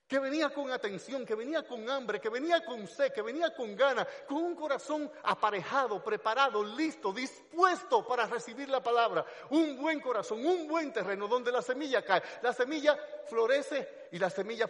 que 0.07 0.17
venía 0.17 0.49
con 0.49 0.71
atención, 0.71 1.23
que 1.23 1.35
venía 1.35 1.61
con 1.61 1.87
hambre, 1.87 2.19
que 2.19 2.29
venía 2.29 2.65
con 2.65 2.87
sed, 2.87 3.13
que 3.13 3.21
venía 3.21 3.53
con 3.53 3.75
ganas, 3.75 4.07
con 4.27 4.37
un 4.37 4.55
corazón 4.55 5.11
aparejado, 5.21 6.03
preparado, 6.03 6.63
listo, 6.63 7.13
dispuesto 7.13 8.03
para 8.07 8.25
recibir 8.25 8.69
la 8.69 8.81
palabra. 8.81 9.23
Un 9.51 9.79
buen 9.79 9.99
corazón, 9.99 10.43
un 10.43 10.67
buen 10.67 10.91
terreno 10.91 11.27
donde 11.27 11.51
la 11.51 11.61
semilla 11.61 12.03
cae. 12.03 12.23
La 12.41 12.53
semilla 12.53 12.97
florece 13.27 14.07
y 14.13 14.17
la 14.17 14.31
semilla 14.31 14.67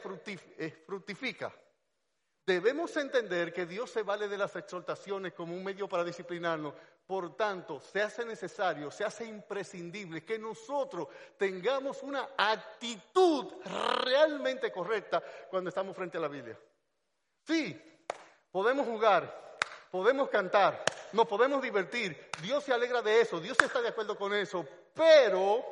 eh, 0.58 0.84
fructifica. 0.86 1.54
Debemos 2.46 2.98
entender 2.98 3.54
que 3.54 3.66
Dios 3.66 3.92
se 3.92 4.02
vale 4.02 4.28
de 4.28 4.38
las 4.38 4.56
exhortaciones 4.56 5.32
como 5.34 5.54
un 5.54 5.64
medio 5.64 5.88
para 5.88 6.04
disciplinarnos, 6.04 6.74
por 7.06 7.36
tanto, 7.36 7.80
se 7.80 8.02
hace 8.02 8.24
necesario, 8.24 8.90
se 8.90 9.04
hace 9.04 9.26
imprescindible 9.26 10.24
que 10.24 10.40
nosotros 10.40 11.08
tengamos 11.38 12.02
una 12.04 12.30
actitud 12.38 13.54
realmente 14.04 14.72
correcta 14.72 15.22
cuando 15.50 15.70
estamos 15.70 15.96
frente 15.96 16.18
a 16.18 16.22
la 16.22 16.28
Biblia. 16.28 16.58
Sí, 17.44 17.80
podemos 18.52 18.86
jugar, 18.86 19.58
podemos 19.92 20.30
cantar, 20.30 20.84
nos 21.12 21.28
podemos 21.28 21.62
divertir, 21.62 22.30
Dios 22.42 22.64
se 22.64 22.74
alegra 22.74 23.02
de 23.02 23.22
eso, 23.22 23.40
Dios 23.40 23.58
está 23.62 23.82
de 23.82 23.90
acuerdo 23.90 24.18
con 24.18 24.34
eso, 24.34 24.66
pero, 24.94 25.64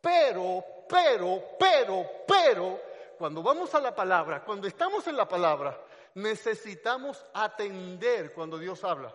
pero, 0.00 0.64
pero, 0.88 1.42
pero, 1.58 2.10
pero, 2.26 2.80
cuando 3.18 3.42
vamos 3.42 3.72
a 3.74 3.80
la 3.80 3.94
palabra, 3.94 4.42
cuando 4.44 4.66
estamos 4.66 5.06
en 5.06 5.16
la 5.16 5.28
palabra, 5.28 5.80
necesitamos 6.14 7.24
atender 7.32 8.32
cuando 8.32 8.58
Dios 8.58 8.82
habla. 8.82 9.14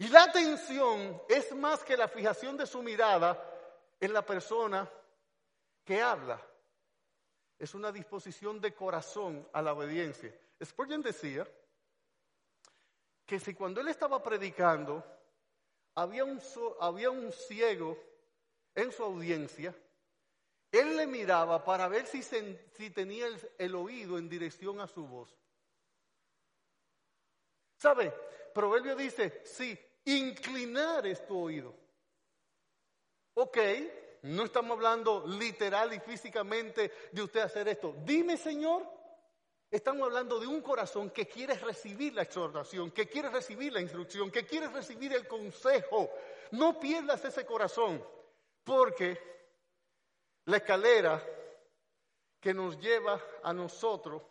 Y 0.00 0.08
la 0.08 0.22
atención 0.22 1.20
es 1.28 1.54
más 1.54 1.84
que 1.84 1.94
la 1.94 2.08
fijación 2.08 2.56
de 2.56 2.66
su 2.66 2.82
mirada 2.82 3.38
en 4.00 4.14
la 4.14 4.24
persona 4.24 4.90
que 5.84 6.00
habla. 6.00 6.40
Es 7.58 7.74
una 7.74 7.92
disposición 7.92 8.62
de 8.62 8.72
corazón 8.72 9.46
a 9.52 9.60
la 9.60 9.74
obediencia. 9.74 10.34
Spurgeon 10.64 11.02
decía 11.02 11.46
que 13.26 13.38
si 13.38 13.52
cuando 13.52 13.82
él 13.82 13.88
estaba 13.88 14.22
predicando 14.22 15.04
había 15.94 16.24
un, 16.24 16.40
había 16.80 17.10
un 17.10 17.30
ciego 17.30 17.98
en 18.74 18.92
su 18.92 19.04
audiencia, 19.04 19.74
él 20.72 20.96
le 20.96 21.06
miraba 21.06 21.62
para 21.62 21.88
ver 21.88 22.06
si, 22.06 22.22
si 22.22 22.88
tenía 22.88 23.26
el 23.58 23.74
oído 23.74 24.16
en 24.16 24.30
dirección 24.30 24.80
a 24.80 24.86
su 24.86 25.06
voz. 25.06 25.30
¿Sabe? 27.76 28.14
Proverbio 28.54 28.96
dice, 28.96 29.42
sí, 29.44 29.78
inclinar 30.04 31.06
es 31.06 31.26
tu 31.26 31.38
oído. 31.38 31.74
Ok, 33.34 33.58
no 34.22 34.44
estamos 34.44 34.72
hablando 34.72 35.26
literal 35.26 35.92
y 35.94 36.00
físicamente 36.00 36.92
de 37.12 37.22
usted 37.22 37.40
hacer 37.40 37.68
esto. 37.68 37.94
Dime, 38.04 38.36
Señor, 38.36 38.86
estamos 39.70 40.02
hablando 40.02 40.38
de 40.38 40.46
un 40.46 40.60
corazón 40.60 41.10
que 41.10 41.26
quiere 41.26 41.54
recibir 41.54 42.14
la 42.14 42.22
exhortación, 42.22 42.90
que 42.90 43.08
quiere 43.08 43.30
recibir 43.30 43.72
la 43.72 43.80
instrucción, 43.80 44.30
que 44.30 44.44
quiere 44.44 44.68
recibir 44.68 45.12
el 45.14 45.26
consejo. 45.26 46.10
No 46.52 46.78
pierdas 46.78 47.24
ese 47.24 47.46
corazón, 47.46 48.04
porque 48.64 49.18
la 50.46 50.58
escalera 50.58 51.24
que 52.40 52.52
nos 52.52 52.78
lleva 52.78 53.22
a 53.42 53.52
nosotros 53.52 54.22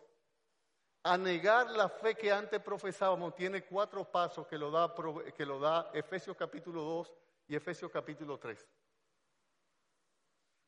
a 1.02 1.16
negar 1.16 1.70
la 1.70 1.88
fe 1.88 2.14
que 2.14 2.30
antes 2.30 2.60
profesábamos 2.60 3.34
tiene 3.34 3.64
cuatro 3.64 4.04
pasos 4.04 4.46
que 4.46 4.58
lo 4.58 4.70
da, 4.70 4.94
que 5.34 5.46
lo 5.46 5.58
da 5.58 5.90
Efesios 5.94 6.36
capítulo 6.36 6.82
2 6.82 7.14
y 7.48 7.56
Efesios 7.56 7.90
capítulo 7.90 8.38
3. 8.38 8.68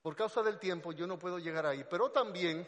Por 0.00 0.16
causa 0.16 0.42
del 0.42 0.58
tiempo 0.58 0.92
yo 0.92 1.06
no 1.06 1.18
puedo 1.18 1.38
llegar 1.38 1.66
ahí, 1.66 1.84
pero 1.88 2.10
también 2.10 2.66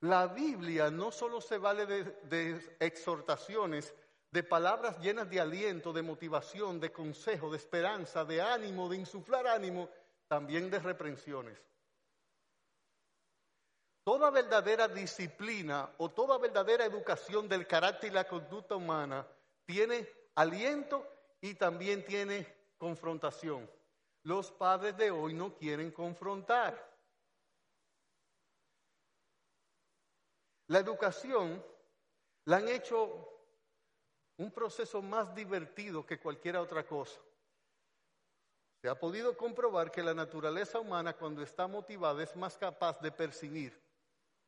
la 0.00 0.26
Biblia 0.26 0.90
no 0.90 1.12
solo 1.12 1.40
se 1.40 1.58
vale 1.58 1.86
de, 1.86 2.04
de 2.24 2.76
exhortaciones, 2.80 3.94
de 4.32 4.42
palabras 4.42 4.98
llenas 4.98 5.30
de 5.30 5.40
aliento, 5.40 5.92
de 5.92 6.02
motivación, 6.02 6.80
de 6.80 6.90
consejo, 6.90 7.50
de 7.50 7.58
esperanza, 7.58 8.24
de 8.24 8.42
ánimo, 8.42 8.88
de 8.88 8.96
insuflar 8.96 9.46
ánimo, 9.46 9.88
también 10.26 10.68
de 10.70 10.80
reprensiones. 10.80 11.62
Toda 14.04 14.30
verdadera 14.30 14.88
disciplina 14.88 15.88
o 15.98 16.10
toda 16.10 16.38
verdadera 16.38 16.84
educación 16.84 17.48
del 17.48 17.66
carácter 17.66 18.10
y 18.10 18.14
la 18.14 18.24
conducta 18.24 18.76
humana 18.76 19.26
tiene 19.64 20.08
aliento 20.34 21.06
y 21.40 21.54
también 21.54 22.04
tiene 22.04 22.46
confrontación. 22.78 23.70
Los 24.24 24.50
padres 24.50 24.96
de 24.96 25.10
hoy 25.10 25.34
no 25.34 25.54
quieren 25.54 25.90
confrontar. 25.90 26.92
la 30.72 30.78
educación 30.78 31.62
la 32.46 32.56
han 32.56 32.66
hecho 32.66 33.28
un 34.38 34.50
proceso 34.50 35.02
más 35.02 35.34
divertido 35.34 36.06
que 36.06 36.18
cualquier 36.18 36.56
otra 36.56 36.86
cosa. 36.86 37.20
Se 38.80 38.88
ha 38.88 38.98
podido 38.98 39.36
comprobar 39.36 39.90
que 39.90 40.02
la 40.02 40.14
naturaleza 40.14 40.80
humana 40.80 41.12
cuando 41.12 41.42
está 41.42 41.66
motivada 41.66 42.22
es 42.22 42.34
más 42.34 42.56
capaz 42.56 42.98
de 43.00 43.12
percibir, 43.12 43.78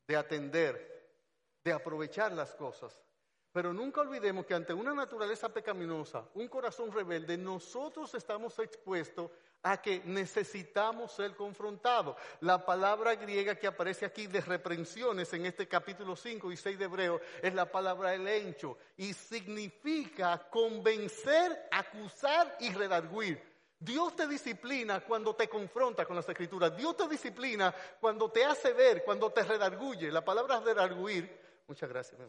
de 0.06 0.16
atender, 0.16 1.18
de 1.62 1.72
aprovechar 1.72 2.32
las 2.32 2.54
cosas. 2.54 3.04
Pero 3.52 3.72
nunca 3.72 4.00
olvidemos 4.00 4.46
que 4.46 4.54
ante 4.54 4.74
una 4.74 4.92
naturaleza 4.92 5.48
pecaminosa, 5.48 6.24
un 6.34 6.48
corazón 6.48 6.90
rebelde, 6.90 7.38
nosotros 7.38 8.12
estamos 8.14 8.58
expuestos 8.58 9.30
a 9.62 9.80
que 9.80 10.02
necesitamos 10.04 11.12
ser 11.12 11.36
confrontados. 11.36 12.16
La 12.40 12.66
palabra 12.66 13.14
griega 13.14 13.54
que 13.54 13.66
aparece 13.66 14.04
aquí 14.04 14.26
de 14.26 14.40
reprensiones 14.40 15.32
en 15.32 15.46
este 15.46 15.68
capítulo 15.68 16.16
5 16.16 16.52
y 16.52 16.56
6 16.56 16.78
de 16.78 16.84
Hebreo 16.84 17.20
es 17.40 17.54
la 17.54 17.70
palabra 17.70 18.12
elencho 18.12 18.76
y 18.96 19.14
significa 19.14 20.50
convencer, 20.50 21.68
acusar 21.70 22.56
y 22.60 22.72
redarguir. 22.72 23.53
Dios 23.84 24.16
te 24.16 24.26
disciplina 24.26 25.00
cuando 25.00 25.34
te 25.36 25.48
confronta 25.48 26.06
con 26.06 26.16
las 26.16 26.28
escrituras. 26.28 26.76
Dios 26.76 26.96
te 26.96 27.08
disciplina 27.08 27.74
cuando 28.00 28.30
te 28.30 28.44
hace 28.44 28.72
ver, 28.72 29.04
cuando 29.04 29.30
te 29.30 29.42
redarguye. 29.42 30.10
La 30.10 30.24
palabra 30.24 30.60
redarguir, 30.60 31.62
muchas 31.66 31.88
gracias. 31.88 32.20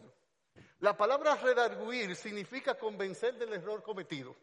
La 0.79 0.97
palabra 0.97 1.35
redarguir 1.35 2.15
significa 2.15 2.77
convencer 2.77 3.35
del 3.35 3.53
error 3.53 3.81
cometido. 3.81 4.35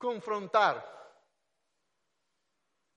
confrontar. 0.00 0.99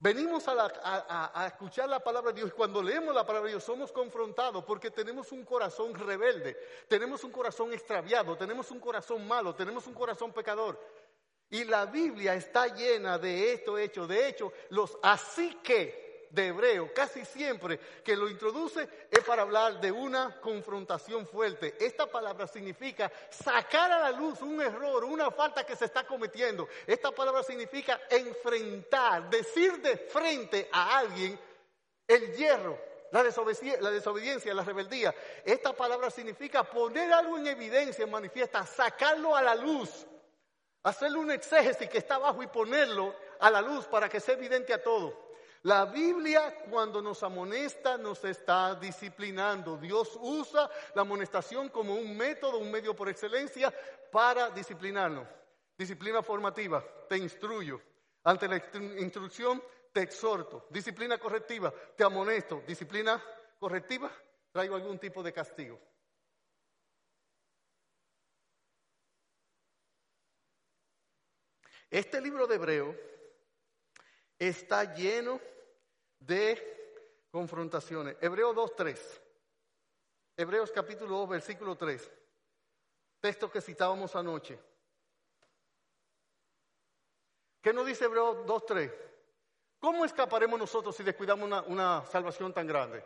Venimos 0.04 0.44
a, 0.48 1.46
escuchar 1.46 1.88
la 1.88 1.98
palabra 1.98 2.30
de 2.30 2.40
Dios 2.40 2.50
y 2.50 2.52
cuando 2.52 2.82
leemos 2.82 3.14
la 3.14 3.24
palabra 3.24 3.46
de 3.46 3.54
Dios 3.54 3.64
somos 3.64 3.90
confrontados 3.90 4.62
porque 4.62 4.90
tenemos 4.90 5.32
un 5.32 5.46
corazón 5.46 5.94
rebelde, 5.94 6.58
tenemos 6.86 7.24
un 7.24 7.30
corazón 7.30 7.72
extraviado, 7.72 8.36
tenemos 8.36 8.70
un 8.70 8.80
corazón 8.80 9.26
malo, 9.26 9.54
tenemos 9.54 9.86
un 9.86 9.94
corazón 9.94 10.30
pecador. 10.30 10.78
Y 11.48 11.64
la 11.64 11.86
Biblia 11.86 12.34
está 12.34 12.66
llena 12.66 13.18
de 13.18 13.54
esto 13.54 13.78
hecho. 13.78 14.06
De 14.06 14.28
hecho, 14.28 14.52
los 14.68 14.98
así 15.02 15.54
que 15.62 16.03
de 16.34 16.48
hebreo, 16.48 16.92
casi 16.92 17.24
siempre 17.24 17.78
que 18.02 18.16
lo 18.16 18.28
introduce 18.28 18.88
es 19.10 19.20
para 19.24 19.42
hablar 19.42 19.80
de 19.80 19.92
una 19.92 20.40
confrontación 20.40 21.26
fuerte. 21.26 21.76
Esta 21.78 22.06
palabra 22.06 22.46
significa 22.46 23.10
sacar 23.30 23.92
a 23.92 24.00
la 24.00 24.10
luz 24.10 24.42
un 24.42 24.60
error, 24.60 25.04
una 25.04 25.30
falta 25.30 25.64
que 25.64 25.76
se 25.76 25.84
está 25.84 26.04
cometiendo. 26.04 26.68
Esta 26.86 27.12
palabra 27.12 27.42
significa 27.42 28.00
enfrentar, 28.10 29.30
decir 29.30 29.80
de 29.80 29.96
frente 29.96 30.68
a 30.72 30.98
alguien 30.98 31.38
el 32.08 32.34
hierro, 32.34 32.78
la 33.12 33.22
desobediencia, 33.22 33.80
la, 33.80 33.90
desobediencia, 33.90 34.54
la 34.54 34.64
rebeldía. 34.64 35.14
Esta 35.44 35.72
palabra 35.72 36.10
significa 36.10 36.64
poner 36.64 37.12
algo 37.12 37.38
en 37.38 37.46
evidencia, 37.46 38.04
en 38.04 38.10
manifiesta, 38.10 38.66
sacarlo 38.66 39.36
a 39.36 39.42
la 39.42 39.54
luz, 39.54 40.04
hacerle 40.82 41.18
un 41.18 41.30
exégesis 41.30 41.88
que 41.88 41.98
está 41.98 42.16
abajo 42.16 42.42
y 42.42 42.48
ponerlo 42.48 43.14
a 43.38 43.50
la 43.50 43.60
luz 43.60 43.86
para 43.86 44.08
que 44.08 44.18
sea 44.18 44.34
evidente 44.34 44.74
a 44.74 44.82
todo. 44.82 45.23
La 45.64 45.86
Biblia 45.86 46.62
cuando 46.68 47.00
nos 47.00 47.22
amonesta 47.22 47.96
nos 47.96 48.22
está 48.24 48.74
disciplinando. 48.74 49.78
Dios 49.78 50.18
usa 50.20 50.68
la 50.94 51.02
amonestación 51.02 51.70
como 51.70 51.94
un 51.94 52.14
método, 52.14 52.58
un 52.58 52.70
medio 52.70 52.94
por 52.94 53.08
excelencia 53.08 53.72
para 54.12 54.50
disciplinarnos. 54.50 55.26
Disciplina 55.78 56.22
formativa, 56.22 56.84
te 57.08 57.16
instruyo. 57.16 57.80
Ante 58.24 58.46
la 58.46 58.62
instrucción, 58.98 59.62
te 59.90 60.02
exhorto. 60.02 60.66
Disciplina 60.68 61.16
correctiva, 61.16 61.72
te 61.96 62.04
amonesto. 62.04 62.62
Disciplina 62.66 63.22
correctiva, 63.58 64.10
traigo 64.52 64.76
algún 64.76 64.98
tipo 64.98 65.22
de 65.22 65.32
castigo. 65.32 65.80
Este 71.90 72.20
libro 72.20 72.46
de 72.46 72.56
Hebreo 72.56 73.13
está 74.38 74.94
lleno 74.94 75.40
de 76.18 77.26
confrontaciones. 77.30 78.16
Hebreos 78.20 78.54
2.3. 78.54 78.98
Hebreos 80.36 80.70
capítulo 80.72 81.18
2, 81.18 81.28
versículo 81.28 81.76
3. 81.76 82.10
Texto 83.20 83.50
que 83.50 83.60
citábamos 83.60 84.14
anoche. 84.16 84.58
¿Qué 87.60 87.72
nos 87.72 87.86
dice 87.86 88.04
Hebreos 88.04 88.46
2.3? 88.46 88.92
¿Cómo 89.78 90.04
escaparemos 90.04 90.58
nosotros 90.58 90.96
si 90.96 91.02
descuidamos 91.02 91.64
una 91.66 92.04
salvación 92.06 92.52
tan 92.52 92.66
grande? 92.66 93.04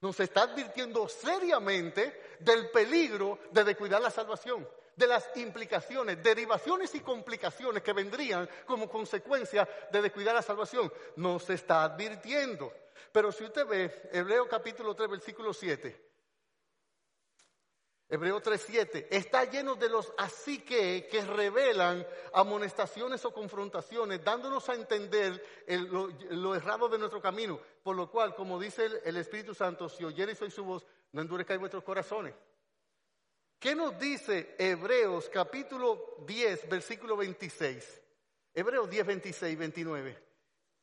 Nos 0.00 0.18
está 0.20 0.42
advirtiendo 0.42 1.08
seriamente 1.08 2.36
del 2.40 2.70
peligro 2.70 3.38
de 3.50 3.64
descuidar 3.64 4.00
la 4.00 4.10
salvación 4.10 4.66
de 4.96 5.06
las 5.06 5.28
implicaciones, 5.36 6.22
derivaciones 6.22 6.94
y 6.94 7.00
complicaciones 7.00 7.82
que 7.82 7.92
vendrían 7.92 8.48
como 8.66 8.88
consecuencia 8.88 9.68
de 9.90 10.02
descuidar 10.02 10.34
la 10.34 10.42
salvación. 10.42 10.92
Nos 11.16 11.48
está 11.50 11.84
advirtiendo. 11.84 12.72
Pero 13.10 13.32
si 13.32 13.44
usted 13.44 13.66
ve 13.66 14.10
Hebreo 14.12 14.48
capítulo 14.48 14.94
3, 14.94 15.10
versículo 15.10 15.52
7, 15.52 16.12
Hebreo 18.12 18.42
3, 18.42 18.62
7, 18.66 19.08
está 19.10 19.44
lleno 19.44 19.74
de 19.74 19.88
los 19.88 20.12
así 20.18 20.58
que 20.58 21.08
que 21.10 21.24
revelan 21.24 22.06
amonestaciones 22.34 23.24
o 23.24 23.32
confrontaciones, 23.32 24.22
dándonos 24.22 24.68
a 24.68 24.74
entender 24.74 25.42
lo, 26.30 26.54
errado 26.54 26.90
de 26.90 26.98
nuestro 26.98 27.22
camino. 27.22 27.58
Por 27.82 27.96
lo 27.96 28.10
cual, 28.10 28.34
como 28.34 28.60
dice 28.60 29.00
el, 29.02 29.16
Espíritu 29.16 29.54
Santo, 29.54 29.88
si 29.88 30.04
oyereis 30.04 30.42
hoy 30.42 30.50
su 30.50 30.62
voz, 30.62 30.86
no 31.12 31.22
endurezcáis 31.22 31.58
vuestros 31.58 31.84
corazones. 31.84 32.34
¿Qué 33.62 33.76
nos 33.76 33.96
dice 33.96 34.56
Hebreos 34.58 35.30
capítulo 35.32 36.16
10, 36.26 36.68
versículo 36.68 37.16
26? 37.16 38.02
Hebreos 38.52 38.90
10, 38.90 39.06
26, 39.06 39.56
29. 39.56 40.18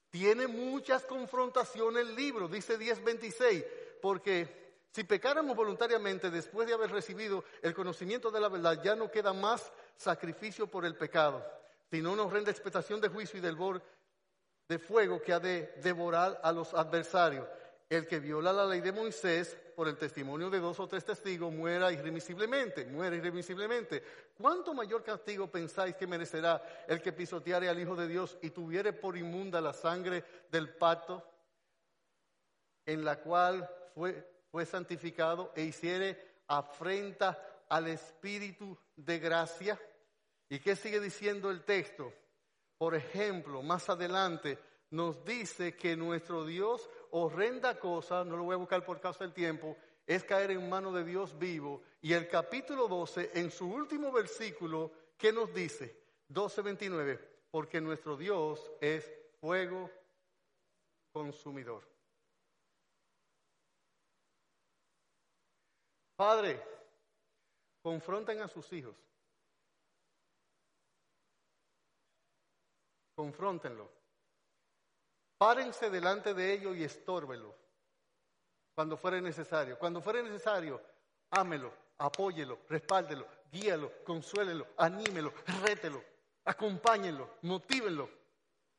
Tiene 0.10 0.48
muchas 0.48 1.04
confrontaciones 1.04 2.08
el 2.08 2.16
libro, 2.16 2.48
dice 2.48 2.78
10, 2.78 3.04
26, 3.04 3.66
porque 4.02 4.78
si 4.94 5.04
pecáramos 5.04 5.58
voluntariamente 5.58 6.32
después 6.32 6.70
de 6.70 6.74
haber 6.74 6.92
recibido 6.92 7.44
el 7.62 7.74
conocimiento 7.74 8.32
de 8.32 8.40
la 8.40 8.48
verdad, 8.48 8.82
ya 8.82 8.96
no 8.96 9.12
queda 9.12 9.34
más 9.34 9.74
sacrificio 9.98 10.66
por 10.66 10.86
el 10.86 10.96
pecado, 10.96 11.46
sino 11.92 12.14
una 12.14 12.24
horrenda 12.24 12.50
expectación 12.50 13.02
de 13.02 13.10
juicio 13.10 13.40
y 13.40 13.42
del 13.42 13.58
bor 13.58 13.82
de 14.70 14.80
fuego 14.80 15.22
que 15.22 15.34
ha 15.34 15.42
de 15.42 15.74
devorar 15.84 16.40
a 16.42 16.54
los 16.54 16.74
adversarios. 16.74 17.46
El 17.90 18.08
que 18.08 18.22
viola 18.22 18.54
la 18.54 18.66
ley 18.66 18.80
de 18.80 18.94
Moisés 18.94 19.58
por 19.80 19.88
el 19.88 19.96
testimonio 19.96 20.50
de 20.50 20.60
dos 20.60 20.78
o 20.82 20.90
tres 20.90 21.06
testigos 21.06 21.54
muera 21.54 21.90
irremisiblemente, 21.90 22.84
muera 22.84 23.16
irremisiblemente. 23.16 24.04
¿Cuánto 24.38 24.74
mayor 24.74 25.06
castigo 25.06 25.50
pensáis 25.50 25.96
que 25.96 26.06
merecerá 26.06 26.62
el 26.86 27.02
que 27.02 27.14
pisoteare 27.14 27.70
al 27.70 27.80
Hijo 27.80 27.96
de 27.96 28.10
Dios 28.10 28.38
y 28.42 28.50
tuviere 28.50 28.92
por 28.92 29.16
inmunda 29.16 29.62
la 29.62 29.72
sangre 29.72 30.26
del 30.52 30.76
pacto 30.76 31.24
en 32.86 33.06
la 33.06 33.22
cual 33.22 33.70
fue, 33.96 34.30
fue 34.52 34.66
santificado 34.66 35.54
e 35.56 35.64
hiciere 35.64 36.42
afrenta 36.50 37.64
al 37.70 37.88
Espíritu 37.88 38.78
de 38.98 39.18
gracia? 39.18 39.80
¿Y 40.50 40.60
qué 40.60 40.76
sigue 40.76 41.00
diciendo 41.00 41.50
el 41.50 41.64
texto? 41.64 42.12
Por 42.78 42.96
ejemplo, 42.96 43.64
más 43.64 43.90
adelante 43.90 44.60
nos 44.90 45.24
dice 45.24 45.78
que 45.78 45.96
nuestro 45.96 46.46
Dios 46.46 46.90
horrenda 47.12 47.80
cosa, 47.80 48.24
no 48.24 48.38
lo 48.38 48.44
voy 48.44 48.54
a 48.54 48.58
buscar 48.58 48.86
por 48.86 49.00
causa 49.00 49.24
del 49.24 49.34
tiempo, 49.34 49.76
es 50.06 50.24
caer 50.24 50.52
en 50.52 50.68
manos 50.68 50.94
de 50.94 51.04
Dios 51.04 51.38
vivo. 51.38 51.84
Y 52.02 52.14
el 52.14 52.28
capítulo 52.28 52.88
12, 52.88 53.32
en 53.36 53.52
su 53.52 53.68
último 53.68 54.12
versículo, 54.12 54.92
¿qué 55.18 55.32
nos 55.32 55.54
dice? 55.54 55.96
12.29, 56.30 57.20
porque 57.52 57.82
nuestro 57.82 58.18
Dios 58.18 58.72
es 58.82 59.12
fuego 59.40 59.90
consumidor. 61.12 61.88
Padre, 66.16 66.62
confronten 67.82 68.42
a 68.42 68.48
sus 68.48 68.72
hijos. 68.74 68.96
Confróntenlo. 73.16 73.99
Párense 75.40 75.90
delante 75.90 76.34
de 76.34 76.52
ellos 76.52 76.76
y 76.76 76.84
estórbenlo 76.84 77.56
cuando 78.76 78.98
fuera 78.98 79.22
necesario. 79.22 79.80
Cuando 79.80 80.02
fuera 80.02 80.22
necesario, 80.22 80.82
ámelo, 81.32 81.74
apóyelo, 81.98 82.60
respáldelo, 82.68 83.26
guíalo, 83.50 84.04
consuélelo, 84.04 84.68
anímelo, 84.76 85.34
rételo, 85.64 86.04
acompáñenlo, 86.44 87.38
motívenlo. 87.44 88.10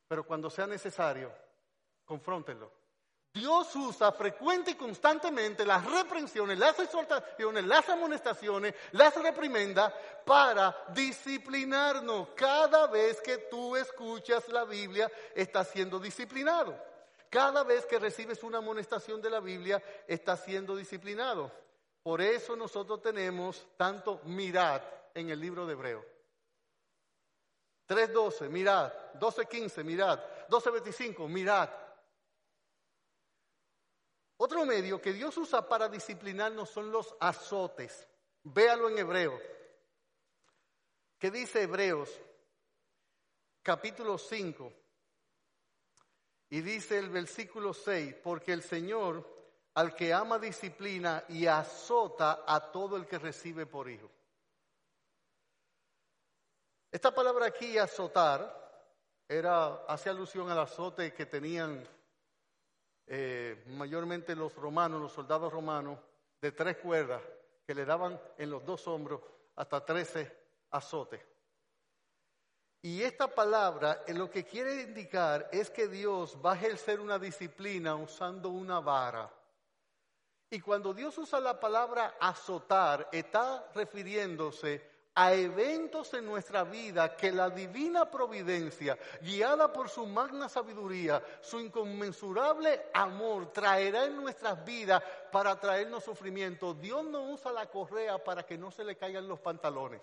Pero 0.07 0.23
cuando 0.27 0.51
sea 0.51 0.66
necesario, 0.66 1.33
confróntenlo. 2.05 2.70
Dios 3.32 3.74
usa 3.76 4.10
frecuente 4.10 4.72
y 4.72 4.74
constantemente 4.74 5.64
las 5.64 5.84
reprensiones, 5.84 6.58
las 6.58 6.78
exhortaciones, 6.80 7.64
las 7.64 7.88
amonestaciones, 7.88 8.74
las 8.92 9.14
reprimendas 9.14 9.92
para 10.26 10.76
disciplinarnos. 10.92 12.30
Cada 12.34 12.88
vez 12.88 13.20
que 13.20 13.38
tú 13.38 13.76
escuchas 13.76 14.48
la 14.48 14.64
Biblia, 14.64 15.10
estás 15.34 15.68
siendo 15.68 16.00
disciplinado. 16.00 16.76
Cada 17.28 17.62
vez 17.62 17.86
que 17.86 18.00
recibes 18.00 18.42
una 18.42 18.58
amonestación 18.58 19.22
de 19.22 19.30
la 19.30 19.38
Biblia, 19.38 19.80
estás 20.08 20.42
siendo 20.42 20.74
disciplinado. 20.74 21.52
Por 22.02 22.20
eso 22.20 22.56
nosotros 22.56 23.00
tenemos 23.00 23.64
tanto 23.76 24.20
mirad 24.24 24.82
en 25.14 25.30
el 25.30 25.38
libro 25.38 25.66
de 25.66 25.74
Hebreo. 25.74 26.04
3.12, 27.88 28.48
mirad. 28.48 28.92
12.15, 29.14 29.84
mirad. 29.84 30.20
12.25, 30.48 31.28
mirad. 31.28 31.68
Otro 34.42 34.64
medio 34.64 35.03
que 35.03 35.12
Dios 35.12 35.37
usa 35.37 35.68
para 35.68 35.87
disciplinarnos 35.90 36.70
son 36.70 36.90
los 36.90 37.14
azotes. 37.20 38.09
Véalo 38.42 38.88
en 38.88 38.96
Hebreo. 38.96 39.38
¿Qué 41.18 41.31
dice 41.31 41.64
Hebreos? 41.64 42.09
Capítulo 43.62 44.16
5. 44.16 44.72
Y 46.48 46.62
dice 46.62 46.98
el 46.98 47.11
versículo 47.11 47.74
6, 47.74 48.14
porque 48.24 48.55
el 48.55 48.62
Señor 48.62 49.29
al 49.74 49.94
que 49.94 50.14
ama 50.14 50.38
disciplina 50.38 51.22
y 51.29 51.46
azota 51.46 52.42
a 52.46 52.72
todo 52.72 52.96
el 52.96 53.07
que 53.07 53.18
recibe 53.18 53.66
por 53.66 53.90
hijo. 53.90 54.11
Esta 56.90 57.14
palabra 57.14 57.44
aquí, 57.44 57.76
azotar, 57.76 58.57
era, 59.29 59.85
hace 59.85 60.09
alusión 60.09 60.48
al 60.50 60.61
azote 60.61 61.12
que 61.12 61.26
tenían 61.26 61.87
eh, 63.12 63.64
mayormente 63.66 64.37
los 64.37 64.55
romanos, 64.55 65.01
los 65.03 65.12
soldados 65.12 65.53
romanos, 65.53 65.99
de 66.40 66.53
tres 66.53 66.77
cuerdas, 66.77 67.20
que 67.66 67.75
le 67.75 67.85
daban 67.85 68.20
en 68.38 68.51
los 68.51 68.64
dos 68.64 68.87
hombros 68.87 69.20
hasta 69.57 69.85
trece 69.85 70.33
azotes. 70.70 71.20
Y 72.83 73.03
esta 73.03 73.27
palabra 73.27 74.05
lo 74.14 74.31
que 74.31 74.44
quiere 74.44 74.83
indicar 74.83 75.49
es 75.51 75.70
que 75.70 75.88
Dios 75.88 76.38
va 76.44 76.53
a 76.53 76.55
ejercer 76.55 77.01
una 77.01 77.18
disciplina 77.18 77.96
usando 77.96 78.49
una 78.51 78.79
vara. 78.79 79.29
Y 80.49 80.61
cuando 80.61 80.94
Dios 80.94 81.18
usa 81.18 81.40
la 81.40 81.59
palabra 81.59 82.14
azotar, 82.20 83.09
está 83.11 83.73
refiriéndose 83.75 84.88
a 85.20 85.35
eventos 85.35 86.14
en 86.14 86.24
nuestra 86.24 86.64
vida 86.64 87.14
que 87.14 87.30
la 87.30 87.50
divina 87.50 88.11
providencia, 88.11 88.98
guiada 89.20 89.70
por 89.70 89.90
su 89.90 90.06
magna 90.06 90.48
sabiduría, 90.48 91.22
su 91.42 91.61
inconmensurable 91.61 92.87
amor, 92.94 93.52
traerá 93.52 94.06
en 94.06 94.16
nuestras 94.16 94.64
vidas 94.64 95.02
para 95.30 95.61
traernos 95.61 96.04
sufrimiento. 96.04 96.72
Dios 96.72 97.04
no 97.04 97.24
usa 97.24 97.52
la 97.52 97.66
correa 97.66 98.24
para 98.24 98.44
que 98.46 98.56
no 98.56 98.70
se 98.70 98.83
le 98.83 98.96
caigan 98.96 99.28
los 99.28 99.38
pantalones. 99.40 100.00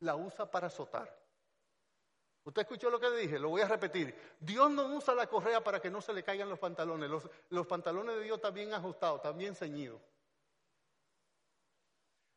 La 0.00 0.16
usa 0.16 0.50
para 0.50 0.66
azotar. 0.66 1.18
Usted 2.44 2.60
escuchó 2.60 2.90
lo 2.90 3.00
que 3.00 3.10
dije, 3.12 3.38
lo 3.38 3.48
voy 3.48 3.62
a 3.62 3.68
repetir. 3.68 4.14
Dios 4.38 4.70
no 4.70 4.84
usa 4.94 5.14
la 5.14 5.26
correa 5.26 5.64
para 5.64 5.80
que 5.80 5.88
no 5.88 6.02
se 6.02 6.12
le 6.12 6.22
caigan 6.22 6.50
los 6.50 6.58
pantalones. 6.58 7.10
Los, 7.48 7.66
pantalones 7.66 8.16
de 8.16 8.24
Dios 8.24 8.36
están 8.36 8.52
bien 8.52 8.74
ajustados, 8.74 9.16
están 9.16 9.38
bien 9.38 9.54
ceñidos. 9.54 9.98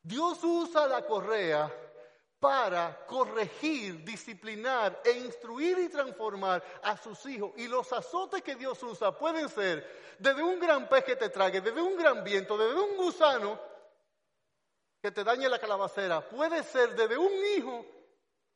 Dios 0.04 0.44
usa 0.44 0.86
la 0.86 1.06
correa 1.06 1.72
para 2.38 3.06
corregir, 3.08 4.04
disciplinar 4.04 5.02
e 5.06 5.12
instruir 5.12 5.80
y 5.80 5.88
transformar 5.88 6.62
a 6.84 6.98
sus 6.98 7.26
hijos. 7.26 7.54
Y 7.56 7.70
los 7.70 7.92
azotes 7.94 8.42
que 8.42 8.56
Dios 8.56 8.84
usa 8.84 9.18
pueden 9.18 9.48
ser 9.48 10.18
desde 10.20 10.44
un 10.44 10.60
gran 10.60 10.90
pez 10.90 11.06
que 11.06 11.16
te 11.16 11.30
trague, 11.30 11.62
desde 11.62 11.82
un 11.82 11.96
gran 11.96 12.22
viento, 12.22 12.58
desde 12.58 12.82
un 12.82 12.98
gusano 12.98 13.58
que 15.02 15.12
te 15.12 15.24
dañe 15.24 15.48
la 15.48 15.60
calabacera, 15.60 16.22
puede 16.28 16.64
ser 16.64 16.96
desde 16.96 17.18
un 17.18 17.32
hijo 17.58 17.86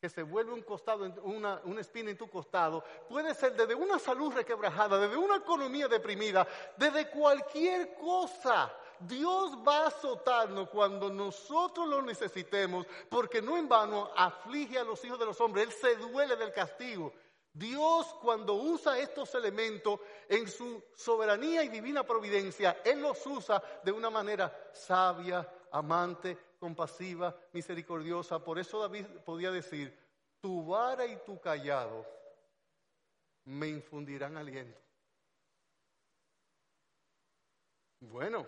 que 0.02 0.10
se 0.10 0.22
vuelve 0.22 0.54
un 0.54 0.62
costado, 0.64 1.06
una, 1.24 1.62
una 1.64 1.82
espina 1.82 2.12
en 2.12 2.18
tu 2.18 2.30
costado, 2.30 2.84
puede 3.10 3.34
ser 3.34 3.56
desde 3.56 3.74
una 3.74 3.98
salud 4.00 4.34
requebrajada, 4.34 5.00
desde 5.00 5.18
una 5.18 5.38
economía 5.38 5.88
deprimida, 5.88 6.46
desde 6.76 7.10
cualquier 7.10 7.96
cosa. 7.96 8.74
Dios 9.00 9.58
va 9.68 9.84
a 9.84 9.88
azotarnos 9.88 10.70
cuando 10.70 11.10
nosotros 11.10 11.88
lo 11.88 12.02
necesitemos, 12.02 12.86
porque 13.10 13.42
no 13.42 13.58
en 13.58 13.68
vano 13.68 14.10
aflige 14.16 14.78
a 14.78 14.84
los 14.84 15.04
hijos 15.06 15.20
de 15.20 15.26
los 15.26 15.40
hombres, 15.42 15.66
Él 15.66 15.72
se 15.74 15.96
duele 15.96 16.36
del 16.36 16.52
castigo. 16.52 17.14
Dios 17.54 18.06
cuando 18.22 18.54
usa 18.54 19.00
estos 19.00 19.34
elementos 19.34 20.00
en 20.30 20.48
su 20.48 20.84
soberanía 20.96 21.64
y 21.64 21.70
divina 21.70 22.04
providencia, 22.04 22.82
Él 22.86 23.02
los 23.02 23.26
usa 23.26 23.62
de 23.84 23.92
una 23.92 24.10
manera 24.10 24.70
sabia, 24.74 25.48
amante, 25.72 26.38
compasiva, 26.60 27.36
misericordiosa. 27.54 28.44
Por 28.44 28.60
eso 28.60 28.80
David 28.80 29.06
podía 29.26 29.50
decir, 29.50 29.98
tu 30.40 30.68
vara 30.68 31.06
y 31.06 31.18
tu 31.26 31.40
callado 31.40 32.06
me 33.46 33.68
infundirán 33.68 34.38
aliento. 34.38 34.80
Bueno, 38.02 38.46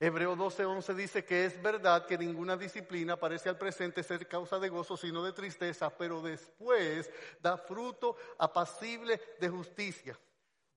Hebreo 0.00 0.36
12:11 0.36 0.94
dice 0.94 1.24
que 1.24 1.44
es 1.44 1.62
verdad 1.62 2.06
que 2.06 2.18
ninguna 2.18 2.56
disciplina 2.56 3.16
parece 3.16 3.48
al 3.48 3.58
presente 3.58 4.02
ser 4.02 4.26
causa 4.26 4.58
de 4.58 4.68
gozo, 4.68 4.96
sino 4.96 5.24
de 5.24 5.32
tristeza, 5.32 5.88
pero 5.96 6.20
después 6.20 7.10
da 7.40 7.56
fruto 7.56 8.16
apacible 8.38 9.20
de 9.40 9.48
justicia. 9.48 10.18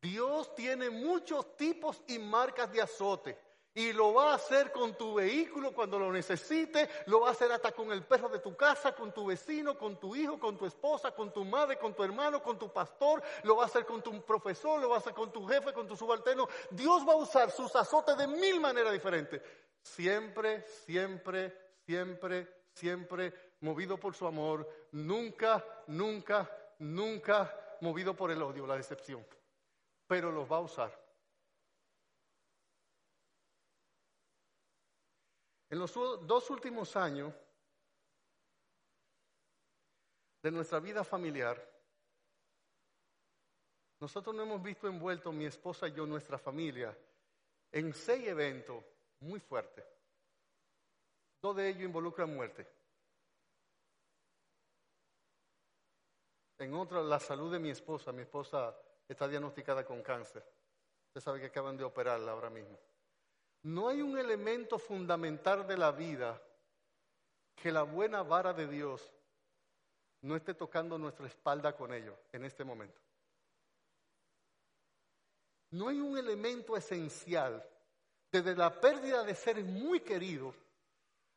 Dios 0.02 0.54
tiene 0.56 0.90
muchos 0.90 1.58
tipos 1.58 2.04
y 2.08 2.20
marcas 2.20 2.72
de 2.72 2.82
azote. 2.82 3.47
Y 3.78 3.94
lo 3.94 4.12
va 4.12 4.32
a 4.32 4.36
hacer 4.38 4.72
con 4.72 4.96
tu 4.96 5.14
vehículo 5.14 5.72
cuando 5.72 6.00
lo 6.00 6.12
necesite, 6.12 6.90
lo 7.06 7.20
va 7.20 7.28
a 7.28 7.32
hacer 7.34 7.52
hasta 7.52 7.72
con 7.74 7.92
el 7.92 8.04
perro 8.04 8.28
de 8.28 8.40
tu 8.40 8.56
casa, 8.56 8.96
con 8.96 9.14
tu 9.14 9.28
vecino, 9.28 9.78
con 9.78 10.00
tu 10.00 10.16
hijo, 10.16 10.40
con 10.40 10.58
tu 10.58 10.66
esposa, 10.66 11.12
con 11.12 11.32
tu 11.32 11.46
madre, 11.46 11.78
con 11.78 11.94
tu 11.94 12.02
hermano, 12.04 12.42
con 12.42 12.58
tu 12.58 12.74
pastor, 12.74 13.22
lo 13.44 13.56
va 13.56 13.66
a 13.66 13.66
hacer 13.68 13.86
con 13.86 14.02
tu 14.02 14.20
profesor, 14.26 14.82
lo 14.82 14.90
va 14.90 14.96
a 14.96 14.98
hacer 14.98 15.14
con 15.14 15.32
tu 15.32 15.46
jefe, 15.46 15.74
con 15.74 15.88
tu 15.88 15.96
subalterno. 15.96 16.48
Dios 16.72 17.08
va 17.08 17.14
a 17.14 17.18
usar 17.18 17.52
sus 17.52 17.76
azotes 17.76 18.18
de 18.18 18.26
mil 18.26 18.60
maneras 18.60 18.92
diferentes. 18.92 19.44
Siempre, 19.84 20.64
siempre, 20.64 21.56
siempre, 21.86 22.48
siempre 22.74 23.32
movido 23.60 24.00
por 24.00 24.16
su 24.16 24.26
amor, 24.26 24.68
nunca, 24.92 25.64
nunca, 25.86 26.50
nunca 26.80 27.78
movido 27.82 28.16
por 28.16 28.32
el 28.32 28.42
odio, 28.42 28.66
la 28.66 28.76
decepción. 28.76 29.24
Pero 30.08 30.32
los 30.32 30.52
va 30.52 30.58
a 30.58 30.62
usar. 30.62 31.07
En 35.70 35.80
los 35.80 35.94
dos 35.94 36.50
últimos 36.50 36.96
años 36.96 37.34
de 40.42 40.52
nuestra 40.52 40.80
vida 40.80 41.04
familiar, 41.04 41.62
nosotros 44.00 44.36
nos 44.36 44.46
hemos 44.46 44.62
visto 44.62 44.88
envueltos, 44.88 45.34
mi 45.34 45.46
esposa 45.46 45.88
y 45.88 45.94
yo, 45.94 46.06
nuestra 46.06 46.38
familia, 46.38 46.98
en 47.72 47.94
seis 47.94 48.28
eventos 48.28 48.84
muy 49.20 49.40
fuertes. 49.40 49.84
Dos 51.42 51.56
de 51.56 51.70
ellos 51.70 51.84
involucran 51.84 52.34
muerte. 52.34 52.68
En 56.60 56.74
otro, 56.74 57.04
la 57.04 57.20
salud 57.20 57.52
de 57.52 57.60
mi 57.60 57.70
esposa. 57.70 58.12
Mi 58.12 58.24
esposa 58.24 58.76
está 59.08 59.28
diagnosticada 59.28 59.86
con 59.86 60.02
cáncer. 60.02 60.44
Usted 61.08 61.22
sabe 61.22 61.40
que 61.40 61.48
acaban 61.48 61.78
de 61.78 61.84
operarla 61.84 62.32
ahora 62.32 62.50
mismo. 62.50 62.80
No 63.64 63.90
hay 63.90 64.02
un 64.02 64.18
elemento 64.18 64.80
fundamental 64.80 65.68
de 65.68 65.78
la 65.78 65.92
vida 65.92 66.42
que 67.56 67.72
la 67.72 67.84
buena 67.84 68.24
vara 68.24 68.54
de 68.54 68.68
Dios 68.68 69.12
no 70.22 70.36
esté 70.36 70.54
tocando 70.54 70.98
nuestra 70.98 71.28
espalda 71.28 71.76
con 71.76 71.94
ello 71.94 72.18
en 72.32 72.46
este 72.46 72.64
momento. 72.64 73.00
No 75.72 75.90
hay 75.90 76.00
un 76.00 76.18
elemento 76.18 76.78
esencial, 76.78 77.64
desde 78.32 78.56
la 78.56 78.80
pérdida 78.80 79.24
de 79.24 79.36
seres 79.36 79.66
muy 79.66 80.00
queridos 80.02 80.56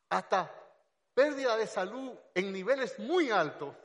hasta 0.09 0.53
pérdida 1.13 1.57
de 1.57 1.67
salud 1.67 2.13
en 2.33 2.51
niveles 2.51 2.97
muy 2.99 3.31
altos, 3.31 3.75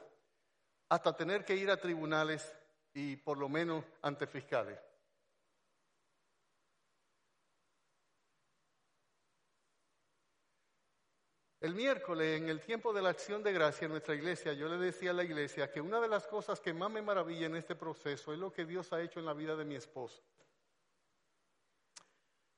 hasta 0.89 1.17
tener 1.17 1.45
que 1.45 1.57
ir 1.57 1.71
a 1.71 1.81
tribunales 1.81 2.55
y 2.95 3.17
por 3.17 3.39
lo 3.39 3.49
menos 3.49 3.85
ante 4.03 4.27
fiscales. 4.27 4.79
El 11.67 11.75
miércoles, 11.75 12.41
en 12.41 12.49
el 12.49 12.61
tiempo 12.61 12.93
de 12.93 13.03
la 13.03 13.09
acción 13.09 13.43
de 13.43 13.53
gracia 13.53 13.87
en 13.87 13.91
nuestra 13.91 14.15
iglesia, 14.15 14.53
yo 14.53 14.69
le 14.69 14.77
decía 14.77 15.11
a 15.11 15.15
la 15.15 15.25
iglesia 15.25 15.69
que 15.69 15.81
una 15.81 16.01
de 16.01 16.07
las 16.07 16.25
cosas 16.29 16.61
que 16.61 16.73
más 16.73 16.89
me 16.93 17.03
maravilla 17.03 17.47
en 17.47 17.57
este 17.57 17.75
proceso 17.75 18.33
es 18.33 18.39
lo 18.39 18.53
que 18.53 18.65
Dios 18.65 18.93
ha 18.93 19.03
hecho 19.03 19.19
en 19.19 19.27
la 19.27 19.33
vida 19.33 19.57
de 19.57 19.65
mi 19.65 19.75
esposa. 19.75 20.23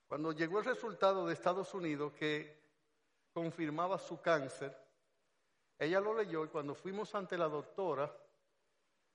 Cuando 0.07 0.33
llegó 0.33 0.59
el 0.59 0.67
resultado 0.67 1.27
de 1.27 1.33
Estados 1.33 1.73
Unidos 1.73 2.13
que 2.13 2.55
confirmaba 3.33 3.99
su 3.99 4.21
cáncer, 4.21 4.77
ella 5.79 6.01
lo 6.01 6.13
leyó 6.13 6.45
y 6.45 6.49
cuando 6.49 6.75
fuimos 6.75 7.15
ante 7.15 7.39
la 7.39 7.49
doctora, 7.49 8.15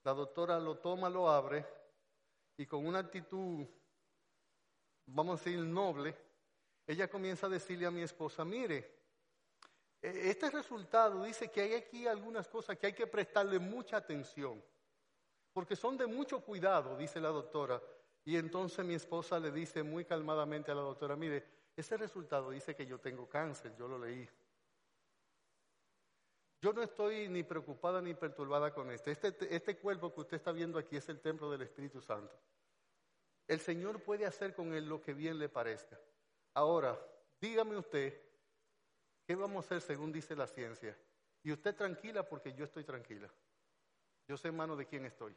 la 0.05 0.13
doctora 0.15 0.59
lo 0.59 0.79
toma, 0.79 1.07
lo 1.07 1.29
abre 1.29 1.67
y 2.57 2.65
con 2.65 2.83
una 2.83 2.97
actitud, 2.97 3.63
vamos 5.05 5.39
a 5.39 5.43
decir, 5.43 5.63
noble, 5.63 6.17
ella 6.87 7.07
comienza 7.07 7.45
a 7.45 7.51
decirle 7.51 7.85
a 7.85 7.91
mi 7.91 8.01
esposa, 8.01 8.43
mire, 8.43 9.02
este 10.03 10.49
resultado 10.49 11.23
dice 11.23 11.49
que 11.49 11.61
hay 11.61 11.73
aquí 11.75 12.05
algunas 12.07 12.49
cosas 12.49 12.77
que 12.77 12.87
hay 12.87 12.93
que 12.93 13.07
prestarle 13.07 13.57
mucha 13.57 13.97
atención, 13.97 14.61
porque 15.53 15.77
son 15.77 15.97
de 15.97 16.05
mucho 16.05 16.41
cuidado, 16.43 16.97
dice 16.97 17.21
la 17.21 17.29
doctora. 17.29 17.81
Y 18.25 18.37
entonces 18.37 18.85
mi 18.85 18.93
esposa 18.93 19.39
le 19.39 19.51
dice 19.51 19.81
muy 19.81 20.05
calmadamente 20.05 20.71
a 20.71 20.75
la 20.75 20.81
doctora, 20.81 21.15
mire, 21.15 21.45
ese 21.75 21.97
resultado 21.97 22.51
dice 22.51 22.75
que 22.75 22.85
yo 22.85 22.99
tengo 22.99 23.27
cáncer, 23.27 23.75
yo 23.77 23.87
lo 23.87 23.97
leí. 23.97 24.29
Yo 26.61 26.71
no 26.71 26.81
estoy 26.81 27.27
ni 27.27 27.43
preocupada 27.43 28.01
ni 28.01 28.13
perturbada 28.13 28.73
con 28.73 28.89
este. 28.91 29.11
este. 29.11 29.53
Este 29.53 29.77
cuerpo 29.77 30.13
que 30.13 30.21
usted 30.21 30.37
está 30.37 30.53
viendo 30.53 30.79
aquí 30.79 30.95
es 30.95 31.09
el 31.09 31.19
templo 31.19 31.51
del 31.51 31.61
Espíritu 31.61 31.99
Santo. 32.01 32.33
El 33.47 33.59
Señor 33.59 34.01
puede 34.01 34.25
hacer 34.25 34.53
con 34.53 34.73
él 34.73 34.87
lo 34.87 35.01
que 35.01 35.13
bien 35.13 35.37
le 35.37 35.49
parezca. 35.49 35.99
Ahora, 36.53 36.97
dígame 37.41 37.75
usted, 37.75 38.17
¿qué 39.25 39.35
vamos 39.35 39.57
a 39.57 39.65
hacer 39.65 39.81
según 39.81 40.11
dice 40.11 40.35
la 40.35 40.47
ciencia? 40.47 40.97
Y 41.43 41.51
usted 41.51 41.75
tranquila 41.75 42.23
porque 42.23 42.53
yo 42.53 42.65
estoy 42.65 42.83
tranquila. 42.83 43.29
Yo 44.27 44.37
sé 44.37 44.47
en 44.47 44.55
mano 44.55 44.75
de 44.75 44.85
quién 44.85 45.05
estoy. 45.05 45.35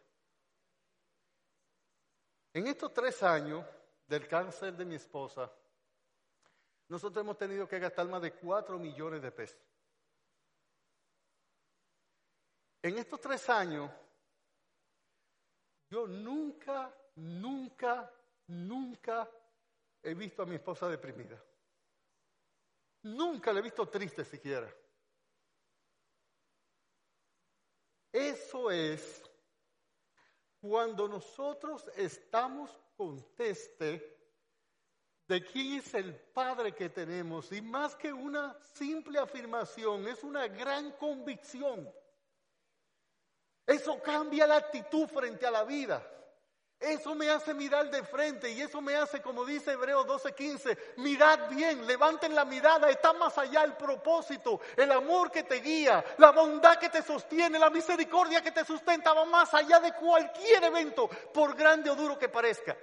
En 2.53 2.66
estos 2.66 2.93
tres 2.93 3.22
años 3.22 3.64
del 4.07 4.26
cáncer 4.28 4.74
de 4.76 4.84
mi 4.84 4.95
esposa, 4.95 5.53
nosotros 6.89 7.22
hemos 7.22 7.37
tenido 7.37 7.68
que 7.68 7.78
gastar 7.78 8.07
más 8.07 8.22
de 8.22 8.32
cuatro 8.32 8.78
millones 8.78 9.20
de 9.20 9.32
pesos. 9.32 9.61
En 12.82 12.97
estos 12.99 13.20
tres 13.20 13.49
años, 13.51 13.91
yo 15.91 16.07
nunca, 16.07 16.95
nunca, 17.16 18.12
nunca 18.47 19.28
he 20.03 20.14
visto 20.14 20.43
a 20.43 20.47
mi 20.47 20.55
esposa 20.55 20.89
deprimida. 20.89 21.43
Nunca 23.07 23.53
la 23.53 23.61
he 23.61 23.63
visto 23.63 23.89
triste 23.89 24.25
siquiera. 24.25 24.69
Eso 28.13 28.71
es 28.71 29.23
cuando 30.61 31.07
nosotros 31.07 31.89
estamos 31.95 32.77
conteste 32.97 34.19
de 35.29 35.45
quién 35.45 35.75
es 35.75 35.95
el 35.95 36.17
Padre 36.17 36.75
que 36.75 36.89
tenemos 36.89 37.53
y 37.53 37.63
más 37.63 37.95
que 37.95 38.13
una 38.13 38.59
simple 38.75 39.21
afirmación, 39.21 40.09
es 40.09 40.25
una 40.25 40.49
gran 40.49 40.91
convicción. 40.93 41.89
Eso 43.65 44.03
cambia 44.03 44.49
la 44.49 44.57
actitud 44.57 45.07
frente 45.07 45.47
a 45.47 45.51
la 45.53 45.63
vida. 45.63 46.16
Eso 46.79 47.14
me 47.14 47.31
hace 47.31 47.55
mirar 47.55 47.91
de 47.91 48.03
frente 48.05 48.51
y 48.51 48.61
eso 48.61 48.83
me 48.83 48.95
hace, 48.95 49.22
como 49.22 49.47
dice 49.47 49.72
Hebreos 49.72 50.07
12:15, 50.07 50.77
mirad 50.99 51.49
bien, 51.49 51.87
levanten 51.87 52.35
la 52.35 52.45
mirada, 52.45 52.91
está 52.91 53.14
más 53.14 53.39
allá 53.39 53.64
el 53.64 53.77
propósito, 53.77 54.61
el 54.77 54.93
amor 54.93 55.31
que 55.31 55.45
te 55.45 55.57
guía, 55.57 56.05
la 56.18 56.33
bondad 56.33 56.79
que 56.79 56.91
te 56.91 57.03
sostiene, 57.03 57.59
la 57.59 57.70
misericordia 57.70 58.43
que 58.43 58.53
te 58.53 58.62
sustenta, 58.62 59.14
va 59.14 59.24
más 59.24 59.55
allá 59.55 59.81
de 59.81 59.95
cualquier 59.95 60.64
evento, 60.64 61.09
por 61.33 61.57
grande 61.57 61.89
o 61.89 61.97
duro 61.97 62.18
que 62.18 62.29
parezca. 62.29 62.77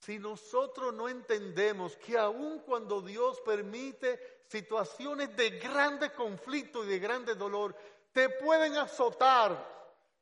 Si 0.00 0.18
nosotros 0.18 0.92
no 0.92 1.08
entendemos 1.08 1.96
que 1.96 2.18
aun 2.18 2.58
cuando 2.58 3.00
Dios 3.00 3.40
permite 3.40 4.42
situaciones 4.48 5.34
de 5.36 5.50
grande 5.60 6.12
conflicto 6.12 6.84
y 6.84 6.88
de 6.88 6.98
grande 6.98 7.36
dolor, 7.36 7.74
te 8.12 8.28
pueden 8.30 8.76
azotar, 8.76 9.72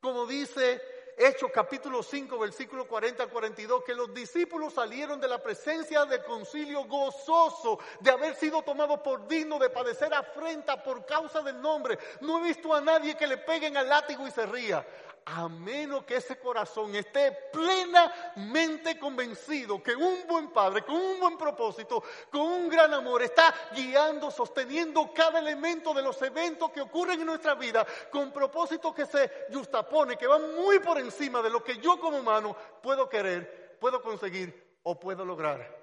como 0.01 0.27
dice 0.27 0.92
Hechos 1.25 1.53
capítulo 1.55 2.03
5, 2.03 2.37
versículo 2.37 2.85
40 2.85 3.23
al 3.23 3.29
42, 3.29 3.85
que 3.85 3.95
los 3.95 4.13
discípulos 4.13 4.73
salieron 4.73 5.21
de 5.21 5.29
la 5.29 5.41
presencia 5.41 6.05
del 6.05 6.25
concilio 6.25 6.83
gozoso 6.85 7.79
de 8.01 8.11
haber 8.11 8.35
sido 8.35 8.63
tomados 8.63 8.99
por 9.03 9.29
digno 9.29 9.57
de 9.61 9.71
padecer 9.71 10.13
afrenta 10.13 10.83
por 10.83 11.07
causa 11.07 11.41
del 11.41 11.63
nombre. 11.63 11.97
No 12.23 12.41
he 12.41 12.49
visto 12.49 12.75
a 12.75 12.81
nadie 12.81 13.17
que 13.17 13.29
le 13.29 13.37
peguen 13.37 13.77
al 13.77 13.89
látigo 13.89 14.27
y 14.27 14.33
se 14.33 14.47
ría 14.47 14.85
a 15.25 15.49
menos 15.49 16.05
que 16.05 16.17
ese 16.17 16.39
corazón 16.39 16.95
esté 16.95 17.33
plenamente 17.53 18.99
convencido 18.99 19.83
que 19.83 19.95
un 19.95 20.27
buen 20.27 20.51
padre, 20.51 20.83
con 20.85 20.97
un 20.97 21.21
buen 21.21 21.39
propósito, 21.39 22.03
con 22.31 22.41
un 22.41 22.69
gran 22.69 22.93
amor, 22.93 23.23
está 23.23 23.55
guiando, 23.75 24.31
sosteniendo 24.31 25.13
cada 25.15 25.39
elemento 25.39 25.95
de 25.95 26.03
los 26.03 26.21
eventos 26.23 26.71
que 26.71 26.81
ocurren 26.81 27.21
en 27.21 27.27
nuestra 27.27 27.55
vida, 27.55 27.87
con 28.11 28.33
propósitos 28.33 28.95
que 28.95 29.07
se 29.07 29.47
justapone, 29.53 30.17
que 30.17 30.27
van 30.27 30.55
muy 30.57 30.81
por 30.81 30.99
encima 30.99 31.41
de 31.43 31.51
lo 31.51 31.63
que 31.63 31.79
yo 31.79 31.99
como 32.01 32.19
humano 32.19 32.57
puedo 32.83 33.09
querer, 33.09 33.79
puedo 33.81 34.03
conseguir 34.03 34.79
o 34.83 34.99
puedo 34.99 35.25
lograr. 35.25 35.81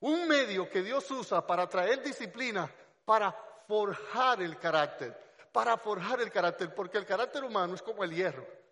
Un 0.00 0.26
medio 0.28 0.68
que 0.68 0.82
Dios 0.82 1.10
usa 1.10 1.46
para 1.46 1.68
traer 1.68 2.02
disciplina, 2.02 2.70
para 3.04 3.32
forjar 3.66 4.42
el 4.42 4.58
carácter, 4.58 5.16
para 5.52 5.76
forjar 5.76 6.20
el 6.20 6.30
carácter, 6.30 6.74
porque 6.74 6.98
el 6.98 7.06
carácter 7.06 7.44
humano 7.44 7.74
es 7.74 7.82
como 7.82 8.02
el 8.04 8.12
hierro. 8.14 8.63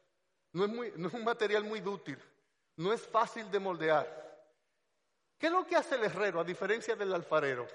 No 0.53 0.65
es, 0.85 1.15
un 1.15 1.25
material 1.25 1.65
muy 1.65 1.81
dúctil, 1.81 2.19
no 2.77 2.93
es 2.93 3.07
fácil 3.07 3.51
de 3.51 3.59
moldear. 3.59 4.23
¿Qué 5.39 5.47
es 5.47 5.53
lo 5.53 5.67
que 5.67 5.77
hace 5.77 5.95
el 5.95 6.05
herrero 6.05 6.41
a 6.41 6.45
diferencia 6.45 6.95
del 6.95 7.15
alfarero? 7.15 7.67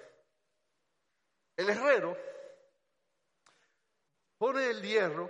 El 1.55 1.69
herrero 1.69 2.15
pone 4.37 4.69
el 4.69 4.81
hierro 4.81 5.29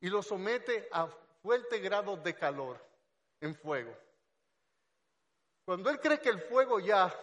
y 0.00 0.08
lo 0.08 0.22
somete 0.22 0.88
a 0.92 1.06
fuerte 1.40 1.78
grado 1.78 2.16
de 2.16 2.34
calor 2.34 2.84
en 3.40 3.54
fuego. 3.54 3.96
Cuando 5.64 5.88
él 5.88 6.00
cree 6.00 6.20
que 6.20 6.28
el 6.28 6.40
fuego 6.40 6.80
ya 6.80 7.14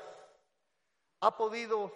ha 1.19 1.37
podido 1.37 1.93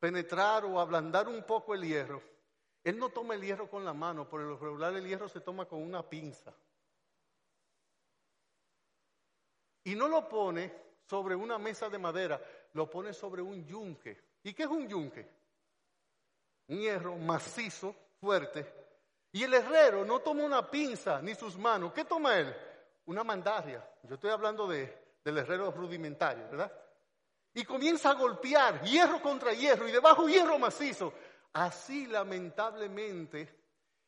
penetrar 0.00 0.64
o 0.64 0.80
ablandar 0.80 1.28
un 1.28 1.44
poco 1.44 1.74
el 1.74 1.82
hierro, 1.82 2.22
él 2.84 2.98
no 2.98 3.10
toma 3.10 3.34
el 3.34 3.42
hierro 3.42 3.68
con 3.68 3.84
la 3.84 3.92
mano, 3.92 4.28
por 4.28 4.40
lo 4.40 4.56
regular 4.56 4.94
el 4.94 5.06
hierro 5.06 5.28
se 5.28 5.40
toma 5.40 5.66
con 5.66 5.82
una 5.82 6.02
pinza. 6.08 6.54
Y 9.84 9.94
no 9.94 10.08
lo 10.08 10.28
pone 10.28 10.72
sobre 11.06 11.34
una 11.34 11.58
mesa 11.58 11.88
de 11.88 11.98
madera, 11.98 12.40
lo 12.74 12.88
pone 12.90 13.12
sobre 13.12 13.42
un 13.42 13.64
yunque. 13.64 14.28
¿Y 14.42 14.52
qué 14.52 14.64
es 14.64 14.68
un 14.68 14.86
yunque? 14.88 15.28
Un 16.68 16.78
hierro 16.78 17.16
macizo, 17.16 17.94
fuerte. 18.20 18.70
Y 19.32 19.42
el 19.42 19.54
herrero 19.54 20.04
no 20.04 20.20
toma 20.20 20.44
una 20.44 20.70
pinza 20.70 21.20
ni 21.22 21.34
sus 21.34 21.56
manos. 21.56 21.92
¿Qué 21.92 22.04
toma 22.04 22.38
él? 22.38 22.54
Una 23.06 23.24
mandaria. 23.24 23.86
Yo 24.02 24.14
estoy 24.14 24.30
hablando 24.30 24.66
de, 24.66 25.16
del 25.24 25.38
herrero 25.38 25.70
rudimentario, 25.70 26.48
¿verdad? 26.50 26.72
Y 27.54 27.64
comienza 27.64 28.10
a 28.10 28.14
golpear 28.14 28.82
hierro 28.82 29.20
contra 29.20 29.52
hierro 29.52 29.88
y 29.88 29.92
debajo 29.92 30.28
hierro 30.28 30.58
macizo 30.58 31.12
Así 31.58 32.06
lamentablemente 32.06 33.48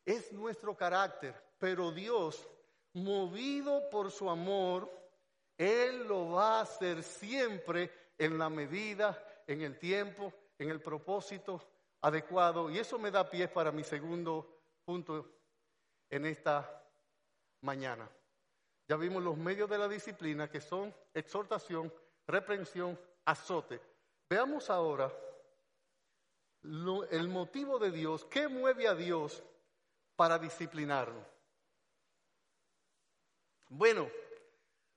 es 0.04 0.32
nuestro 0.32 0.76
carácter, 0.76 1.34
pero 1.58 1.90
Dios, 1.90 2.48
movido 2.92 3.90
por 3.90 4.12
su 4.12 4.30
amor, 4.30 4.88
Él 5.58 6.06
lo 6.06 6.30
va 6.30 6.58
a 6.58 6.62
hacer 6.62 7.02
siempre 7.02 7.90
en 8.16 8.38
la 8.38 8.48
medida, 8.48 9.20
en 9.48 9.62
el 9.62 9.80
tiempo, 9.80 10.32
en 10.58 10.70
el 10.70 10.80
propósito 10.80 11.60
adecuado. 12.02 12.70
Y 12.70 12.78
eso 12.78 13.00
me 13.00 13.10
da 13.10 13.28
pie 13.28 13.48
para 13.48 13.72
mi 13.72 13.82
segundo 13.82 14.62
punto 14.84 15.28
en 16.08 16.26
esta 16.26 16.84
mañana. 17.62 18.08
Ya 18.86 18.94
vimos 18.94 19.24
los 19.24 19.36
medios 19.36 19.68
de 19.68 19.78
la 19.78 19.88
disciplina 19.88 20.48
que 20.48 20.60
son 20.60 20.94
exhortación, 21.12 21.92
reprensión, 22.28 22.96
azote. 23.24 23.80
Veamos 24.28 24.70
ahora 24.70 25.12
el 26.62 27.28
motivo 27.28 27.78
de 27.78 27.90
Dios, 27.90 28.24
¿qué 28.26 28.48
mueve 28.48 28.86
a 28.86 28.94
Dios 28.94 29.42
para 30.16 30.38
disciplinarnos? 30.38 31.26
Bueno, 33.68 34.10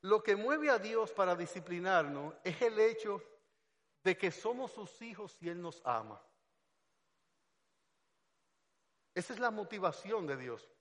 lo 0.01 0.21
que 0.21 0.35
mueve 0.35 0.69
a 0.69 0.79
Dios 0.79 1.11
para 1.11 1.35
disciplinarnos 1.35 2.33
es 2.43 2.61
el 2.61 2.79
hecho 2.79 3.21
de 4.03 4.17
que 4.17 4.31
somos 4.31 4.71
sus 4.71 5.01
hijos 5.01 5.37
y 5.41 5.49
Él 5.49 5.61
nos 5.61 5.81
ama. 5.85 6.21
Esa 9.15 9.33
es 9.33 9.39
la 9.39 9.51
motivación 9.51 10.27
de 10.27 10.35
Dios. 10.35 10.72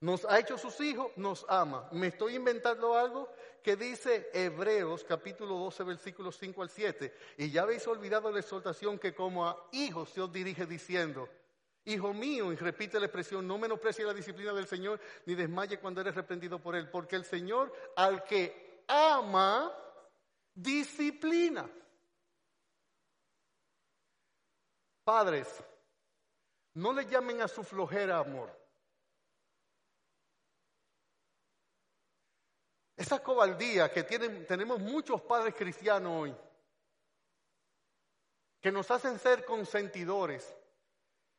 Nos 0.00 0.24
ha 0.26 0.38
hecho 0.38 0.58
sus 0.58 0.80
hijos, 0.80 1.12
nos 1.16 1.46
ama. 1.48 1.88
¿Me 1.92 2.08
estoy 2.08 2.36
inventando 2.36 2.94
algo? 2.94 3.28
que 3.64 3.76
dice 3.76 4.28
Hebreos 4.34 5.04
capítulo 5.04 5.56
12 5.56 5.84
versículos 5.84 6.36
5 6.36 6.62
al 6.62 6.68
7. 6.68 7.14
Y 7.38 7.50
ya 7.50 7.62
habéis 7.62 7.86
olvidado 7.86 8.30
la 8.30 8.40
exhortación 8.40 8.98
que 8.98 9.14
como 9.14 9.48
a 9.48 9.68
hijos 9.72 10.10
se 10.10 10.20
os 10.20 10.30
dirige 10.30 10.66
diciendo, 10.66 11.30
Hijo 11.86 12.12
mío, 12.12 12.52
y 12.52 12.56
repite 12.56 13.00
la 13.00 13.06
expresión, 13.06 13.46
no 13.46 13.58
menosprecie 13.58 14.04
la 14.04 14.14
disciplina 14.14 14.52
del 14.52 14.66
Señor, 14.66 15.00
ni 15.24 15.34
desmaye 15.34 15.78
cuando 15.78 16.02
eres 16.02 16.14
reprendido 16.14 16.58
por 16.58 16.76
Él, 16.76 16.90
porque 16.90 17.16
el 17.16 17.24
Señor 17.24 17.72
al 17.96 18.24
que 18.24 18.84
ama, 18.86 19.72
disciplina. 20.54 21.68
Padres, 25.04 25.62
no 26.74 26.92
le 26.92 27.06
llamen 27.06 27.40
a 27.40 27.48
su 27.48 27.62
flojera 27.62 28.18
amor. 28.18 28.63
Esa 33.04 33.22
cobardía 33.22 33.92
que 33.92 34.02
tienen, 34.02 34.46
tenemos 34.46 34.80
muchos 34.80 35.20
padres 35.20 35.54
cristianos 35.54 36.22
hoy, 36.22 36.34
que 38.62 38.72
nos 38.72 38.90
hacen 38.90 39.18
ser 39.18 39.44
consentidores. 39.44 40.56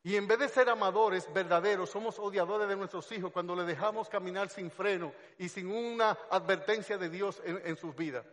Y 0.04 0.16
en 0.16 0.28
vez 0.28 0.38
de 0.38 0.48
ser 0.48 0.70
amadores 0.70 1.28
verdaderos, 1.34 1.90
somos 1.90 2.20
odiadores 2.20 2.70
de 2.70 2.76
nuestros 2.76 3.12
hijos 3.14 3.32
cuando 3.32 3.56
les 3.56 3.66
dejamos 3.66 4.08
caminar 4.10 4.50
sin 4.50 4.70
freno 4.70 5.12
y 5.40 5.50
sin 5.50 5.66
una 5.66 6.16
advertencia 6.30 7.00
de 7.00 7.10
Dios 7.10 7.42
en 7.44 7.76
sus 7.78 7.96
vidas. 7.96 8.28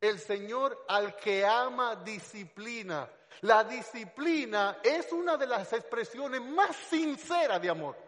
El 0.00 0.18
Señor 0.18 0.86
al 0.88 1.14
que 1.14 1.44
ama 1.44 1.94
disciplina. 1.96 3.06
La 3.42 3.64
disciplina 3.64 4.78
es 4.82 5.12
una 5.12 5.36
de 5.36 5.46
las 5.46 5.70
expresiones 5.74 6.40
más 6.40 6.74
sinceras 6.74 7.60
de 7.60 7.68
amor. 7.68 8.07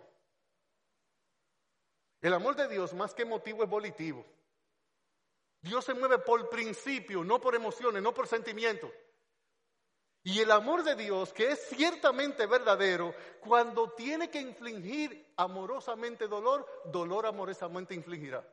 El 2.21 2.35
amor 2.35 2.55
de 2.57 2.69
Dios 2.69 2.93
más 2.95 3.15
que 3.15 3.25
motivo 3.25 3.65
es 3.65 3.71
volitivo. 3.71 4.25
Dios 5.63 5.85
se 5.85 5.95
mueve 5.95 6.19
por 6.19 6.49
principio, 6.49 7.23
no 7.23 7.41
por 7.41 7.55
emociones, 7.55 8.03
no 8.03 8.15
por 8.15 8.27
sentimientos. 8.27 8.91
Y 10.23 10.41
el 10.41 10.51
amor 10.51 10.83
de 10.83 10.97
Dios, 10.97 11.33
que 11.33 11.53
es 11.53 11.69
ciertamente 11.69 12.47
verdadero, 12.47 13.15
cuando 13.41 13.91
tiene 13.93 14.29
que 14.29 14.41
infligir 14.41 15.33
amorosamente 15.37 16.29
dolor, 16.29 16.67
dolor 16.87 17.27
amorosamente 17.27 17.95
infligirá. 17.95 18.47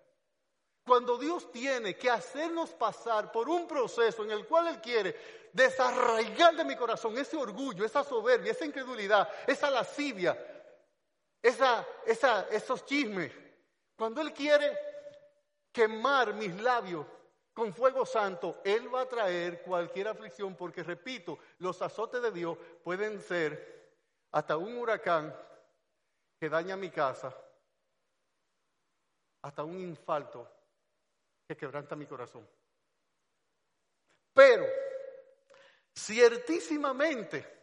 Cuando 0.86 1.18
Dios 1.18 1.51
tiene 1.51 1.97
que 1.97 2.09
hacernos 2.09 2.70
pasar 2.70 3.34
por 3.34 3.49
un 3.49 3.68
proceso 3.68 4.24
en 4.24 4.32
el 4.32 4.47
cual 4.47 4.70
Él 4.70 4.80
quiere 4.80 5.49
desarraigar 5.51 6.55
de 6.55 6.63
mi 6.63 6.78
corazón 6.78 7.18
ese 7.18 7.36
orgullo, 7.36 7.84
esa 7.84 8.05
soberbia, 8.05 8.53
esa 8.53 8.65
incredulidad, 8.65 9.28
esa 9.45 9.70
lascivia, 9.70 10.38
esa, 11.41 11.86
esos 12.49 12.86
chismes, 12.86 13.34
cuando 13.98 14.22
Él 14.22 14.32
quiere 14.32 14.78
quemar 15.72 16.34
mis 16.36 16.56
labios 16.62 17.06
con 17.54 17.74
fuego 17.74 18.06
santo, 18.06 18.62
Él 18.64 18.93
va 18.93 19.02
a 19.02 19.10
traer 19.10 19.64
cualquier 19.64 20.08
aflicción, 20.08 20.56
porque 20.56 20.84
repito, 20.84 21.39
los 21.58 21.82
azotes 21.82 22.22
de 22.22 22.32
Dios 22.32 22.58
pueden 22.84 23.20
ser 23.20 23.95
hasta 24.32 24.56
un 24.56 24.78
huracán 24.78 25.36
que 26.39 26.48
daña 26.48 26.78
mi 26.78 26.91
casa, 26.91 27.36
hasta 29.41 29.64
un 29.64 29.80
infarto 29.80 30.48
que 31.48 31.58
quebranta 31.58 31.95
mi 31.95 32.06
corazón. 32.06 32.48
Pero, 34.34 34.68
ciertísimamente, 35.95 37.57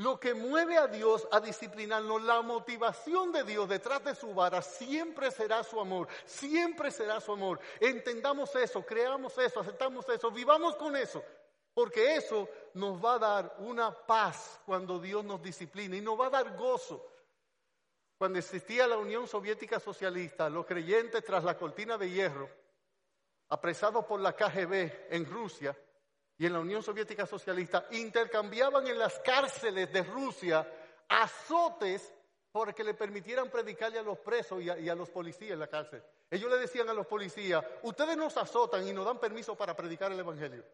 lo 0.00 0.18
que 0.18 0.32
mueve 0.32 0.78
a 0.78 0.86
Dios 0.86 1.28
a 1.30 1.40
disciplinarnos, 1.40 2.22
la 2.22 2.40
motivación 2.40 3.32
de 3.32 3.44
Dios 3.44 3.68
detrás 3.68 4.02
de 4.02 4.14
su 4.14 4.32
vara 4.32 4.62
siempre 4.62 5.30
será 5.30 5.62
su 5.62 5.78
amor, 5.78 6.08
siempre 6.24 6.90
será 6.90 7.20
su 7.20 7.32
amor. 7.32 7.60
Entendamos 7.78 8.54
eso, 8.56 8.82
creamos 8.82 9.36
eso, 9.36 9.60
aceptamos 9.60 10.08
eso, 10.08 10.30
vivamos 10.30 10.74
con 10.76 10.96
eso, 10.96 11.22
porque 11.74 12.16
eso 12.16 12.48
nos 12.72 13.04
va 13.04 13.14
a 13.14 13.18
dar 13.18 13.56
una 13.58 13.92
paz 13.92 14.58
cuando 14.64 14.98
Dios 14.98 15.22
nos 15.22 15.42
disciplina 15.42 15.94
y 15.94 16.00
nos 16.00 16.18
va 16.18 16.28
a 16.28 16.30
dar 16.30 16.56
gozo. 16.56 17.06
Cuando 18.16 18.38
existía 18.38 18.86
la 18.86 18.96
Unión 18.96 19.28
Soviética 19.28 19.78
Socialista, 19.78 20.48
los 20.48 20.64
creyentes 20.64 21.22
tras 21.22 21.44
la 21.44 21.58
cortina 21.58 21.98
de 21.98 22.08
hierro, 22.08 22.48
apresados 23.50 24.06
por 24.06 24.20
la 24.20 24.32
KGB 24.32 25.10
en 25.10 25.26
Rusia, 25.26 25.76
y 26.40 26.46
en 26.46 26.54
la 26.54 26.60
Unión 26.60 26.82
Soviética 26.82 27.26
Socialista 27.26 27.86
intercambiaban 27.90 28.86
en 28.86 28.98
las 28.98 29.18
cárceles 29.18 29.92
de 29.92 30.02
Rusia 30.02 30.66
azotes 31.06 32.14
para 32.50 32.72
que 32.72 32.82
le 32.82 32.94
permitieran 32.94 33.50
predicarle 33.50 33.98
a 33.98 34.02
los 34.02 34.18
presos 34.20 34.62
y 34.62 34.88
a, 34.88 34.94
los 34.94 35.10
policías 35.10 35.50
en 35.50 35.58
la 35.58 35.66
cárcel. 35.66 36.02
Ellos 36.30 36.50
le 36.50 36.56
decían 36.56 36.88
a 36.88 36.94
los 36.94 37.06
policías, 37.06 37.62
ustedes 37.82 38.16
nos 38.16 38.38
azotan 38.38 38.88
y 38.88 38.92
nos 38.94 39.04
dan 39.04 39.20
permiso 39.20 39.54
para 39.54 39.76
predicar 39.76 40.10
el 40.12 40.18
Evangelio. 40.18 40.64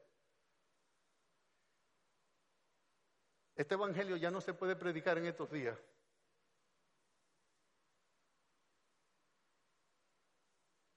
Este 3.56 3.74
Evangelio 3.74 4.16
ya 4.16 4.30
no 4.30 4.40
se 4.40 4.54
puede 4.54 4.76
predicar 4.76 5.18
en 5.18 5.26
estos 5.26 5.50
días. 5.50 5.76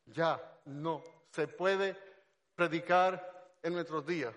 Ya 0.06 0.40
no 0.66 1.02
se 1.32 1.48
puede 1.48 1.98
predicar 2.54 3.58
en 3.64 3.74
nuestros 3.74 4.06
días. 4.06 4.36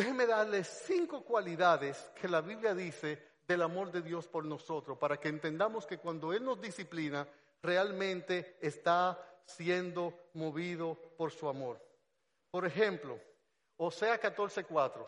Déjeme 0.00 0.26
darles 0.26 0.66
cinco 0.86 1.22
cualidades 1.22 2.10
que 2.18 2.26
la 2.26 2.40
Biblia 2.40 2.74
dice 2.74 3.22
del 3.46 3.60
amor 3.60 3.92
de 3.92 4.00
Dios 4.00 4.26
por 4.26 4.46
nosotros, 4.46 4.96
para 4.96 5.20
que 5.20 5.28
entendamos 5.28 5.84
que 5.84 5.98
cuando 5.98 6.32
Él 6.32 6.42
nos 6.42 6.58
disciplina, 6.58 7.28
realmente 7.60 8.56
está 8.62 9.42
siendo 9.44 10.30
movido 10.32 10.94
por 11.18 11.30
su 11.30 11.46
amor. 11.46 11.78
Por 12.50 12.64
ejemplo, 12.64 13.20
Osea 13.76 14.18
14:4 14.18 15.06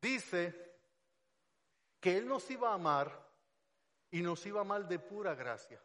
dice 0.00 0.78
que 1.98 2.16
Él 2.16 2.28
nos 2.28 2.48
iba 2.48 2.70
a 2.70 2.74
amar 2.74 3.28
y 4.12 4.22
nos 4.22 4.46
iba 4.46 4.60
a 4.60 4.62
amar 4.62 4.86
de 4.86 5.00
pura 5.00 5.34
gracia. 5.34 5.82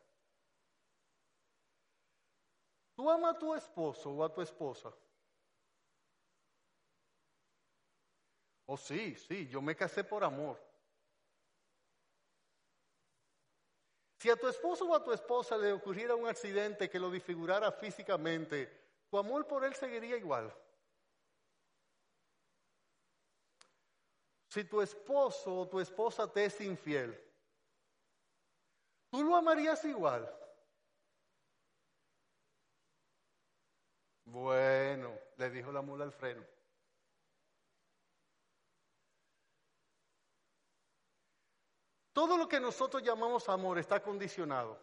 ¿Tú 2.93 3.09
amas 3.09 3.36
a 3.36 3.39
tu 3.39 3.55
esposo 3.55 4.12
o 4.12 4.24
a 4.24 4.32
tu 4.32 4.43
esposa? 4.43 4.93
Oh, 8.74 8.78
sí, 8.78 9.15
sí, 9.15 9.49
yo 9.49 9.61
me 9.61 9.76
casé 9.76 10.01
por 10.01 10.24
amor. 10.24 10.57
Si 14.17 14.30
a 14.30 14.38
tu 14.38 14.47
esposo 14.47 14.86
o 14.86 14.95
a 14.95 15.03
tu 15.03 15.11
esposa 15.11 15.57
le 15.57 15.74
ocurriera 15.74 16.15
un 16.15 16.26
accidente 16.26 16.89
que 16.89 16.97
lo 16.97 17.11
disfigurara 17.11 17.69
físicamente, 17.74 18.69
tu 19.09 19.17
amor 19.17 19.45
por 19.45 19.65
él 19.65 19.76
seguiría 19.76 20.15
igual. 20.15 20.55
Si 24.47 24.63
tu 24.63 24.82
esposo 24.82 25.53
o 25.53 25.67
tu 25.67 25.82
esposa 25.82 26.32
te 26.32 26.45
es 26.45 26.61
infiel, 26.61 27.22
¿tú 29.09 29.22
lo 29.22 29.36
amarías 29.36 29.84
igual? 29.84 30.34
Bueno, 34.24 35.11
le 35.36 35.49
dijo 35.49 35.74
la 35.74 35.82
mula 35.82 36.05
al 36.05 36.13
freno. 36.13 36.61
Todo 42.14 42.38
lo 42.38 42.47
que 42.47 42.59
nosotros 42.59 43.01
llamamos 43.03 43.47
amor 43.47 43.80
está 43.80 44.01
condicionado. 44.01 44.78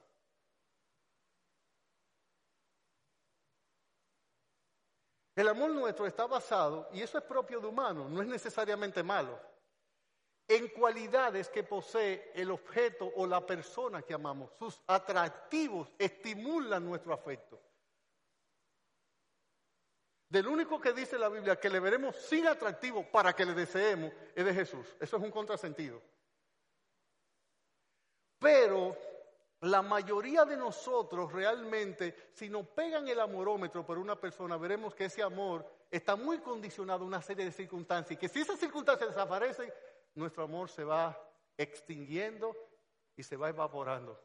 El 5.37 5.47
amor 5.49 5.71
nuestro 5.71 6.05
está 6.05 6.27
basado, 6.27 6.89
y 6.93 7.01
eso 7.01 7.17
es 7.17 7.23
propio 7.23 7.61
de 7.61 7.69
humano, 7.69 8.09
no 8.09 8.23
es 8.23 8.27
necesariamente 8.27 9.05
malo, 9.05 9.39
en 10.49 10.67
cualidades 10.69 11.49
que 11.49 11.63
posee 11.63 12.33
el 12.35 12.51
objeto 12.51 13.13
o 13.15 13.25
la 13.25 13.47
persona 13.47 14.03
que 14.03 14.15
amamos. 14.15 14.51
Sus 14.59 14.83
atractivos 14.87 15.93
estimulan 15.97 16.85
nuestro 16.85 17.13
afecto. 17.13 17.61
Del 20.29 20.47
único 20.49 20.81
que 20.81 20.93
dice 20.93 21.19
la 21.19 21.29
Biblia 21.29 21.61
que 21.61 21.71
le 21.71 21.79
veremos 21.79 22.17
sin 22.17 22.47
atractivo 22.47 23.09
para 23.11 23.33
que 23.33 23.47
le 23.47 23.55
deseemos 23.55 24.13
es 24.35 24.45
de 24.45 24.53
Jesús. 24.53 24.87
Eso 24.99 25.17
es 25.19 25.23
un 25.23 25.31
contrasentido. 25.31 26.03
Pero 28.39 28.97
la 29.61 29.83
mayoría 29.83 30.45
de 30.45 30.57
nosotros 30.57 31.33
realmente, 31.33 32.31
si 32.33 32.49
nos 32.49 32.67
pegan 32.69 33.09
el 33.09 33.19
amorómetro 33.19 33.85
por 33.85 33.99
una 33.99 34.15
persona, 34.15 34.57
veremos 34.57 34.95
que 34.95 35.07
ese 35.07 35.23
amor 35.23 35.67
está 35.91 36.15
muy 36.15 36.39
condicionado 36.39 37.05
a 37.05 37.09
una 37.09 37.23
serie 37.23 37.45
de 37.45 37.53
circunstancias 37.53 38.13
y 38.13 38.17
que 38.17 38.29
si 38.29 38.41
esas 38.41 38.61
circunstancias 38.61 39.11
desaparecen, 39.11 39.73
nuestro 40.15 40.45
amor 40.45 40.69
se 40.69 40.85
va 40.85 41.19
extinguiendo 41.57 42.55
y 43.17 43.23
se 43.23 43.37
va 43.37 43.49
evaporando. 43.49 44.21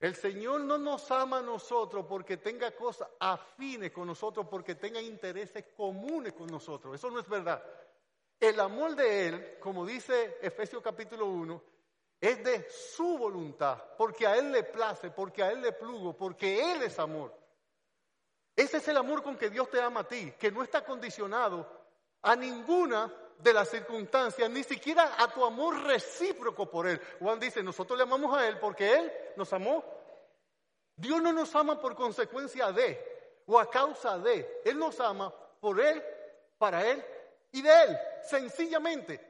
El 0.00 0.14
Señor 0.14 0.60
no 0.60 0.78
nos 0.78 1.10
ama 1.10 1.38
a 1.38 1.42
nosotros 1.42 2.06
porque 2.08 2.36
tenga 2.36 2.70
cosas 2.72 3.08
afines 3.18 3.90
con 3.90 4.06
nosotros, 4.06 4.46
porque 4.48 4.76
tenga 4.76 5.00
intereses 5.00 5.64
comunes 5.76 6.32
con 6.32 6.46
nosotros. 6.46 6.94
Eso 6.94 7.10
no 7.10 7.18
es 7.18 7.28
verdad. 7.28 7.62
El 8.38 8.60
amor 8.60 8.94
de 8.94 9.28
Él, 9.28 9.58
como 9.58 9.84
dice 9.84 10.38
Efesios 10.40 10.82
capítulo 10.82 11.26
1, 11.26 11.62
es 12.20 12.42
de 12.42 12.68
su 12.70 13.16
voluntad, 13.16 13.82
porque 13.96 14.26
a 14.26 14.36
Él 14.36 14.50
le 14.50 14.64
place, 14.64 15.10
porque 15.10 15.42
a 15.42 15.52
Él 15.52 15.60
le 15.60 15.72
plugo, 15.72 16.16
porque 16.16 16.72
Él 16.72 16.82
es 16.82 16.98
amor. 16.98 17.32
Ese 18.56 18.78
es 18.78 18.88
el 18.88 18.96
amor 18.96 19.22
con 19.22 19.36
que 19.36 19.50
Dios 19.50 19.70
te 19.70 19.80
ama 19.80 20.00
a 20.00 20.08
ti, 20.08 20.32
que 20.38 20.50
no 20.50 20.62
está 20.62 20.84
condicionado 20.84 21.66
a 22.22 22.34
ninguna 22.34 23.12
de 23.38 23.52
las 23.52 23.68
circunstancias, 23.68 24.50
ni 24.50 24.64
siquiera 24.64 25.14
a 25.16 25.28
tu 25.32 25.44
amor 25.44 25.80
recíproco 25.84 26.68
por 26.68 26.88
Él. 26.88 27.00
Juan 27.20 27.38
dice, 27.38 27.62
nosotros 27.62 27.96
le 27.96 28.02
amamos 28.02 28.36
a 28.36 28.48
Él 28.48 28.58
porque 28.58 28.92
Él 28.94 29.12
nos 29.36 29.52
amó. 29.52 29.84
Dios 30.96 31.22
no 31.22 31.32
nos 31.32 31.54
ama 31.54 31.80
por 31.80 31.94
consecuencia 31.94 32.72
de 32.72 33.42
o 33.46 33.58
a 33.60 33.70
causa 33.70 34.18
de. 34.18 34.60
Él 34.64 34.76
nos 34.76 34.98
ama 34.98 35.32
por 35.60 35.80
Él, 35.80 36.02
para 36.58 36.84
Él 36.84 37.04
y 37.52 37.62
de 37.62 37.70
Él, 37.84 37.98
sencillamente. 38.24 39.27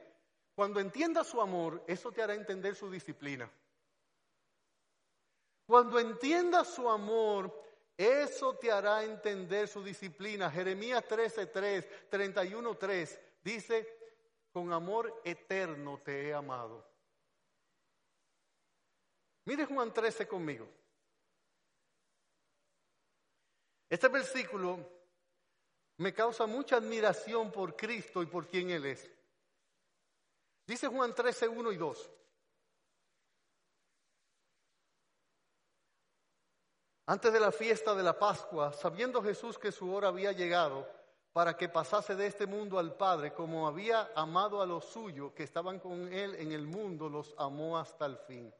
Cuando 0.59 0.81
entiendas 0.81 1.25
su 1.25 1.39
amor, 1.39 1.85
eso 1.87 2.11
te 2.11 2.21
hará 2.21 2.33
entender 2.33 2.75
su 2.75 2.91
disciplina. 2.91 3.49
Cuando 5.65 5.97
entiendas 5.97 6.67
su 6.67 6.89
amor, 6.89 7.63
Eso 7.95 8.55
te 8.55 8.71
hará 8.71 9.03
entender 9.03 9.67
su 9.67 9.83
disciplina. 9.83 10.49
Jeremías 10.49 11.03
13:3, 11.05 11.85
31:3 12.09 13.19
dice, 13.43 13.87
con 14.53 14.71
amor 14.71 15.21
eterno 15.25 15.99
te 16.01 16.27
he 16.27 16.33
amado. 16.33 16.85
Mire 19.43 19.65
Juan 19.65 19.93
13 19.93 20.25
conmigo. 20.29 20.65
Este 23.89 24.07
versículo 24.07 24.79
me 25.97 26.13
causa 26.13 26.45
mucha 26.45 26.77
admiración 26.77 27.51
por 27.51 27.75
Cristo 27.75 28.23
y 28.23 28.27
por 28.27 28.47
quien 28.47 28.69
Él 28.69 28.85
es. 28.85 29.18
Dice 30.69 30.87
Juan 30.87 31.15
13, 31.15 31.47
1 31.47 31.71
y 31.71 31.77
2. 31.77 32.11
Antes 37.07 37.33
de 37.33 37.39
la 37.39 37.51
fiesta 37.51 37.95
de 37.95 38.03
la 38.03 38.19
Pascua, 38.19 38.71
sabiendo 38.71 39.19
Jesús 39.23 39.57
que 39.57 39.71
su 39.71 39.91
hora 39.91 40.09
había 40.09 40.31
llegado 40.31 40.87
para 41.33 41.57
que 41.57 41.69
pasase 41.69 42.15
de 42.15 42.27
este 42.27 42.45
mundo 42.45 42.77
al 42.77 42.95
Padre, 42.95 43.33
como 43.33 43.67
había 43.67 44.11
amado 44.13 44.61
a 44.61 44.67
los 44.67 44.85
suyos 44.85 45.31
que 45.31 45.41
estaban 45.41 45.79
con 45.79 46.13
Él 46.13 46.35
en 46.35 46.51
el 46.51 46.67
mundo, 46.67 47.09
los 47.09 47.33
amó 47.39 47.79
hasta 47.79 48.05
el 48.05 48.17
fin. 48.19 48.53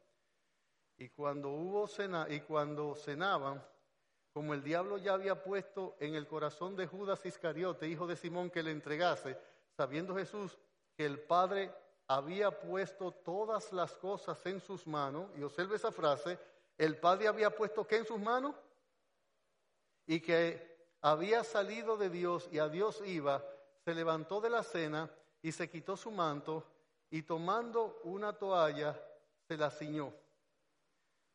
Y 0.98 1.10
cuando 1.10 1.50
hubo 1.50 1.86
cena, 1.88 2.26
y 2.28 2.40
cuando 2.40 2.96
cenaban, 2.96 3.64
como 4.34 4.56
el 4.56 4.64
diablo 4.64 4.98
ya 4.98 5.14
había 5.14 5.44
puesto 5.44 5.96
en 6.00 6.16
el 6.16 6.26
corazón 6.26 6.76
de 6.76 6.88
Judas 6.88 7.24
Iscariote, 7.24 7.88
hijo 7.88 8.08
de 8.08 8.16
Simón, 8.16 8.50
que 8.50 8.64
le 8.64 8.72
entregase, 8.72 9.38
sabiendo 9.78 10.16
Jesús 10.16 10.58
que 10.98 11.06
el 11.06 11.20
Padre 11.20 11.72
había 12.10 12.50
puesto 12.50 13.12
todas 13.12 13.72
las 13.72 13.96
cosas 13.96 14.44
en 14.48 14.60
sus 14.60 14.88
manos, 14.88 15.30
y 15.38 15.44
observe 15.44 15.76
esa 15.76 15.92
frase, 15.92 16.40
el 16.76 16.98
Padre 16.98 17.28
había 17.28 17.56
puesto 17.56 17.86
qué 17.86 17.98
en 17.98 18.06
sus 18.06 18.20
manos? 18.20 18.56
Y 20.08 20.20
que 20.20 20.90
había 21.02 21.44
salido 21.44 21.98
de 21.98 22.10
Dios 22.10 22.50
y 22.52 22.58
a 22.58 22.68
Dios 22.68 23.04
iba, 23.06 23.46
se 23.86 23.94
levantó 23.94 24.42
de 24.42 24.50
la 24.50 24.64
cena 24.64 25.10
y 25.44 25.52
se 25.52 25.70
quitó 25.70 25.96
su 25.96 26.10
manto 26.10 26.66
y 27.12 27.22
tomando 27.22 28.02
una 28.04 28.34
toalla 28.34 29.00
se 29.48 29.56
la 29.56 29.70
ciñó. 29.70 30.12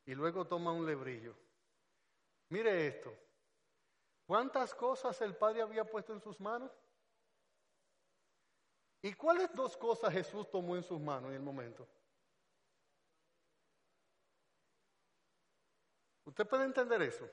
Y 0.06 0.14
luego 0.14 0.44
toma 0.44 0.72
un 0.72 0.84
lebrillo. 0.84 1.36
Mire 2.48 2.88
esto. 2.88 3.14
¿Cuántas 4.26 4.74
cosas 4.74 5.20
el 5.20 5.36
Padre 5.36 5.62
había 5.62 5.84
puesto 5.84 6.12
en 6.12 6.20
sus 6.20 6.40
manos? 6.40 6.72
¿Y 9.04 9.12
cuáles 9.12 9.54
dos 9.54 9.76
cosas 9.76 10.10
Jesús 10.14 10.50
tomó 10.50 10.76
en 10.76 10.82
sus 10.82 10.98
manos 10.98 11.28
en 11.28 11.36
el 11.36 11.42
momento? 11.42 11.86
¿Usted 16.24 16.46
puede 16.46 16.64
entender 16.64 17.02
eso? 17.02 17.28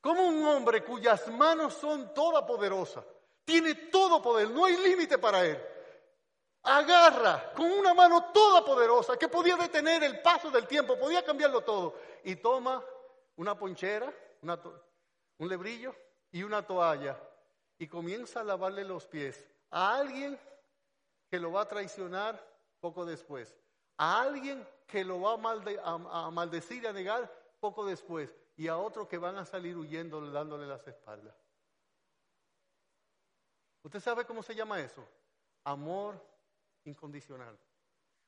Como 0.00 0.22
un 0.28 0.46
hombre 0.46 0.84
cuyas 0.84 1.26
manos 1.32 1.74
son 1.74 2.14
toda 2.14 2.46
poderosas, 2.46 3.04
tiene 3.44 3.74
todo 3.74 4.22
poder, 4.22 4.48
no 4.50 4.66
hay 4.66 4.76
límite 4.76 5.18
para 5.18 5.44
él. 5.44 5.60
Agarra 6.62 7.52
con 7.52 7.68
una 7.68 7.92
mano 7.92 8.30
toda 8.32 8.64
poderosa 8.64 9.16
que 9.16 9.26
podía 9.26 9.56
detener 9.56 10.04
el 10.04 10.22
paso 10.22 10.48
del 10.48 10.68
tiempo, 10.68 10.96
podía 10.96 11.24
cambiarlo 11.24 11.62
todo. 11.62 11.96
Y 12.22 12.36
toma 12.36 12.80
una 13.34 13.58
ponchera, 13.58 14.14
un 15.38 15.48
lebrillo 15.48 15.92
y 16.30 16.44
una 16.44 16.64
toalla 16.64 17.20
y 17.78 17.88
comienza 17.88 18.42
a 18.42 18.44
lavarle 18.44 18.84
los 18.84 19.08
pies 19.08 19.50
a 19.70 19.96
alguien 19.96 20.38
que 21.30 21.38
lo 21.38 21.52
va 21.52 21.62
a 21.62 21.68
traicionar 21.68 22.44
poco 22.80 23.04
después, 23.04 23.54
a 23.96 24.20
alguien 24.20 24.66
que 24.86 25.04
lo 25.04 25.20
va 25.20 25.32
a, 25.84 26.26
a 26.26 26.30
maldecir 26.30 26.82
y 26.82 26.86
a 26.86 26.92
negar 26.92 27.30
poco 27.60 27.84
después, 27.84 28.34
y 28.56 28.68
a 28.68 28.76
otros 28.76 29.08
que 29.08 29.18
van 29.18 29.36
a 29.38 29.44
salir 29.44 29.76
huyendo 29.76 30.20
dándole 30.30 30.66
las 30.66 30.86
espaldas. 30.86 31.34
¿Usted 33.82 34.00
sabe 34.00 34.24
cómo 34.24 34.42
se 34.42 34.54
llama 34.54 34.80
eso? 34.80 35.06
Amor 35.64 36.20
incondicional. 36.84 37.58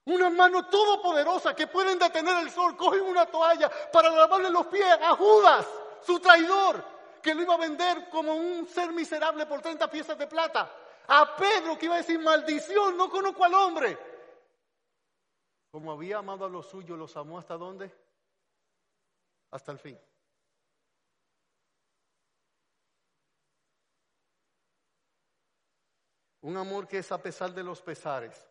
Una 0.05 0.31
mano 0.31 0.67
todopoderosa 0.67 1.55
que 1.55 1.67
pueden 1.67 1.99
detener 1.99 2.39
el 2.39 2.51
sol, 2.51 2.77
cogen 2.77 3.03
una 3.03 3.27
toalla 3.27 3.71
para 3.93 4.11
lavarle 4.11 4.51
los 4.51 4.67
pies 4.67 4.87
a 5.01 5.15
Judas, 5.15 5.67
su 6.05 6.19
traidor, 6.19 6.85
que 7.23 7.35
lo 7.35 7.43
iba 7.43 7.55
a 7.55 7.59
vender 7.59 8.09
como 8.11 8.35
un 8.35 8.67
ser 8.67 8.91
miserable 8.93 9.47
por 9.47 9.61
30 9.61 9.89
piezas 9.91 10.19
de 10.19 10.27
plata. 10.27 10.71
A 11.15 11.37
Pedro 11.37 11.79
que 11.79 11.87
iba 11.87 11.97
a 11.97 11.99
decir, 11.99 12.19
maldición, 12.19 12.97
no 12.97 13.11
conozco 13.11 13.45
al 13.45 13.55
hombre. 13.55 13.99
Como 15.71 15.93
había 15.93 16.19
amado 16.19 16.47
a 16.47 16.49
los 16.49 16.67
suyos, 16.67 16.99
los 16.99 17.17
amó 17.17 17.39
hasta 17.39 17.57
dónde? 17.57 17.93
hasta 19.53 19.71
el 19.73 19.79
fin. 19.79 19.99
Un 26.41 26.57
amor 26.57 26.89
que 26.89 26.99
es 26.99 27.13
a 27.13 27.23
pesar 27.23 27.53
de 27.53 27.63
los 27.63 27.81
pesares. 27.81 28.49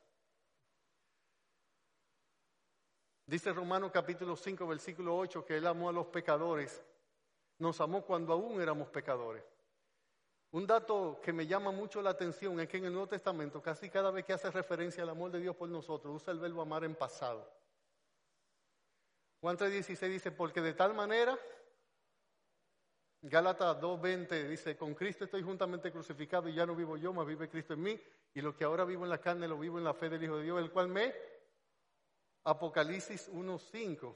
Dice 3.25 3.51
Romano 3.51 3.91
capítulo 3.91 4.35
5, 4.35 4.65
versículo 4.67 5.17
8, 5.17 5.43
que 5.45 5.57
Él 5.57 5.67
amó 5.67 5.89
a 5.89 5.93
los 5.93 6.07
pecadores. 6.07 6.81
Nos 7.57 7.81
amó 7.81 8.03
cuando 8.03 8.33
aún 8.33 8.61
éramos 8.61 8.89
pecadores. 8.89 9.43
Un 10.51 10.67
dato 10.67 11.21
que 11.23 11.31
me 11.31 11.47
llama 11.47 11.71
mucho 11.71 12.01
la 12.01 12.09
atención 12.09 12.59
es 12.59 12.67
que 12.67 12.77
en 12.77 12.85
el 12.85 12.91
Nuevo 12.91 13.07
Testamento, 13.07 13.61
casi 13.61 13.89
cada 13.89 14.11
vez 14.11 14.25
que 14.25 14.33
hace 14.33 14.51
referencia 14.51 15.03
al 15.03 15.09
amor 15.09 15.31
de 15.31 15.39
Dios 15.39 15.55
por 15.55 15.69
nosotros, 15.69 16.21
usa 16.21 16.33
el 16.33 16.39
verbo 16.39 16.61
amar 16.61 16.83
en 16.83 16.93
pasado. 16.93 17.49
Juan 19.39 19.57
3:16 19.57 20.09
dice, 20.09 20.31
porque 20.31 20.59
de 20.59 20.73
tal 20.73 20.93
manera, 20.93 21.39
Gálatas 23.21 23.79
2:20 23.79 24.49
dice, 24.49 24.75
con 24.75 24.93
Cristo 24.93 25.23
estoy 25.23 25.41
juntamente 25.41 25.89
crucificado 25.89 26.49
y 26.49 26.53
ya 26.53 26.65
no 26.65 26.75
vivo 26.75 26.97
yo, 26.97 27.13
mas 27.13 27.25
vive 27.25 27.49
Cristo 27.49 27.73
en 27.73 27.83
mí, 27.83 28.01
y 28.33 28.41
lo 28.41 28.53
que 28.53 28.65
ahora 28.65 28.83
vivo 28.83 29.05
en 29.05 29.09
la 29.09 29.21
carne 29.21 29.47
lo 29.47 29.57
vivo 29.57 29.77
en 29.77 29.85
la 29.85 29.93
fe 29.93 30.09
del 30.09 30.23
Hijo 30.23 30.35
de 30.37 30.43
Dios, 30.43 30.59
el 30.59 30.69
cual 30.69 30.89
me, 30.89 31.15
Apocalipsis 32.43 33.29
1:5, 33.29 34.15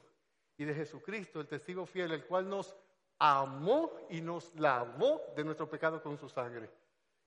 y 0.58 0.64
de 0.64 0.74
Jesucristo, 0.74 1.40
el 1.40 1.48
testigo 1.48 1.86
fiel, 1.86 2.12
el 2.12 2.26
cual 2.26 2.46
nos 2.48 2.76
amó 3.18 3.92
y 4.10 4.20
nos 4.20 4.54
lavó 4.54 5.22
de 5.34 5.44
nuestro 5.44 5.68
pecado 5.68 6.02
con 6.02 6.18
su 6.18 6.28
sangre. 6.28 6.70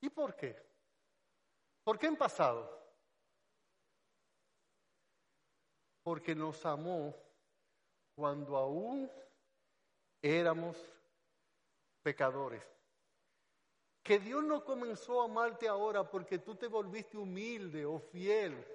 ¿Y 0.01 0.09
por 0.09 0.35
qué? 0.35 0.55
¿Por 1.83 1.97
qué 1.97 2.07
en 2.07 2.15
pasado? 2.15 2.77
Porque 6.03 6.35
nos 6.35 6.65
amó 6.65 7.15
cuando 8.15 8.57
aún 8.57 9.11
éramos 10.21 10.77
pecadores. 12.01 12.63
Que 14.03 14.19
Dios 14.19 14.43
no 14.43 14.63
comenzó 14.63 15.21
a 15.21 15.25
amarte 15.25 15.67
ahora 15.67 16.09
porque 16.09 16.39
tú 16.39 16.55
te 16.55 16.67
volviste 16.67 17.17
humilde 17.17 17.85
o 17.85 17.99
fiel. 17.99 18.65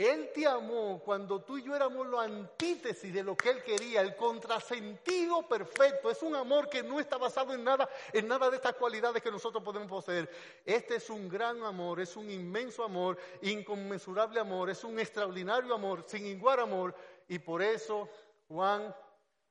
Él 0.00 0.30
te 0.32 0.46
amó 0.46 0.98
cuando 1.04 1.42
tú 1.42 1.58
y 1.58 1.62
yo 1.62 1.76
éramos 1.76 2.06
la 2.06 2.22
antítesis 2.22 3.12
de 3.12 3.22
lo 3.22 3.36
que 3.36 3.50
Él 3.50 3.62
quería, 3.62 4.00
el 4.00 4.16
contrasentido 4.16 5.46
perfecto. 5.46 6.10
Es 6.10 6.22
un 6.22 6.34
amor 6.34 6.70
que 6.70 6.82
no 6.82 6.98
está 6.98 7.18
basado 7.18 7.52
en 7.52 7.62
nada, 7.62 7.86
en 8.10 8.26
nada 8.26 8.48
de 8.48 8.56
estas 8.56 8.76
cualidades 8.76 9.22
que 9.22 9.30
nosotros 9.30 9.62
podemos 9.62 9.88
poseer. 9.88 10.30
Este 10.64 10.96
es 10.96 11.10
un 11.10 11.28
gran 11.28 11.62
amor, 11.64 12.00
es 12.00 12.16
un 12.16 12.30
inmenso 12.30 12.82
amor, 12.82 13.18
inconmensurable 13.42 14.40
amor, 14.40 14.70
es 14.70 14.82
un 14.84 14.98
extraordinario 14.98 15.74
amor, 15.74 16.02
sin 16.06 16.24
igual 16.24 16.60
amor, 16.60 16.94
y 17.28 17.38
por 17.38 17.60
eso 17.60 18.08
Juan 18.48 18.96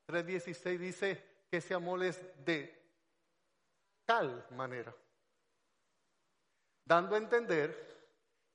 3:16 0.07 0.79
dice 0.79 1.23
que 1.47 1.57
ese 1.57 1.75
amor 1.75 2.03
es 2.03 2.19
de 2.43 2.75
tal 4.03 4.47
manera, 4.49 4.95
dando 6.85 7.13
a 7.13 7.19
entender 7.19 7.98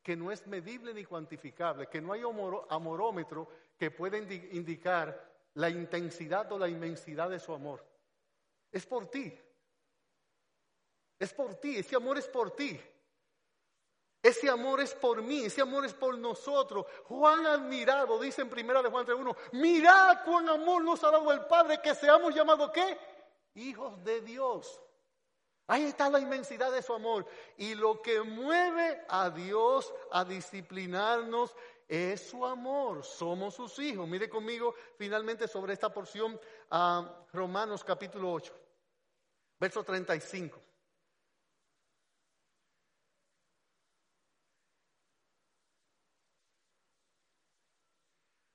que 0.05 0.14
no 0.14 0.30
es 0.30 0.46
medible 0.46 0.92
ni 0.92 1.05
cuantificable, 1.07 1.88
que 1.88 2.02
no 2.02 2.12
hay 2.12 2.20
amorómetro 2.68 3.48
que 3.78 3.90
pueda 3.90 4.18
indicar 4.18 5.32
la 5.55 5.70
intensidad 5.70 6.52
o 6.52 6.59
la 6.59 6.68
inmensidad 6.68 7.30
de 7.30 7.40
su 7.40 7.55
amor. 7.55 7.82
Es 8.70 8.84
por 8.84 9.07
ti. 9.07 9.36
Es 11.18 11.32
por 11.32 11.55
ti, 11.55 11.78
ese 11.78 11.96
amor 11.96 12.18
es 12.18 12.28
por 12.28 12.50
ti. 12.55 12.78
Ese 14.22 14.48
amor 14.50 14.80
es 14.80 14.94
por 14.94 15.22
mí, 15.22 15.44
ese 15.44 15.62
amor 15.62 15.86
es 15.86 15.94
por 15.94 16.18
nosotros. 16.18 16.86
Juan 17.05 17.46
admirado, 17.46 18.20
dice 18.20 18.42
en 18.42 18.50
primera 18.50 18.82
de 18.82 18.90
Juan 18.90 19.07
3.1, 19.07 19.36
mirad 19.52 20.22
cuán 20.24 20.48
amor 20.50 20.84
nos 20.84 21.02
ha 21.02 21.11
dado 21.11 21.32
el 21.32 21.46
Padre 21.46 21.80
que 21.82 21.94
seamos 21.94 22.34
llamados 22.34 22.70
¿qué? 22.72 22.98
Hijos 23.55 24.02
de 24.05 24.20
Dios. 24.20 24.84
Ahí 25.67 25.85
está 25.85 26.11
la 26.11 26.21
inmensidad 26.21 26.71
de 26.71 26.83
su 26.83 26.93
amor. 26.93 27.27
Y 27.57 27.75
lo 27.75 28.03
que 28.03 28.21
mueve 28.23 29.03
a 29.09 29.31
Dios 29.31 29.93
a 30.11 30.25
disciplinarnos 30.25 31.55
es 31.89 32.29
su 32.29 32.45
amor. 32.45 33.03
Somos 33.05 33.55
sus 33.55 33.79
hijos. 33.79 34.07
Mire 34.07 34.29
conmigo 34.29 34.75
finalmente 34.97 35.49
sobre 35.49 35.73
esta 35.73 35.93
porción 35.93 36.39
a 36.71 37.27
Romanos 37.33 37.83
capítulo 37.83 38.33
8, 38.33 38.55
verso 39.59 39.83
35. 39.83 40.61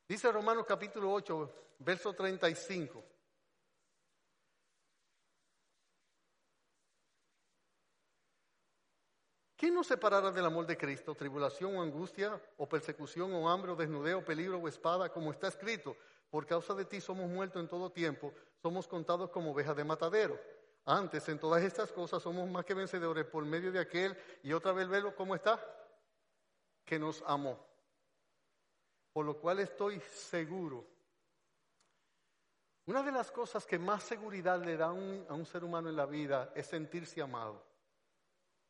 Dice 0.08 0.32
Romanos 0.32 0.66
capítulo 0.68 1.14
8, 1.14 1.54
verso 1.80 2.14
35. 2.14 3.09
¿Quién 9.60 9.74
nos 9.74 9.88
separará 9.88 10.32
del 10.32 10.46
amor 10.46 10.66
de 10.66 10.78
Cristo? 10.78 11.14
¿Tribulación 11.14 11.76
o 11.76 11.82
angustia, 11.82 12.42
o 12.56 12.70
persecución 12.70 13.34
o 13.34 13.50
hambre, 13.50 13.74
o 13.74 13.76
desnudeo, 13.76 14.24
peligro 14.24 14.58
o 14.58 14.70
espada? 14.70 15.12
Como 15.12 15.34
está 15.34 15.50
escrito, 15.50 15.98
por 16.30 16.46
causa 16.46 16.74
de 16.74 16.86
ti 16.86 17.02
somos 17.02 17.30
muertos 17.30 17.62
en 17.62 17.68
todo 17.68 17.92
tiempo, 17.92 18.34
somos 18.62 18.88
contados 18.88 19.30
como 19.32 19.52
ovejas 19.52 19.76
de 19.76 19.84
matadero. 19.84 20.40
Antes, 20.86 21.28
en 21.28 21.38
todas 21.38 21.62
estas 21.62 21.92
cosas, 21.92 22.24
somos 22.24 22.50
más 22.50 22.64
que 22.64 22.74
vencedores 22.74 23.26
por 23.26 23.44
medio 23.44 23.70
de 23.70 23.80
aquel, 23.80 24.18
y 24.44 24.54
otra 24.54 24.72
vez 24.72 24.88
verlo, 24.88 25.14
¿cómo 25.14 25.36
está? 25.36 25.60
Que 26.86 26.98
nos 26.98 27.22
amó. 27.28 27.60
Por 29.12 29.26
lo 29.26 29.42
cual 29.42 29.60
estoy 29.60 30.00
seguro. 30.00 30.88
Una 32.86 33.04
de 33.04 33.12
las 33.12 33.30
cosas 33.30 33.66
que 33.66 33.78
más 33.78 34.04
seguridad 34.04 34.64
le 34.64 34.78
da 34.78 34.86
a 34.86 34.94
un 34.94 35.46
ser 35.46 35.66
humano 35.66 35.90
en 35.90 35.98
la 35.98 36.06
vida 36.06 36.54
es 36.56 36.66
sentirse 36.66 37.22
amado 37.22 37.69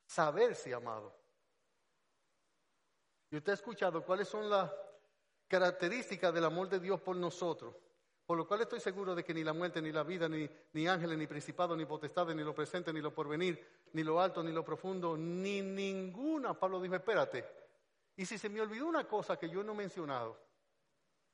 saberse 0.09 0.73
amado. 0.73 1.13
Y 3.29 3.37
usted 3.37 3.51
ha 3.51 3.55
escuchado 3.55 4.03
cuáles 4.03 4.27
son 4.27 4.49
las 4.49 4.71
características 5.47 6.33
del 6.33 6.45
amor 6.45 6.67
de 6.67 6.79
Dios 6.79 6.99
por 6.99 7.15
nosotros. 7.15 7.75
Por 8.25 8.35
lo 8.35 8.47
cual 8.47 8.61
estoy 8.61 8.79
seguro 8.79 9.13
de 9.13 9.23
que 9.23 9.35
ni 9.35 9.43
la 9.43 9.53
muerte, 9.53 9.81
ni 9.81 9.91
la 9.91 10.03
vida, 10.03 10.27
ni, 10.27 10.49
ni 10.73 10.87
ángeles, 10.87 11.15
ni 11.15 11.27
principados, 11.27 11.77
ni 11.77 11.85
potestades, 11.85 12.35
ni 12.35 12.43
lo 12.43 12.55
presente, 12.55 12.91
ni 12.91 13.01
lo 13.01 13.13
porvenir, 13.13 13.63
ni 13.93 14.03
lo 14.03 14.19
alto, 14.19 14.41
ni 14.41 14.51
lo 14.51 14.65
profundo, 14.65 15.15
ni 15.15 15.61
ninguna. 15.61 16.55
Pablo 16.59 16.81
dijo, 16.81 16.95
espérate. 16.95 17.45
Y 18.15 18.25
si 18.25 18.39
se 18.39 18.49
me 18.49 18.61
olvidó 18.61 18.87
una 18.87 19.07
cosa 19.07 19.37
que 19.37 19.49
yo 19.49 19.63
no 19.63 19.73
he 19.73 19.75
mencionado, 19.75 20.39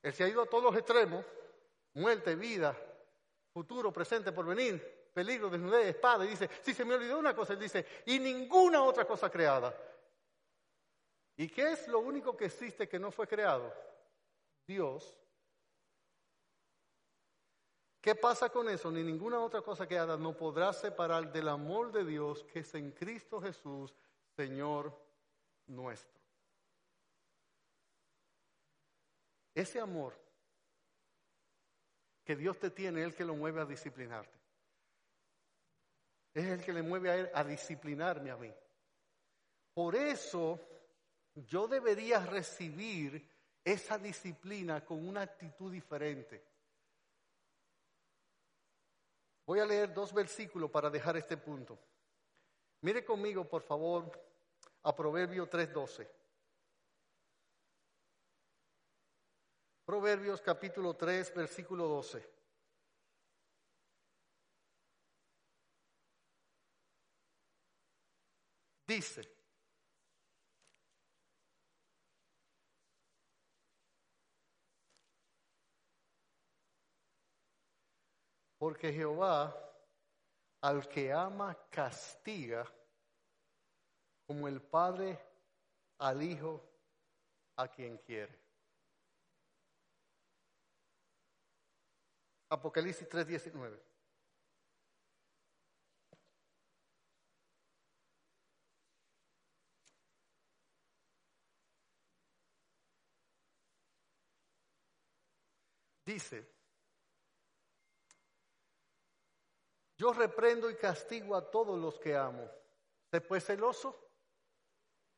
él 0.01 0.13
se 0.13 0.26
ha 0.26 0.28
ido 0.28 0.41
a 0.41 0.45
todos 0.47 0.63
los 0.63 0.76
extremos, 0.76 1.26
muerte, 1.93 2.36
vida, 2.36 2.78
futuro, 3.53 3.93
presente, 3.93 4.34
porvenir, 4.34 4.94
peligro, 5.16 5.49
desnudez, 5.49 5.88
espada. 5.88 6.26
Y 6.26 6.30
dice, 6.30 6.49
si 6.61 6.74
se 6.74 6.84
me 6.84 6.93
olvidó 6.93 7.18
una 7.18 7.34
cosa, 7.34 7.53
él 7.53 7.59
dice, 7.59 7.86
y 8.05 8.20
ninguna 8.20 8.84
otra 8.84 9.07
cosa 9.07 9.30
creada. 9.32 9.74
¿Y 11.38 11.47
qué 11.47 11.72
es 11.72 11.88
lo 11.88 11.99
único 11.99 12.36
que 12.36 12.45
existe 12.45 12.89
que 12.89 12.99
no 12.99 13.11
fue 13.11 13.26
creado? 13.26 13.74
Dios. 14.68 15.18
¿Qué 18.01 18.13
pasa 18.13 18.49
con 18.49 18.70
eso? 18.70 18.91
Ni 18.91 19.03
ninguna 19.03 19.39
otra 19.39 19.61
cosa 19.61 19.88
creada 19.88 20.18
no 20.18 20.36
podrá 20.36 20.74
separar 20.74 21.32
del 21.32 21.47
amor 21.47 21.93
de 21.93 22.03
Dios 22.03 22.43
que 22.43 22.59
es 22.59 22.76
en 22.76 22.91
Cristo 22.91 23.41
Jesús, 23.41 23.95
Señor 24.36 24.93
nuestro. 25.68 26.20
Ese 29.55 29.80
amor 29.80 30.13
que 32.26 32.36
Dios 32.36 32.59
te 32.59 32.70
tiene, 32.70 33.01
el 33.03 33.16
que 33.16 33.24
lo 33.24 33.36
mueve 33.36 33.61
a 33.61 33.66
disciplinarte. 33.66 34.34
Es 36.36 36.45
el 36.47 36.61
que 36.61 36.73
le 36.73 36.83
mueve 36.83 37.09
a 37.09 37.15
él 37.15 37.31
a 37.33 37.45
disciplinarme 37.45 38.29
a 38.29 38.36
mí. 38.36 38.53
Por 39.73 39.95
eso 39.95 40.59
yo 41.33 41.65
debería 41.65 42.19
recibir 42.19 43.25
esa 43.63 43.97
disciplina 43.97 44.83
con 44.83 45.07
una 45.07 45.21
actitud 45.21 45.71
diferente. 45.71 46.43
Voy 49.45 49.59
a 49.59 49.65
leer 49.65 49.93
dos 49.93 50.13
versículos 50.13 50.69
para 50.69 50.89
dejar 50.89 51.15
este 51.15 51.38
punto. 51.38 51.79
Mire 52.81 53.05
conmigo, 53.05 53.47
por 53.47 53.61
favor, 53.61 54.11
a 54.83 54.93
Proverbio 54.93 55.49
3:12. 55.49 56.05
Proverbios 59.86 60.41
capítulo 60.41 60.95
3, 60.95 61.33
versículo 61.33 61.88
12. 61.88 62.34
Dice, 68.88 69.36
porque 78.57 78.91
Jehová 78.91 79.53
al 80.61 80.88
que 80.88 81.13
ama 81.13 81.55
castiga 81.69 82.65
como 84.25 84.47
el 84.47 84.61
Padre 84.61 85.19
al 85.99 86.23
Hijo 86.23 86.63
a 87.57 87.67
quien 87.67 87.97
quiere. 87.99 88.39
Apocalipsis 92.49 93.07
3:19. 93.07 93.84
Dice, 106.06 106.47
yo 109.97 110.14
reprendo 110.14 110.70
y 110.70 110.76
castigo 110.76 111.36
a 111.36 111.49
todos 111.49 111.80
los 111.80 111.99
que 111.99 112.16
amo. 112.16 112.47
Sé 113.10 113.22
pues 113.22 113.45
celoso 113.45 114.12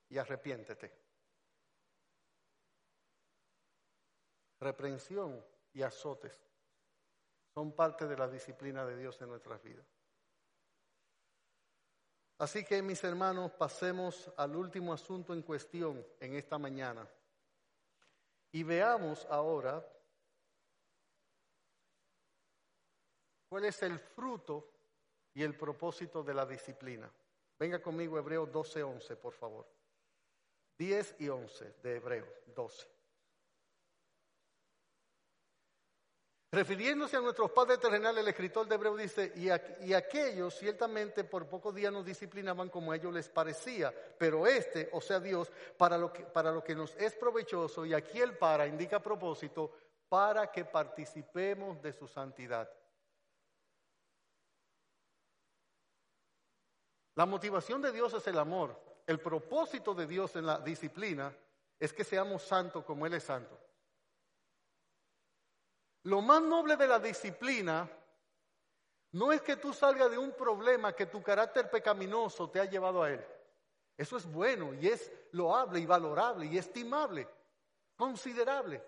y 0.09 0.17
arrepiéntete. 0.17 0.93
Reprensión 4.59 5.45
y 5.73 5.81
azotes 5.81 6.33
son 7.53 7.73
parte 7.73 8.07
de 8.07 8.15
la 8.15 8.27
disciplina 8.27 8.85
de 8.85 8.97
Dios 8.97 9.19
en 9.21 9.29
nuestras 9.29 9.61
vidas. 9.61 9.85
Así 12.39 12.63
que 12.63 12.81
mis 12.81 13.03
hermanos, 13.03 13.51
pasemos 13.51 14.31
al 14.37 14.55
último 14.55 14.93
asunto 14.93 15.33
en 15.33 15.41
cuestión 15.41 16.05
en 16.19 16.35
esta 16.35 16.57
mañana 16.59 17.09
y 18.51 18.61
veamos 18.61 19.25
ahora 19.25 19.83
cuál 23.47 23.65
es 23.65 23.81
el 23.83 23.99
fruto 23.99 24.67
y 25.33 25.43
el 25.43 25.55
propósito 25.55 26.23
de 26.23 26.33
la 26.33 26.45
disciplina. 26.45 27.11
Venga 27.59 27.81
conmigo 27.81 28.17
Hebreos 28.17 28.51
12, 28.51 28.83
11, 28.83 29.15
por 29.15 29.33
favor. 29.33 29.67
10 30.77 31.15
y 31.19 31.29
11 31.29 31.75
de 31.81 31.95
Hebreos 31.95 32.29
12. 32.55 32.87
Refiriéndose 36.49 37.17
a 37.17 37.19
nuestros 37.19 37.51
padres 37.51 37.79
terrenales, 37.79 38.23
el 38.23 38.29
escritor 38.29 38.67
de 38.67 38.75
Hebreo 38.75 38.95
dice, 38.95 39.33
y, 39.35 39.49
y, 39.85 39.93
aquellos 39.93 40.55
ciertamente 40.55 41.25
por 41.25 41.45
pocos 41.47 41.75
días 41.75 41.91
nos 41.91 42.05
disciplinaban 42.05 42.69
como 42.69 42.91
a 42.91 42.95
ellos 42.95 43.13
les 43.13 43.27
parecía, 43.27 43.93
pero 44.17 44.47
este, 44.47 44.89
o 44.93 45.01
sea 45.01 45.19
Dios, 45.19 45.51
para 45.77 45.97
lo 45.97 46.13
que, 46.13 46.23
para 46.23 46.51
lo 46.51 46.63
que 46.63 46.73
nos 46.73 46.95
es 46.95 47.15
provechoso, 47.15 47.85
y 47.85 47.93
aquí 47.93 48.21
el 48.21 48.37
para 48.37 48.65
indica 48.65 49.01
propósito, 49.01 49.73
para 50.07 50.49
que 50.49 50.63
participemos 50.63 51.81
de 51.81 51.91
su 51.91 52.07
santidad. 52.07 52.71
La 57.17 57.25
motivación 57.25 57.81
de 57.81 57.91
Dios 57.91 58.13
es 58.13 58.27
el 58.27 58.37
amor. 58.37 58.79
El 59.07 59.19
propósito 59.19 59.95
de 59.95 60.05
Dios 60.05 60.35
en 60.35 60.45
la 60.45 60.59
disciplina 60.59 61.35
es 61.79 61.91
que 61.91 62.03
seamos 62.03 62.43
santos 62.43 62.85
como 62.85 63.07
Él 63.07 63.15
es 63.15 63.23
santo. 63.23 63.57
Lo 66.03 66.21
más 66.21 66.43
noble 66.43 66.77
de 66.77 66.87
la 66.87 66.99
disciplina 66.99 67.89
no 69.13 69.31
es 69.31 69.41
que 69.41 69.55
tú 69.55 69.73
salgas 69.73 70.11
de 70.11 70.19
un 70.19 70.31
problema 70.33 70.93
que 70.93 71.07
tu 71.07 71.23
carácter 71.23 71.71
pecaminoso 71.71 72.51
te 72.51 72.59
ha 72.59 72.65
llevado 72.65 73.01
a 73.01 73.09
él. 73.09 73.25
Eso 73.97 74.17
es 74.17 74.31
bueno 74.31 74.75
y 74.75 74.87
es 74.87 75.11
loable 75.31 75.79
y 75.79 75.87
valorable 75.87 76.45
y 76.45 76.57
estimable, 76.57 77.27
considerable. 77.95 78.83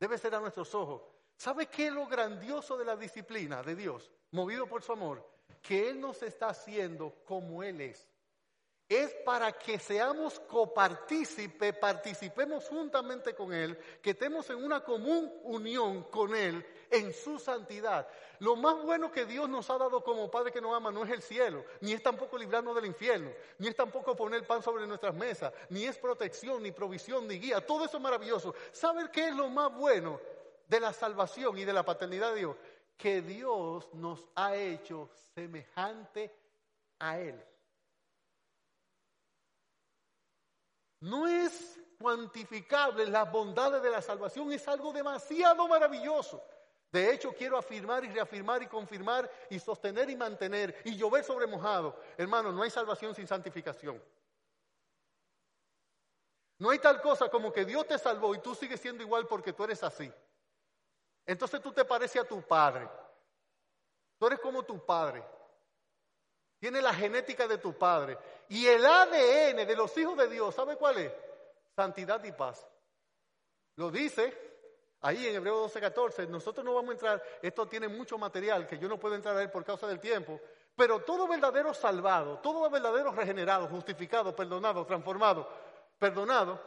Debe 0.00 0.16
ser 0.16 0.34
a 0.34 0.40
nuestros 0.40 0.74
ojos. 0.74 1.02
¿Sabe 1.36 1.66
qué 1.66 1.88
es 1.88 1.92
lo 1.92 2.06
grandioso 2.06 2.78
de 2.78 2.86
la 2.86 2.96
disciplina 2.96 3.62
de 3.62 3.76
Dios, 3.76 4.10
movido 4.30 4.66
por 4.66 4.82
su 4.82 4.92
amor? 4.92 5.33
Que 5.64 5.88
Él 5.88 6.00
nos 6.00 6.22
está 6.22 6.50
haciendo 6.50 7.12
como 7.24 7.64
Él 7.64 7.80
es 7.80 8.06
es 8.88 9.14
para 9.24 9.50
que 9.52 9.78
seamos 9.78 10.38
copartícipes, 10.40 11.74
participemos 11.78 12.68
juntamente 12.68 13.34
con 13.34 13.52
Él, 13.52 13.78
que 14.02 14.10
estemos 14.10 14.48
en 14.50 14.62
una 14.62 14.80
común 14.84 15.32
unión 15.42 16.04
con 16.04 16.34
Él 16.36 16.64
en 16.90 17.12
su 17.14 17.38
santidad. 17.38 18.06
Lo 18.40 18.56
más 18.56 18.82
bueno 18.82 19.10
que 19.10 19.24
Dios 19.24 19.48
nos 19.48 19.70
ha 19.70 19.78
dado 19.78 20.04
como 20.04 20.30
Padre 20.30 20.52
que 20.52 20.60
nos 20.60 20.76
ama 20.76 20.90
no 20.90 21.04
es 21.04 21.10
el 21.10 21.22
cielo, 21.22 21.64
ni 21.80 21.92
es 21.92 22.02
tampoco 22.02 22.36
librarnos 22.36 22.74
del 22.74 22.84
infierno, 22.84 23.30
ni 23.58 23.68
es 23.68 23.76
tampoco 23.76 24.14
poner 24.14 24.46
pan 24.46 24.62
sobre 24.62 24.86
nuestras 24.86 25.14
mesas, 25.14 25.52
ni 25.70 25.84
es 25.84 25.96
protección, 25.96 26.62
ni 26.62 26.70
provisión, 26.70 27.26
ni 27.26 27.38
guía. 27.38 27.64
Todo 27.64 27.86
eso 27.86 27.96
es 27.96 28.02
maravilloso. 28.02 28.54
¿Saber 28.70 29.10
qué 29.10 29.28
es 29.28 29.34
lo 29.34 29.48
más 29.48 29.74
bueno 29.74 30.20
de 30.68 30.80
la 30.80 30.92
salvación 30.92 31.56
y 31.56 31.64
de 31.64 31.72
la 31.72 31.84
paternidad 31.84 32.34
de 32.34 32.40
Dios? 32.40 32.56
Que 32.96 33.22
Dios 33.22 33.92
nos 33.94 34.28
ha 34.34 34.54
hecho 34.54 35.10
semejante 35.34 36.34
a 36.98 37.18
Él. 37.18 37.44
No 41.00 41.26
es 41.26 41.78
cuantificable 41.98 43.06
las 43.06 43.30
bondades 43.30 43.82
de 43.82 43.90
la 43.90 44.00
salvación, 44.00 44.52
es 44.52 44.66
algo 44.68 44.92
demasiado 44.92 45.68
maravilloso. 45.68 46.42
De 46.90 47.12
hecho, 47.12 47.34
quiero 47.34 47.58
afirmar 47.58 48.04
y 48.04 48.08
reafirmar 48.08 48.62
y 48.62 48.68
confirmar 48.68 49.30
y 49.50 49.58
sostener 49.58 50.08
y 50.08 50.16
mantener 50.16 50.80
y 50.84 50.96
llover 50.96 51.24
sobre 51.24 51.46
mojado. 51.46 51.98
Hermano, 52.16 52.52
no 52.52 52.62
hay 52.62 52.70
salvación 52.70 53.14
sin 53.14 53.26
santificación. 53.26 54.00
No 56.58 56.70
hay 56.70 56.78
tal 56.78 57.00
cosa 57.00 57.28
como 57.28 57.52
que 57.52 57.64
Dios 57.64 57.86
te 57.86 57.98
salvó 57.98 58.34
y 58.34 58.38
tú 58.38 58.54
sigues 58.54 58.80
siendo 58.80 59.02
igual 59.02 59.26
porque 59.26 59.52
tú 59.52 59.64
eres 59.64 59.82
así. 59.82 60.10
Entonces 61.26 61.60
tú 61.60 61.72
te 61.72 61.84
pareces 61.84 62.22
a 62.22 62.24
tu 62.24 62.42
padre. 62.42 62.88
Tú 64.18 64.26
eres 64.26 64.40
como 64.40 64.62
tu 64.62 64.84
padre. 64.84 65.24
Tiene 66.58 66.80
la 66.80 66.94
genética 66.94 67.46
de 67.46 67.58
tu 67.58 67.76
padre. 67.76 68.18
Y 68.48 68.66
el 68.66 68.84
ADN 68.84 69.66
de 69.66 69.76
los 69.76 69.96
hijos 69.98 70.16
de 70.16 70.28
Dios, 70.28 70.54
¿sabe 70.54 70.76
cuál 70.76 70.98
es? 70.98 71.12
Santidad 71.74 72.22
y 72.24 72.32
paz. 72.32 72.66
Lo 73.76 73.90
dice 73.90 74.54
ahí 75.00 75.26
en 75.26 75.34
Hebreo 75.34 75.58
12, 75.60 75.80
14. 75.80 76.26
Nosotros 76.26 76.64
no 76.64 76.74
vamos 76.74 76.90
a 76.90 76.92
entrar, 76.92 77.22
esto 77.42 77.66
tiene 77.66 77.88
mucho 77.88 78.16
material 78.16 78.66
que 78.66 78.78
yo 78.78 78.88
no 78.88 78.98
puedo 78.98 79.14
entrar 79.14 79.36
a 79.36 79.42
él 79.42 79.50
por 79.50 79.64
causa 79.64 79.86
del 79.86 80.00
tiempo. 80.00 80.40
Pero 80.76 81.00
todo 81.00 81.28
verdadero 81.28 81.72
salvado, 81.72 82.38
todo 82.38 82.68
verdadero 82.68 83.12
regenerado, 83.12 83.68
justificado, 83.68 84.34
perdonado, 84.34 84.84
transformado, 84.86 85.48
perdonado, 85.98 86.60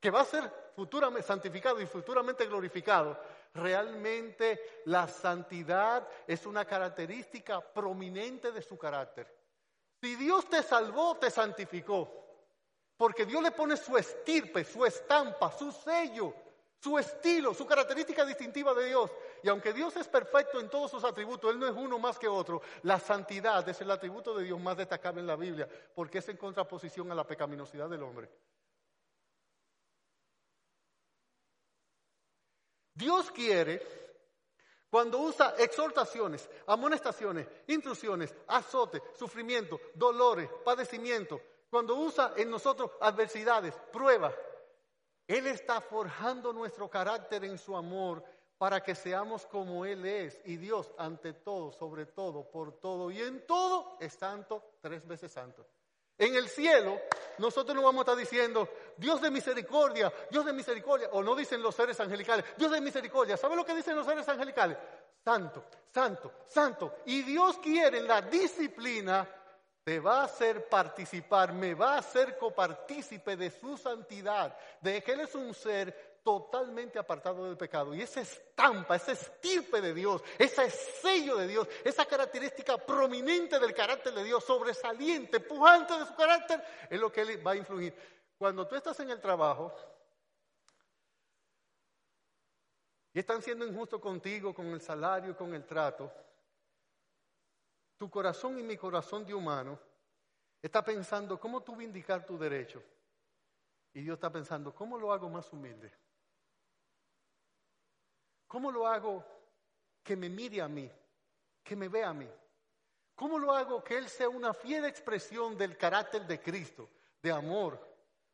que 0.00 0.10
va 0.10 0.20
a 0.20 0.24
ser 0.24 0.50
futuramente 0.74 1.26
santificado 1.26 1.80
y 1.80 1.86
futuramente 1.86 2.44
glorificado, 2.46 3.18
realmente 3.54 4.82
la 4.86 5.08
santidad 5.08 6.06
es 6.26 6.46
una 6.46 6.64
característica 6.64 7.60
prominente 7.60 8.52
de 8.52 8.62
su 8.62 8.78
carácter. 8.78 9.26
Si 10.00 10.16
Dios 10.16 10.48
te 10.48 10.62
salvó, 10.62 11.16
te 11.16 11.30
santificó, 11.30 12.10
porque 12.96 13.24
Dios 13.24 13.42
le 13.42 13.52
pone 13.52 13.76
su 13.76 13.96
estirpe, 13.96 14.64
su 14.64 14.84
estampa, 14.84 15.50
su 15.52 15.70
sello, 15.70 16.34
su 16.82 16.98
estilo, 16.98 17.54
su 17.54 17.64
característica 17.64 18.24
distintiva 18.24 18.74
de 18.74 18.86
Dios. 18.86 19.10
Y 19.42 19.48
aunque 19.48 19.72
Dios 19.72 19.96
es 19.96 20.08
perfecto 20.08 20.58
en 20.58 20.68
todos 20.68 20.90
sus 20.90 21.04
atributos, 21.04 21.52
Él 21.52 21.58
no 21.58 21.68
es 21.68 21.74
uno 21.76 21.98
más 21.98 22.18
que 22.18 22.26
otro, 22.26 22.60
la 22.82 22.98
santidad 22.98 23.68
es 23.68 23.80
el 23.80 23.90
atributo 23.90 24.36
de 24.36 24.44
Dios 24.44 24.60
más 24.60 24.76
destacable 24.76 25.20
en 25.20 25.26
la 25.28 25.36
Biblia, 25.36 25.68
porque 25.94 26.18
es 26.18 26.28
en 26.28 26.36
contraposición 26.36 27.12
a 27.12 27.14
la 27.14 27.26
pecaminosidad 27.26 27.88
del 27.88 28.02
hombre. 28.02 28.28
Dios 32.94 33.30
quiere, 33.30 33.82
cuando 34.90 35.18
usa 35.18 35.54
exhortaciones, 35.58 36.48
amonestaciones, 36.66 37.46
intrusiones, 37.66 38.34
azote, 38.46 39.02
sufrimiento, 39.18 39.80
dolores, 39.94 40.50
padecimiento, 40.64 41.40
cuando 41.70 41.96
usa 41.96 42.34
en 42.36 42.50
nosotros 42.50 42.90
adversidades, 43.00 43.74
pruebas, 43.92 44.34
él 45.26 45.46
está 45.46 45.80
forjando 45.80 46.52
nuestro 46.52 46.90
carácter 46.90 47.44
en 47.44 47.56
su 47.56 47.74
amor 47.74 48.22
para 48.58 48.82
que 48.82 48.94
seamos 48.94 49.46
como 49.46 49.84
Él 49.84 50.04
es. 50.04 50.40
Y 50.44 50.56
Dios, 50.56 50.92
ante 50.98 51.32
todo, 51.32 51.72
sobre 51.72 52.06
todo, 52.06 52.50
por 52.50 52.78
todo 52.80 53.10
y 53.10 53.20
en 53.20 53.46
todo, 53.46 53.96
es 53.98 54.12
santo, 54.12 54.62
tres 54.80 55.06
veces 55.06 55.32
santo. 55.32 55.66
En 56.22 56.36
el 56.36 56.48
cielo, 56.48 57.00
nosotros 57.38 57.74
no 57.74 57.82
vamos 57.82 57.98
a 57.98 58.12
estar 58.12 58.16
diciendo, 58.16 58.68
Dios 58.96 59.20
de 59.20 59.28
misericordia, 59.28 60.12
Dios 60.30 60.44
de 60.44 60.52
misericordia, 60.52 61.08
o 61.10 61.20
no 61.20 61.34
dicen 61.34 61.60
los 61.60 61.74
seres 61.74 61.98
angelicales, 61.98 62.44
Dios 62.56 62.70
de 62.70 62.80
misericordia. 62.80 63.36
¿Sabe 63.36 63.56
lo 63.56 63.66
que 63.66 63.74
dicen 63.74 63.96
los 63.96 64.06
seres 64.06 64.28
angelicales? 64.28 64.78
Santo, 65.24 65.64
santo, 65.92 66.32
santo. 66.46 66.98
Y 67.06 67.22
Dios 67.22 67.58
quiere 67.58 67.98
en 67.98 68.06
la 68.06 68.22
disciplina 68.22 69.28
te 69.82 69.98
va 69.98 70.20
a 70.20 70.24
hacer 70.26 70.68
participar, 70.68 71.52
me 71.52 71.74
va 71.74 71.94
a 71.94 71.98
hacer 71.98 72.38
copartícipe 72.38 73.36
de 73.36 73.50
su 73.50 73.76
santidad, 73.76 74.56
de 74.80 75.02
que 75.02 75.14
Él 75.14 75.20
es 75.22 75.34
un 75.34 75.52
ser 75.52 76.11
totalmente 76.22 76.98
apartado 76.98 77.44
del 77.44 77.56
pecado. 77.56 77.94
Y 77.94 78.02
esa 78.02 78.20
estampa, 78.20 78.96
esa 78.96 79.12
estirpe 79.12 79.80
de 79.80 79.92
Dios, 79.92 80.22
ese 80.38 80.70
sello 80.70 81.36
de 81.36 81.48
Dios, 81.48 81.68
esa 81.84 82.06
característica 82.06 82.78
prominente 82.78 83.58
del 83.58 83.74
carácter 83.74 84.14
de 84.14 84.24
Dios, 84.24 84.44
sobresaliente, 84.44 85.40
pujante 85.40 85.98
de 85.98 86.06
su 86.06 86.14
carácter, 86.14 86.62
es 86.88 87.00
lo 87.00 87.10
que 87.10 87.22
Él 87.22 87.46
va 87.46 87.52
a 87.52 87.56
influir. 87.56 87.94
Cuando 88.38 88.66
tú 88.66 88.74
estás 88.74 88.98
en 89.00 89.10
el 89.10 89.20
trabajo 89.20 89.72
y 93.12 93.18
están 93.18 93.42
siendo 93.42 93.66
injustos 93.66 94.00
contigo, 94.00 94.54
con 94.54 94.66
el 94.66 94.80
salario, 94.80 95.36
con 95.36 95.54
el 95.54 95.64
trato, 95.64 96.10
tu 97.96 98.10
corazón 98.10 98.58
y 98.58 98.62
mi 98.62 98.76
corazón 98.76 99.24
de 99.24 99.34
humano 99.34 99.78
está 100.60 100.84
pensando 100.84 101.38
cómo 101.38 101.62
tú 101.62 101.76
vindicar 101.76 102.24
tu 102.24 102.38
derecho. 102.38 102.82
Y 103.94 104.00
Dios 104.00 104.14
está 104.14 104.30
pensando, 104.30 104.74
¿cómo 104.74 104.98
lo 104.98 105.12
hago 105.12 105.28
más 105.28 105.52
humilde? 105.52 105.92
¿Cómo 108.52 108.70
lo 108.70 108.86
hago 108.86 109.24
que 110.02 110.14
me 110.14 110.28
mire 110.28 110.60
a 110.60 110.68
mí, 110.68 110.86
que 111.64 111.74
me 111.74 111.88
vea 111.88 112.10
a 112.10 112.12
mí? 112.12 112.28
¿Cómo 113.14 113.38
lo 113.38 113.50
hago 113.54 113.82
que 113.82 113.96
Él 113.96 114.10
sea 114.10 114.28
una 114.28 114.52
fiel 114.52 114.84
expresión 114.84 115.56
del 115.56 115.74
carácter 115.74 116.26
de 116.26 116.38
Cristo, 116.38 116.86
de 117.22 117.32
amor, 117.32 117.80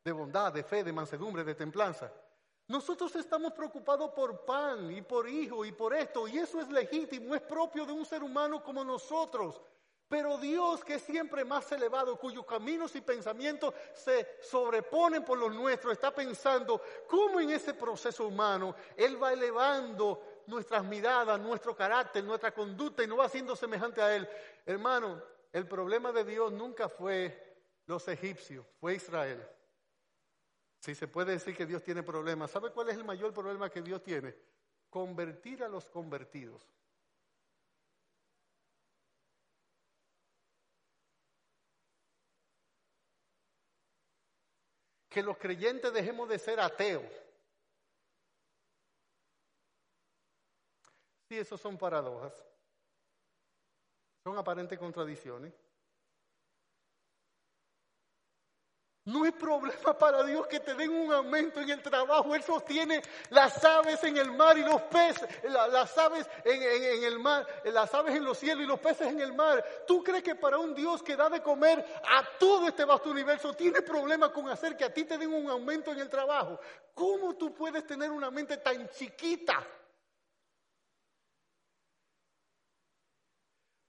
de 0.02 0.10
bondad, 0.10 0.52
de 0.52 0.64
fe, 0.64 0.82
de 0.82 0.92
mansedumbre, 0.92 1.44
de 1.44 1.54
templanza? 1.54 2.12
Nosotros 2.66 3.14
estamos 3.14 3.52
preocupados 3.52 4.10
por 4.10 4.44
pan 4.44 4.90
y 4.90 5.02
por 5.02 5.28
hijo 5.28 5.64
y 5.64 5.70
por 5.70 5.94
esto, 5.94 6.26
y 6.26 6.38
eso 6.38 6.60
es 6.60 6.68
legítimo, 6.68 7.36
es 7.36 7.42
propio 7.42 7.86
de 7.86 7.92
un 7.92 8.04
ser 8.04 8.24
humano 8.24 8.60
como 8.60 8.82
nosotros. 8.82 9.60
Pero 10.08 10.38
Dios, 10.38 10.82
que 10.82 10.94
es 10.94 11.02
siempre 11.02 11.44
más 11.44 11.70
elevado, 11.70 12.18
cuyos 12.18 12.46
caminos 12.46 12.96
y 12.96 13.02
pensamientos 13.02 13.74
se 13.92 14.38
sobreponen 14.40 15.22
por 15.22 15.36
los 15.36 15.54
nuestros, 15.54 15.92
está 15.92 16.14
pensando 16.14 16.80
cómo 17.06 17.40
en 17.40 17.50
ese 17.50 17.74
proceso 17.74 18.26
humano 18.26 18.74
Él 18.96 19.22
va 19.22 19.34
elevando 19.34 20.42
nuestras 20.46 20.82
miradas, 20.82 21.38
nuestro 21.38 21.76
carácter, 21.76 22.24
nuestra 22.24 22.54
conducta 22.54 23.04
y 23.04 23.06
no 23.06 23.18
va 23.18 23.26
haciendo 23.26 23.54
semejante 23.54 24.00
a 24.00 24.16
Él. 24.16 24.26
Hermano, 24.64 25.22
el 25.52 25.66
problema 25.66 26.10
de 26.10 26.24
Dios 26.24 26.52
nunca 26.52 26.88
fue 26.88 27.58
los 27.84 28.08
egipcios, 28.08 28.66
fue 28.80 28.94
Israel. 28.94 29.46
Si 30.80 30.94
se 30.94 31.06
puede 31.06 31.32
decir 31.32 31.54
que 31.54 31.66
Dios 31.66 31.82
tiene 31.82 32.02
problemas, 32.02 32.50
¿sabe 32.50 32.70
cuál 32.70 32.88
es 32.88 32.96
el 32.96 33.04
mayor 33.04 33.34
problema 33.34 33.68
que 33.68 33.82
Dios 33.82 34.02
tiene? 34.02 34.34
Convertir 34.88 35.62
a 35.62 35.68
los 35.68 35.86
convertidos. 35.90 36.62
Que 45.18 45.24
los 45.24 45.36
creyentes 45.36 45.92
dejemos 45.92 46.28
de 46.28 46.38
ser 46.38 46.60
ateos. 46.60 47.02
Sí, 51.28 51.36
esos 51.36 51.60
son 51.60 51.76
paradojas. 51.76 52.32
Son 54.22 54.38
aparentes 54.38 54.78
contradicciones. 54.78 55.52
No 59.08 59.24
es 59.24 59.32
problema 59.32 59.96
para 59.96 60.22
Dios 60.22 60.46
que 60.48 60.60
te 60.60 60.74
den 60.74 60.90
un 60.90 61.10
aumento 61.10 61.60
en 61.60 61.70
el 61.70 61.80
trabajo. 61.80 62.34
Él 62.34 62.42
sostiene 62.42 63.00
las 63.30 63.64
aves 63.64 64.04
en 64.04 64.18
el 64.18 64.30
mar 64.32 64.58
y 64.58 64.62
los 64.62 64.82
peces, 64.82 65.26
las 65.44 65.96
aves 65.96 66.28
en, 66.44 66.62
el 67.04 67.18
mar, 67.18 67.46
las 67.64 67.94
aves 67.94 68.14
en 68.14 68.22
los 68.22 68.36
cielos 68.36 68.64
y 68.64 68.66
los 68.66 68.78
peces 68.78 69.06
en 69.06 69.22
el 69.22 69.32
mar. 69.32 69.64
¿Tú 69.86 70.04
crees 70.04 70.22
que 70.22 70.34
para 70.34 70.58
un 70.58 70.74
Dios 70.74 71.02
que 71.02 71.16
da 71.16 71.30
de 71.30 71.42
comer 71.42 71.82
a 72.04 72.22
todo 72.38 72.68
este 72.68 72.84
vasto 72.84 73.08
universo 73.08 73.54
tiene 73.54 73.80
problema 73.80 74.30
con 74.30 74.46
hacer 74.50 74.76
que 74.76 74.84
a 74.84 74.92
ti 74.92 75.04
te 75.04 75.16
den 75.16 75.32
un 75.32 75.48
aumento 75.48 75.90
en 75.90 76.00
el 76.00 76.10
trabajo? 76.10 76.60
¿Cómo 76.92 77.34
tú 77.34 77.54
puedes 77.54 77.86
tener 77.86 78.10
una 78.10 78.30
mente 78.30 78.58
tan 78.58 78.90
chiquita? 78.90 79.66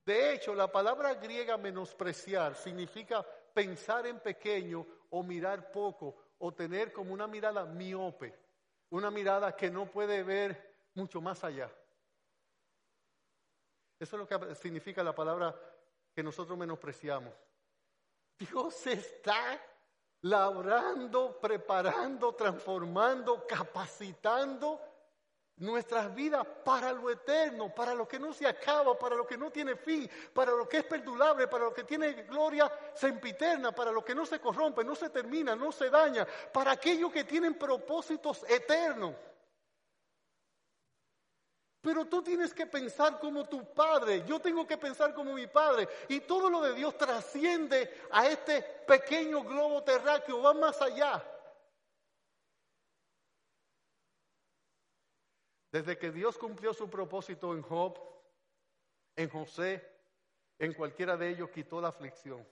De 0.05 0.33
hecho, 0.33 0.55
la 0.55 0.71
palabra 0.71 1.13
griega 1.15 1.57
menospreciar 1.57 2.55
significa 2.55 3.25
pensar 3.59 4.07
en 4.07 4.21
pequeño 4.21 4.87
o 5.09 5.21
mirar 5.21 5.69
poco 5.69 6.15
o 6.37 6.53
tener 6.53 6.93
como 6.93 7.13
una 7.13 7.27
mirada 7.27 7.65
miope, 7.65 8.33
una 8.89 9.11
mirada 9.11 9.53
que 9.53 9.69
no 9.69 9.85
puede 9.91 10.23
ver 10.23 10.87
mucho 10.93 11.19
más 11.19 11.43
allá. 11.43 11.69
Eso 13.99 14.15
es 14.15 14.19
lo 14.21 14.25
que 14.25 14.55
significa 14.55 15.03
la 15.03 15.13
palabra 15.13 15.53
que 16.15 16.23
nosotros 16.23 16.57
menospreciamos. 16.57 17.33
Dios 18.37 18.87
está 18.87 19.61
labrando, 20.21 21.37
preparando, 21.41 22.33
transformando, 22.35 23.45
capacitando 23.45 24.79
nuestras 25.59 26.13
vidas 26.15 26.45
para 26.63 26.91
lo 26.93 27.09
eterno, 27.09 27.73
para 27.73 27.93
lo 27.93 28.07
que 28.07 28.17
no 28.17 28.33
se 28.33 28.47
acaba, 28.47 28.97
para 28.97 29.15
lo 29.15 29.27
que 29.27 29.37
no 29.37 29.51
tiene 29.51 29.75
fin, 29.75 30.09
para 30.33 30.51
lo 30.53 30.67
que 30.67 30.77
es 30.77 30.85
perdurable, 30.85 31.47
para 31.47 31.65
lo 31.65 31.73
que 31.73 31.83
tiene 31.83 32.13
gloria 32.23 32.71
sempiterna, 32.93 33.73
para 33.73 33.91
lo 33.91 34.03
que 34.03 34.15
no 34.15 34.25
se 34.25 34.39
corrompe, 34.39 34.83
no 34.83 34.95
se 34.95 35.09
termina, 35.09 35.55
no 35.55 35.71
se 35.71 35.89
daña, 35.89 36.25
para 36.53 36.71
aquellos 36.71 37.11
que 37.11 37.25
tienen 37.25 37.55
propósitos 37.55 38.43
eternos. 38.49 39.15
Pero 41.81 42.05
tú 42.05 42.21
tienes 42.21 42.53
que 42.53 42.65
pensar 42.65 43.19
como 43.19 43.47
tu 43.47 43.73
padre, 43.73 44.23
yo 44.25 44.39
tengo 44.39 44.67
que 44.67 44.77
pensar 44.77 45.13
como 45.13 45.33
mi 45.33 45.47
padre, 45.47 45.87
y 46.09 46.21
todo 46.21 46.49
lo 46.49 46.61
de 46.61 46.73
Dios 46.73 46.97
trasciende 46.97 48.05
a 48.11 48.27
este 48.27 48.61
pequeño 48.61 49.43
globo 49.43 49.83
terráqueo, 49.83 50.41
va 50.41 50.53
más 50.53 50.81
allá. 50.81 51.23
Desde 55.71 55.97
que 55.97 56.11
Dios 56.11 56.37
cumplió 56.37 56.73
su 56.73 56.89
propósito 56.89 57.53
en 57.53 57.61
Job, 57.61 57.99
en 59.15 59.29
José, 59.29 59.87
en 60.57 60.73
cualquiera 60.73 61.15
de 61.15 61.29
ellos 61.29 61.49
quitó 61.49 61.79
la 61.79 61.89
aflicción. 61.89 62.45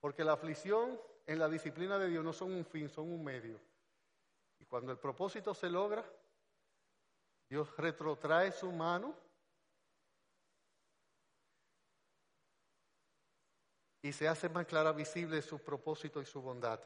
Porque 0.00 0.24
la 0.24 0.32
aflicción 0.32 1.00
en 1.26 1.38
la 1.38 1.48
disciplina 1.48 1.98
de 1.98 2.08
Dios 2.08 2.24
no 2.24 2.32
son 2.32 2.52
un 2.52 2.64
fin, 2.64 2.88
son 2.88 3.12
un 3.12 3.22
medio. 3.22 3.60
Y 4.58 4.64
cuando 4.64 4.92
el 4.92 4.98
propósito 4.98 5.54
se 5.54 5.68
logra, 5.68 6.04
Dios 7.48 7.74
retrotrae 7.76 8.52
su 8.52 8.70
mano 8.72 9.14
y 14.02 14.12
se 14.12 14.28
hace 14.28 14.48
más 14.48 14.66
clara 14.66 14.92
visible 14.92 15.42
su 15.42 15.58
propósito 15.58 16.20
y 16.20 16.26
su 16.26 16.40
bondad. 16.40 16.80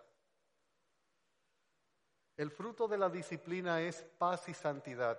El 2.42 2.50
fruto 2.50 2.88
de 2.88 2.98
la 2.98 3.08
disciplina 3.08 3.80
es 3.80 4.02
paz 4.02 4.48
y 4.48 4.52
santidad. 4.52 5.16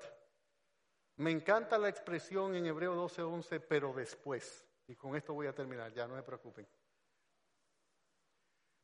Me 1.15 1.31
encanta 1.31 1.77
la 1.77 1.87
expresión 1.87 2.53
en 2.53 2.65
Hebreo 2.65 2.95
12:11, 2.95 3.61
pero 3.61 3.93
después. 3.93 4.67
Y 4.87 4.95
con 4.97 5.15
esto 5.15 5.33
voy 5.33 5.47
a 5.47 5.55
terminar, 5.55 5.93
ya 5.93 6.05
no 6.05 6.15
me 6.15 6.21
preocupen. 6.21 6.67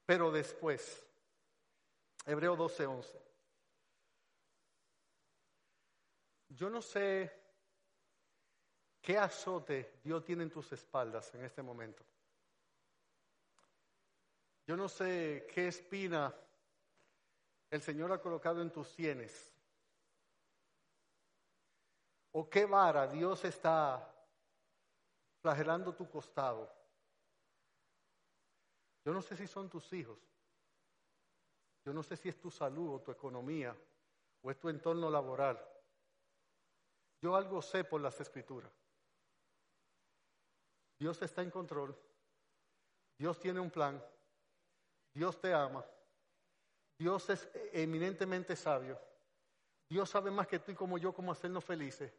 Pero 0.06 0.32
después, 0.32 1.06
Hebreo 2.26 2.56
12:11. 2.56 3.22
Yo 6.48 6.70
no 6.70 6.82
sé 6.82 7.30
qué 9.02 9.18
azote 9.18 10.00
Dios 10.02 10.24
tiene 10.24 10.44
en 10.44 10.50
tus 10.50 10.72
espaldas 10.72 11.36
en 11.36 11.44
este 11.44 11.62
momento. 11.62 12.06
Yo 14.66 14.78
no 14.78 14.88
sé 14.88 15.46
qué 15.54 15.68
espina 15.68 16.34
el 17.70 17.82
Señor 17.82 18.12
ha 18.12 18.22
colocado 18.22 18.62
en 18.62 18.72
tus 18.72 18.88
sienes. 18.90 19.54
O 22.32 22.50
qué 22.50 22.66
vara 22.66 23.08
Dios 23.08 23.44
está 23.46 24.08
flagelando 25.42 25.94
tu 25.94 26.10
costado. 26.10 26.72
Yo 29.06 29.14
no 29.14 29.22
sé 29.22 29.36
si 29.36 29.48
son 29.48 29.70
tus 29.70 29.92
hijos. 29.94 30.20
Yo 31.86 31.94
no 31.94 32.04
sé 32.04 32.18
si 32.18 32.30
es 32.30 32.40
tu 32.40 32.52
salud 32.52 32.96
o 32.96 33.02
tu 33.02 33.12
economía 33.12 33.76
o 34.42 34.52
es 34.52 34.60
tu 34.60 34.70
entorno 34.70 35.10
laboral. 35.10 35.60
Yo 37.22 37.36
algo 37.36 37.62
sé 37.62 37.84
por 37.84 38.02
las 38.02 38.20
escrituras. 38.20 38.72
Dios 40.98 41.22
está 41.22 41.42
en 41.42 41.50
control. 41.50 41.98
Dios 43.18 43.40
tiene 43.40 43.60
un 43.60 43.72
plan. 43.72 44.04
Dios 45.14 45.40
te 45.40 45.54
ama. 45.54 45.86
Dios 47.00 47.30
es 47.30 47.50
eminentemente 47.72 48.58
sabio. 48.58 49.00
Dios 49.90 50.10
sabe 50.10 50.30
más 50.30 50.48
que 50.48 50.60
tú 50.60 50.72
y 50.72 50.76
como 50.76 50.98
yo 50.98 51.14
cómo 51.14 51.32
hacernos 51.32 51.64
felices. 51.64 52.14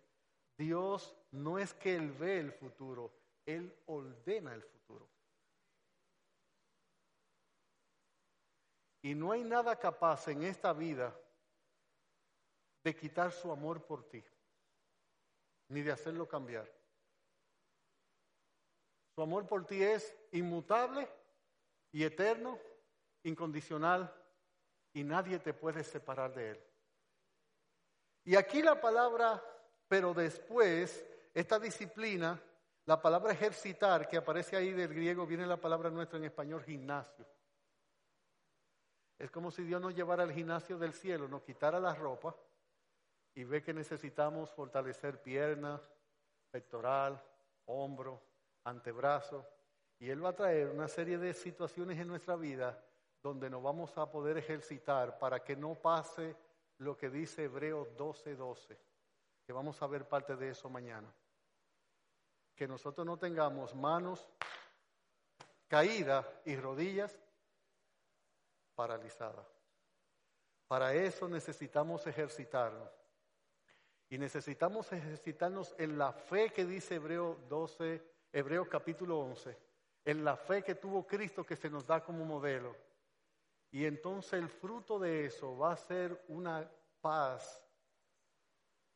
Dios 0.57 1.15
no 1.31 1.59
es 1.59 1.75
que 1.75 1.95
Él 1.95 2.11
ve 2.13 2.41
el 2.41 2.51
futuro, 2.51 3.13
Él 3.45 3.79
ordena 3.87 4.55
el 4.55 4.63
futuro. 4.63 5.07
Y 9.03 9.15
no 9.15 9.33
hay 9.33 9.45
nada 9.45 9.79
capaz 9.79 10.29
en 10.29 10.43
esta 10.43 10.73
vida 10.73 11.15
de 12.83 12.97
quitar 12.97 13.33
su 13.33 13.53
amor 13.53 13.85
por 13.85 14.09
ti, 14.09 14.25
ni 15.69 15.83
de 15.83 15.93
hacerlo 15.93 16.27
cambiar. 16.27 16.71
Su 19.15 19.23
amor 19.23 19.47
por 19.47 19.67
ti 19.67 19.83
es 19.83 20.17
inmutable 20.33 21.07
y 21.93 22.03
eterno 22.03 22.59
incondicional 23.23 24.15
y 24.93 25.05
nadie 25.05 25.39
te 25.39 25.55
puede 25.55 25.85
separar 25.85 26.35
de 26.35 26.51
Él. 26.51 26.61
Y 28.25 28.37
aquí 28.37 28.63
la 28.63 28.81
palabra, 28.81 29.43
pero 29.89 30.13
después, 30.13 31.05
esta 31.33 31.59
disciplina, 31.59 32.41
la 32.87 33.01
palabra 33.01 33.33
ejercitar 33.33 34.09
que 34.09 34.17
aparece 34.17 34.57
ahí 34.57 34.73
del 34.73 34.93
griego, 34.93 35.27
viene 35.27 35.47
la 35.47 35.61
palabra 35.61 35.91
nuestra 35.91 36.19
en 36.19 36.25
español, 36.25 36.63
gimnasio. 36.63 37.27
Es 39.19 39.31
como 39.31 39.51
si 39.51 39.63
Dios 39.63 39.81
nos 39.81 39.95
llevara 39.95 40.23
al 40.23 40.33
gimnasio 40.33 40.79
del 40.79 40.93
cielo, 40.93 41.29
nos 41.29 41.43
quitara 41.43 41.79
la 41.79 41.95
ropa 41.95 42.35
y 43.35 43.45
ve 43.45 43.63
que 43.63 43.75
necesitamos 43.75 44.51
fortalecer 44.51 45.23
pierna, 45.23 45.81
pectoral, 46.51 47.23
hombro, 47.67 48.23
antebrazo. 48.65 49.47
Y 49.99 50.09
Él 50.09 50.25
va 50.25 50.31
a 50.31 50.37
traer 50.37 50.69
una 50.69 50.89
serie 50.89 51.19
de 51.19 51.35
situaciones 51.35 51.99
en 51.99 52.09
nuestra 52.09 52.37
vida 52.37 52.83
donde 53.23 53.51
nos 53.51 53.63
vamos 53.63 53.97
a 53.99 54.11
poder 54.11 54.39
ejercitar 54.39 55.19
para 55.19 55.43
que 55.45 55.57
no 55.57 55.75
pase 55.75 56.37
lo 56.79 56.97
que 56.97 57.11
dice 57.11 57.45
Hebreos 57.45 57.89
12:12, 57.97 58.37
12, 58.37 58.79
que 59.45 59.53
vamos 59.53 59.81
a 59.83 59.87
ver 59.87 60.09
parte 60.09 60.37
de 60.37 60.51
eso 60.51 60.69
mañana. 60.71 61.13
Que 62.55 62.67
nosotros 62.67 63.07
no 63.07 63.19
tengamos 63.19 63.75
manos 63.75 64.27
caídas 65.69 66.27
y 66.45 66.57
rodillas 66.57 67.19
paralizadas. 68.75 69.47
Para 70.67 70.95
eso 70.95 71.29
necesitamos 71.29 72.07
ejercitarnos. 72.07 72.89
Y 74.09 74.19
necesitamos 74.19 74.93
ejercitarnos 74.93 75.75
en 75.79 75.97
la 75.97 76.13
fe 76.13 76.51
que 76.51 76.65
dice 76.65 76.97
Hebreos 76.97 77.37
12, 77.49 78.03
Hebreos 78.33 78.69
capítulo 78.69 79.21
11, 79.21 79.57
en 80.05 80.25
la 80.25 80.37
fe 80.37 80.63
que 80.63 80.75
tuvo 80.75 81.07
Cristo 81.07 81.45
que 81.45 81.57
se 81.57 81.71
nos 81.71 81.87
da 81.87 82.03
como 82.03 82.25
modelo 82.25 82.75
y 83.73 83.85
entonces 83.85 84.35
el 84.35 84.49
fruto 84.49 84.99
de 84.99 85.27
eso 85.27 85.57
va 85.57 85.73
a 85.73 85.77
ser 85.77 86.25
una 86.29 86.69
paz 87.01 87.63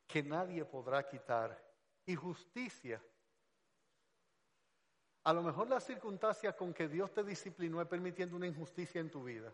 que 0.05 0.21
nadie 0.21 0.65
podrá 0.65 1.07
quitar 1.07 1.57
y 2.05 2.15
justicia. 2.15 3.01
A 5.23 5.33
lo 5.33 5.41
mejor 5.41 5.69
la 5.69 5.79
circunstancia 5.79 6.55
con 6.55 6.73
que 6.73 6.87
Dios 6.87 7.11
te 7.11 7.23
disciplinó 7.23 7.81
es 7.81 7.87
permitiendo 7.87 8.35
una 8.35 8.47
injusticia 8.47 9.01
en 9.01 9.09
tu 9.09 9.23
vida, 9.23 9.51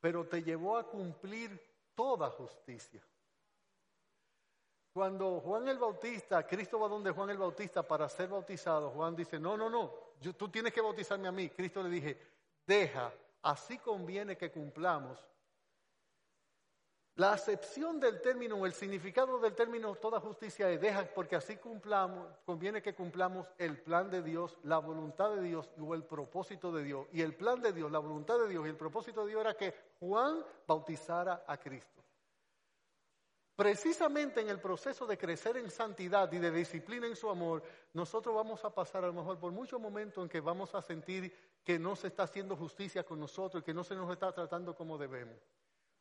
pero 0.00 0.26
te 0.26 0.42
llevó 0.42 0.76
a 0.76 0.88
cumplir 0.88 1.60
toda 1.94 2.30
justicia. 2.30 3.04
Cuando 4.92 5.40
Juan 5.40 5.68
el 5.68 5.78
Bautista, 5.78 6.44
Cristo 6.44 6.80
va 6.80 6.88
donde 6.88 7.12
Juan 7.12 7.30
el 7.30 7.38
Bautista 7.38 7.86
para 7.86 8.08
ser 8.08 8.28
bautizado, 8.28 8.90
Juan 8.90 9.14
dice, 9.14 9.38
no, 9.38 9.56
no, 9.56 9.70
no, 9.70 9.92
tú 10.36 10.48
tienes 10.48 10.72
que 10.72 10.80
bautizarme 10.80 11.28
a 11.28 11.32
mí. 11.32 11.50
Cristo 11.50 11.82
le 11.82 11.90
dije, 11.90 12.20
deja 12.66 13.12
así 13.42 13.78
conviene 13.78 14.36
que 14.36 14.50
cumplamos. 14.50 15.18
La 17.16 17.32
acepción 17.32 18.00
del 18.00 18.22
término 18.22 18.56
o 18.56 18.64
el 18.64 18.72
significado 18.72 19.38
del 19.40 19.54
término 19.54 19.94
toda 19.94 20.20
justicia 20.20 20.70
es 20.70 20.80
deja 20.80 21.04
porque 21.14 21.36
así 21.36 21.58
conviene 22.46 22.80
que 22.80 22.94
cumplamos 22.94 23.46
el 23.58 23.78
plan 23.82 24.08
de 24.08 24.22
Dios, 24.22 24.56
la 24.62 24.78
voluntad 24.78 25.34
de 25.34 25.42
Dios 25.42 25.68
o 25.78 25.94
el 25.94 26.04
propósito 26.04 26.72
de 26.72 26.82
Dios. 26.82 27.06
Y 27.12 27.20
el 27.20 27.34
plan 27.34 27.60
de 27.60 27.72
Dios, 27.72 27.92
la 27.92 27.98
voluntad 27.98 28.38
de 28.38 28.48
Dios 28.48 28.64
y 28.64 28.70
el 28.70 28.76
propósito 28.76 29.24
de 29.24 29.32
Dios 29.32 29.40
era 29.42 29.54
que 29.54 29.74
Juan 29.98 30.42
bautizara 30.66 31.44
a 31.46 31.58
Cristo. 31.58 32.02
Precisamente 33.60 34.40
en 34.40 34.48
el 34.48 34.58
proceso 34.58 35.06
de 35.06 35.18
crecer 35.18 35.58
en 35.58 35.70
santidad 35.70 36.32
y 36.32 36.38
de 36.38 36.50
disciplina 36.50 37.06
en 37.06 37.14
su 37.14 37.28
amor, 37.28 37.62
nosotros 37.92 38.34
vamos 38.34 38.64
a 38.64 38.74
pasar 38.74 39.04
a 39.04 39.08
lo 39.08 39.12
mejor 39.12 39.38
por 39.38 39.52
muchos 39.52 39.78
momentos 39.78 40.24
en 40.24 40.30
que 40.30 40.40
vamos 40.40 40.74
a 40.74 40.80
sentir 40.80 41.60
que 41.62 41.78
no 41.78 41.94
se 41.94 42.06
está 42.06 42.22
haciendo 42.22 42.56
justicia 42.56 43.04
con 43.04 43.20
nosotros 43.20 43.60
y 43.60 43.66
que 43.66 43.74
no 43.74 43.84
se 43.84 43.94
nos 43.94 44.10
está 44.10 44.32
tratando 44.32 44.74
como 44.74 44.96
debemos. 44.96 45.36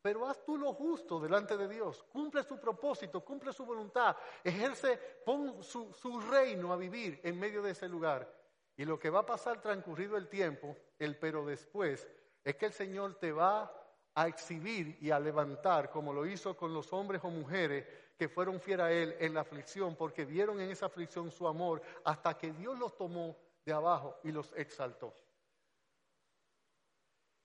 Pero 0.01 0.25
haz 0.25 0.41
tú 0.45 0.57
lo 0.57 0.71
justo 0.71 1.19
delante 1.19 1.57
de 1.57 1.67
Dios, 1.67 2.01
cumple 2.13 2.43
su 2.43 2.57
propósito, 2.57 3.25
cumple 3.25 3.51
su 3.51 3.65
voluntad, 3.65 4.15
ejerce, 4.41 4.97
pon 5.25 5.61
su, 5.61 5.93
su 5.93 6.17
reino 6.17 6.71
a 6.71 6.77
vivir 6.77 7.19
en 7.25 7.37
medio 7.37 7.61
de 7.61 7.71
ese 7.71 7.89
lugar. 7.89 8.33
Y 8.77 8.85
lo 8.85 8.97
que 8.97 9.09
va 9.09 9.19
a 9.19 9.25
pasar 9.25 9.61
transcurrido 9.61 10.15
el 10.15 10.29
tiempo, 10.29 10.77
el 10.97 11.17
pero 11.17 11.45
después, 11.45 12.07
es 12.41 12.55
que 12.55 12.67
el 12.67 12.71
Señor 12.71 13.15
te 13.15 13.33
va 13.33 13.78
a 14.19 14.27
exhibir 14.27 14.97
y 14.99 15.11
a 15.11 15.19
levantar, 15.19 15.89
como 15.89 16.11
lo 16.11 16.25
hizo 16.25 16.57
con 16.57 16.73
los 16.73 16.91
hombres 16.91 17.21
o 17.23 17.29
mujeres 17.29 17.87
que 18.17 18.27
fueron 18.27 18.59
fieles 18.59 18.85
a 18.85 18.91
Él 18.91 19.15
en 19.17 19.33
la 19.33 19.41
aflicción, 19.41 19.95
porque 19.95 20.25
vieron 20.25 20.59
en 20.59 20.69
esa 20.69 20.87
aflicción 20.87 21.31
su 21.31 21.47
amor, 21.47 21.81
hasta 22.03 22.37
que 22.37 22.51
Dios 22.51 22.77
los 22.77 22.97
tomó 22.97 23.37
de 23.63 23.71
abajo 23.71 24.19
y 24.25 24.33
los 24.33 24.51
exaltó. 24.57 25.15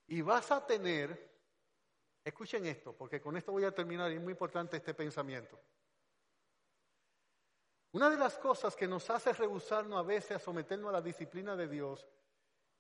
Y 0.09 0.21
vas 0.21 0.51
a 0.51 0.67
tener, 0.67 1.33
escuchen 2.25 2.67
esto, 2.67 2.93
porque 2.93 3.21
con 3.21 3.37
esto 3.37 3.53
voy 3.53 3.63
a 3.63 3.73
terminar 3.73 4.11
y 4.11 4.17
es 4.17 4.21
muy 4.21 4.33
importante 4.33 4.77
este 4.77 4.95
pensamiento. 4.95 5.57
Una 7.93 8.11
de 8.11 8.17
las 8.17 8.37
cosas 8.37 8.75
que 8.75 8.89
nos 8.89 9.09
hace 9.11 9.33
rehusarnos 9.33 9.97
a 9.97 10.03
veces 10.03 10.33
a 10.33 10.41
someternos 10.41 10.89
a 10.89 10.95
la 10.95 11.03
disciplina 11.03 11.55
de 11.55 11.69
Dios 11.69 12.05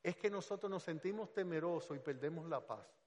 es 0.02 0.16
que 0.16 0.28
nosotros 0.28 0.68
nos 0.68 0.82
sentimos 0.82 1.32
temerosos 1.32 1.96
y 1.96 2.00
perdemos 2.00 2.48
la 2.48 2.60
paz. 2.60 3.03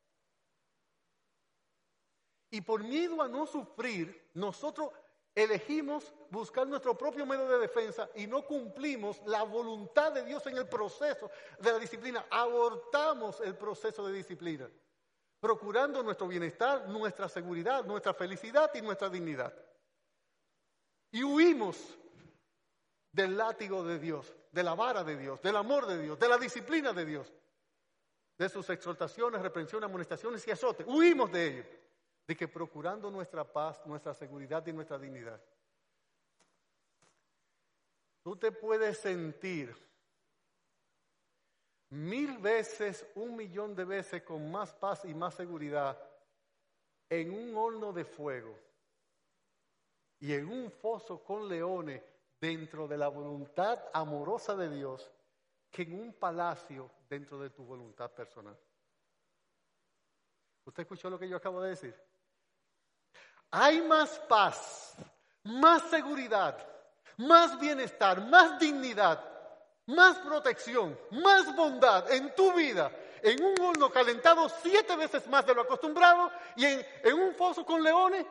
Y 2.49 2.61
por 2.61 2.83
miedo 2.83 3.21
a 3.21 3.27
no 3.27 3.45
sufrir, 3.45 4.29
nosotros 4.33 4.91
elegimos 5.35 6.13
buscar 6.31 6.65
nuestro 6.67 6.97
propio 6.97 7.25
medio 7.25 7.47
de 7.47 7.59
defensa 7.59 8.09
y 8.15 8.25
no 8.25 8.45
cumplimos 8.45 9.21
la 9.25 9.43
voluntad 9.43 10.11
de 10.11 10.23
Dios 10.23 10.45
en 10.47 10.57
el 10.57 10.67
proceso 10.67 11.29
de 11.59 11.71
la 11.71 11.79
disciplina. 11.79 12.25
Abortamos 12.31 13.39
el 13.41 13.55
proceso 13.55 14.07
de 14.07 14.13
disciplina, 14.13 14.69
procurando 15.39 16.01
nuestro 16.01 16.27
bienestar, 16.27 16.87
nuestra 16.89 17.29
seguridad, 17.29 17.85
nuestra 17.85 18.13
felicidad 18.13 18.71
y 18.73 18.81
nuestra 18.81 19.09
dignidad. 19.09 19.53
Y 21.11 21.23
huimos 21.23 21.97
del 23.11 23.37
látigo 23.37 23.83
de 23.83 23.99
Dios, 23.99 24.33
de 24.51 24.63
la 24.63 24.73
vara 24.73 25.03
de 25.03 25.17
Dios, 25.17 25.41
del 25.41 25.55
amor 25.55 25.85
de 25.85 26.01
Dios, 26.01 26.17
de 26.17 26.27
la 26.27 26.37
disciplina 26.37 26.93
de 26.93 27.05
Dios. 27.05 27.31
de 28.37 28.49
sus 28.49 28.69
exhortaciones, 28.69 29.41
reprensiones, 29.41 29.89
amonestaciones 29.89 30.47
y 30.47 30.51
azotes. 30.51 30.85
Huimos 30.87 31.31
de 31.31 31.47
ellos. 31.47 31.65
De 32.27 32.35
que 32.35 32.47
procurando 32.47 33.09
nuestra 33.09 33.43
paz, 33.43 33.81
nuestra 33.85 34.13
seguridad 34.13 34.65
y 34.67 34.73
nuestra 34.73 34.99
dignidad. 34.99 35.41
Tú 38.21 38.35
te 38.35 38.51
puedes 38.51 38.97
sentir 38.97 39.73
mil 41.89 42.37
veces, 42.39 43.05
un 43.15 43.35
millón 43.35 43.73
de 43.73 43.85
veces 43.85 44.23
con 44.23 44.51
más 44.51 44.73
paz 44.73 45.05
y 45.05 45.13
más 45.13 45.35
seguridad 45.35 45.97
en 47.09 47.31
un 47.31 47.55
horno 47.55 47.93
de 47.93 48.03
fuego 48.03 48.59
y 50.19 50.33
en 50.33 50.49
un 50.49 50.69
foso 50.69 51.23
con 51.23 51.47
leones 51.47 52.03
dentro 52.39 52.87
de 52.87 52.97
la 52.97 53.07
voluntad 53.07 53.79
amorosa 53.93 54.55
de 54.55 54.69
Dios 54.69 55.09
que 55.71 55.83
en 55.83 55.99
un 55.99 56.13
palacio 56.13 56.89
dentro 57.09 57.39
de 57.39 57.49
tu 57.49 57.63
voluntad 57.63 58.11
personal. 58.11 58.57
¿Usted 60.65 60.81
escuchó 60.81 61.09
lo 61.09 61.17
que 61.17 61.29
yo 61.29 61.37
acabo 61.37 61.61
de 61.61 61.69
decir? 61.69 61.95
Hay 63.51 63.81
más 63.81 64.19
paz, 64.27 64.95
más 65.43 65.83
seguridad, 65.89 66.57
más 67.17 67.59
bienestar, 67.59 68.25
más 68.27 68.59
dignidad, 68.59 69.23
más 69.85 70.17
protección, 70.19 70.97
más 71.11 71.55
bondad 71.55 72.11
en 72.11 72.33
tu 72.35 72.53
vida 72.53 72.91
en 73.21 73.43
un 73.43 73.59
horno 73.61 73.91
calentado 73.91 74.47
siete 74.49 74.95
veces 74.95 75.27
más 75.27 75.45
de 75.45 75.55
lo 75.55 75.61
acostumbrado 75.61 76.31
y 76.55 76.65
en, 76.65 76.85
en 77.03 77.13
un 77.19 77.33
foso 77.33 77.65
con 77.65 77.83
leones 77.83 78.25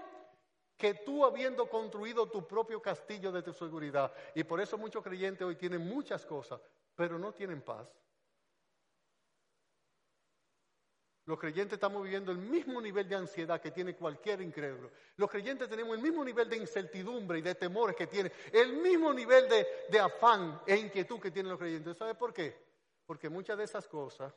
que 0.77 0.95
tú 0.95 1.25
habiendo 1.25 1.69
construido 1.69 2.29
tu 2.29 2.47
propio 2.47 2.81
castillo 2.83 3.33
de 3.33 3.43
tu 3.43 3.53
seguridad. 3.53 4.13
Y 4.35 4.45
por 4.45 4.61
eso 4.61 4.77
muchos 4.77 5.03
creyentes 5.03 5.47
hoy 5.47 5.57
tienen 5.57 5.87
muchas 5.87 6.25
cosas, 6.27 6.61
pero 6.95 7.19
no 7.19 7.33
tienen 7.33 7.63
paz. 7.63 7.89
Los 11.27 11.41
creyentes 11.41 11.75
estamos 11.75 12.05
viviendo 12.05 12.31
el 12.31 12.39
mismo 12.39 12.81
nivel 12.81 13.09
de 13.09 13.17
ansiedad 13.17 13.61
que 13.61 13.73
tiene 13.73 13.97
cualquier 13.97 14.41
incrédulo. 14.41 14.93
Los 15.17 15.29
creyentes 15.29 15.69
tenemos 15.69 15.97
el 15.97 16.03
mismo 16.03 16.25
nivel 16.25 16.49
de 16.49 16.57
incertidumbre 16.57 17.41
y 17.41 17.43
de 17.43 17.57
temores 17.57 17.97
que 17.97 18.07
tiene, 18.07 18.31
el 18.53 18.75
mismo 18.75 19.13
nivel 19.13 19.49
de, 19.49 19.67
de 19.91 19.99
afán 19.99 20.63
e 20.65 20.77
inquietud 20.77 21.19
que 21.19 21.33
tienen 21.33 21.51
los 21.51 21.59
creyentes. 21.59 21.97
¿Sabe 21.97 22.15
por 22.15 22.33
qué? 22.33 22.57
Porque 23.05 23.29
muchas 23.29 23.59
de 23.59 23.65
esas 23.65 23.89
cosas 23.89 24.33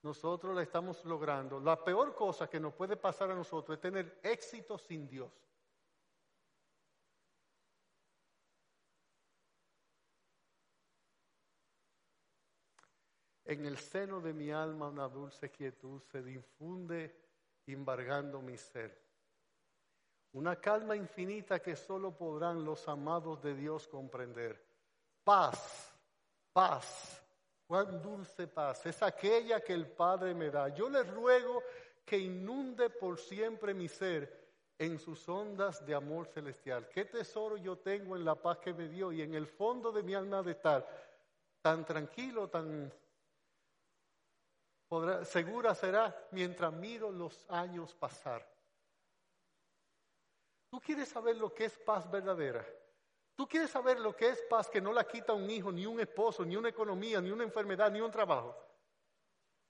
nosotros 0.00 0.54
la 0.54 0.62
estamos 0.62 1.04
logrando. 1.04 1.60
La 1.60 1.84
peor 1.84 2.14
cosa 2.14 2.48
que 2.48 2.58
nos 2.58 2.72
puede 2.72 2.96
pasar 2.96 3.30
a 3.30 3.34
nosotros 3.34 3.76
es 3.76 3.82
tener 3.82 4.18
éxito 4.22 4.78
sin 4.78 5.06
Dios. 5.06 5.30
En 13.46 13.64
el 13.64 13.78
seno 13.78 14.20
de 14.20 14.32
mi 14.32 14.50
alma 14.50 14.88
una 14.88 15.08
dulce 15.08 15.50
quietud 15.50 16.02
se 16.10 16.22
difunde 16.22 17.14
embargando 17.66 18.42
mi 18.42 18.56
ser. 18.56 19.06
Una 20.32 20.56
calma 20.56 20.94
infinita 20.94 21.60
que 21.60 21.76
solo 21.76 22.16
podrán 22.16 22.64
los 22.64 22.86
amados 22.88 23.40
de 23.42 23.54
Dios 23.54 23.88
comprender. 23.88 24.62
Paz, 25.24 25.94
paz, 26.52 27.22
Cuán 27.66 28.00
dulce 28.00 28.46
paz 28.46 28.86
es 28.86 29.02
aquella 29.02 29.60
que 29.60 29.72
el 29.72 29.88
Padre 29.88 30.34
me 30.34 30.50
da. 30.50 30.68
Yo 30.68 30.88
le 30.88 31.02
ruego 31.02 31.62
que 32.04 32.16
inunde 32.16 32.90
por 32.90 33.18
siempre 33.18 33.74
mi 33.74 33.88
ser 33.88 34.46
en 34.78 35.00
sus 35.00 35.28
ondas 35.28 35.84
de 35.84 35.94
amor 35.94 36.28
celestial. 36.28 36.88
Qué 36.88 37.06
tesoro 37.06 37.56
yo 37.56 37.78
tengo 37.78 38.14
en 38.14 38.24
la 38.24 38.36
paz 38.36 38.58
que 38.58 38.72
me 38.72 38.88
dio 38.88 39.10
y 39.10 39.22
en 39.22 39.34
el 39.34 39.48
fondo 39.48 39.90
de 39.90 40.04
mi 40.04 40.14
alma 40.14 40.42
de 40.44 40.52
estar 40.52 40.86
tan 41.60 41.84
tranquilo, 41.84 42.48
tan 42.48 42.92
segura 45.24 45.74
será 45.74 46.28
mientras 46.30 46.72
miro 46.72 47.10
los 47.10 47.44
años 47.48 47.94
pasar. 47.94 48.46
¿Tú 50.68 50.80
quieres 50.80 51.08
saber 51.08 51.36
lo 51.36 51.52
que 51.52 51.64
es 51.64 51.78
paz 51.78 52.10
verdadera? 52.10 52.66
¿Tú 53.34 53.46
quieres 53.46 53.70
saber 53.70 54.00
lo 54.00 54.16
que 54.16 54.30
es 54.30 54.42
paz 54.42 54.68
que 54.68 54.80
no 54.80 54.92
la 54.92 55.04
quita 55.04 55.32
un 55.32 55.48
hijo, 55.50 55.70
ni 55.70 55.86
un 55.86 56.00
esposo, 56.00 56.44
ni 56.44 56.56
una 56.56 56.68
economía, 56.68 57.20
ni 57.20 57.30
una 57.30 57.44
enfermedad, 57.44 57.90
ni 57.90 58.00
un 58.00 58.10
trabajo? 58.10 58.56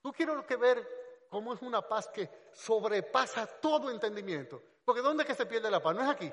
¿Tú 0.01 0.13
quieres 0.13 0.45
que 0.45 0.55
ver 0.55 1.27
cómo 1.29 1.53
es 1.53 1.61
una 1.61 1.81
paz 1.81 2.07
que 2.07 2.29
sobrepasa 2.53 3.45
todo 3.45 3.91
entendimiento? 3.91 4.61
Porque 4.85 5.01
¿dónde 5.01 5.23
es 5.23 5.27
que 5.27 5.35
se 5.35 5.45
pierde 5.45 5.69
la 5.69 5.81
paz? 5.81 5.95
No 5.95 6.01
es 6.01 6.09
aquí. 6.09 6.31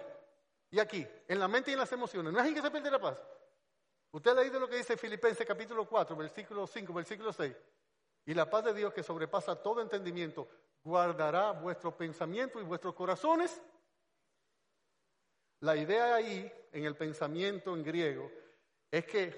Y 0.71 0.79
aquí, 0.79 1.07
en 1.27 1.41
la 1.41 1.49
mente 1.49 1.71
y 1.71 1.75
en 1.75 1.81
las 1.81 1.93
emociones. 1.93 2.33
No 2.33 2.39
es 2.39 2.45
aquí 2.45 2.55
que 2.55 2.63
se 2.63 2.71
pierde 2.71 2.91
la 2.91 3.01
paz. 3.01 3.21
Usted 4.13 4.31
ha 4.31 4.35
leído 4.35 4.61
lo 4.61 4.69
que 4.69 4.77
dice 4.77 4.97
Filipenses 4.97 5.45
capítulo 5.45 5.89
4, 5.89 6.15
versículo 6.15 6.67
5, 6.67 6.93
versículo 6.93 7.33
6. 7.33 7.53
Y 8.27 8.35
la 8.35 8.49
paz 8.49 8.65
de 8.65 8.75
Dios 8.75 8.93
que 8.93 9.03
sobrepasa 9.03 9.57
todo 9.57 9.81
entendimiento 9.81 10.49
guardará 10.83 11.53
vuestro 11.53 11.97
pensamiento 11.97 12.61
y 12.61 12.65
vuestros 12.65 12.95
corazones 12.95 13.61
la 15.65 15.77
idea 15.77 16.15
ahí, 16.15 16.53
en 16.73 16.85
el 16.85 16.95
pensamiento 16.95 17.75
en 17.75 17.83
griego, 17.83 18.31
es 18.91 19.07
que 19.07 19.35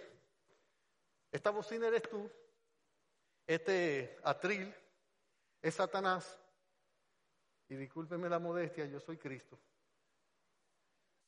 esta 1.30 1.50
bocina 1.50 1.86
eres 1.86 2.02
tú, 2.02 2.28
este 3.46 4.18
atril 4.24 4.74
es 5.62 5.74
Satanás, 5.74 6.36
y 7.68 7.76
discúlpeme 7.76 8.28
la 8.28 8.40
modestia, 8.40 8.86
yo 8.86 8.98
soy 8.98 9.18
Cristo. 9.18 9.56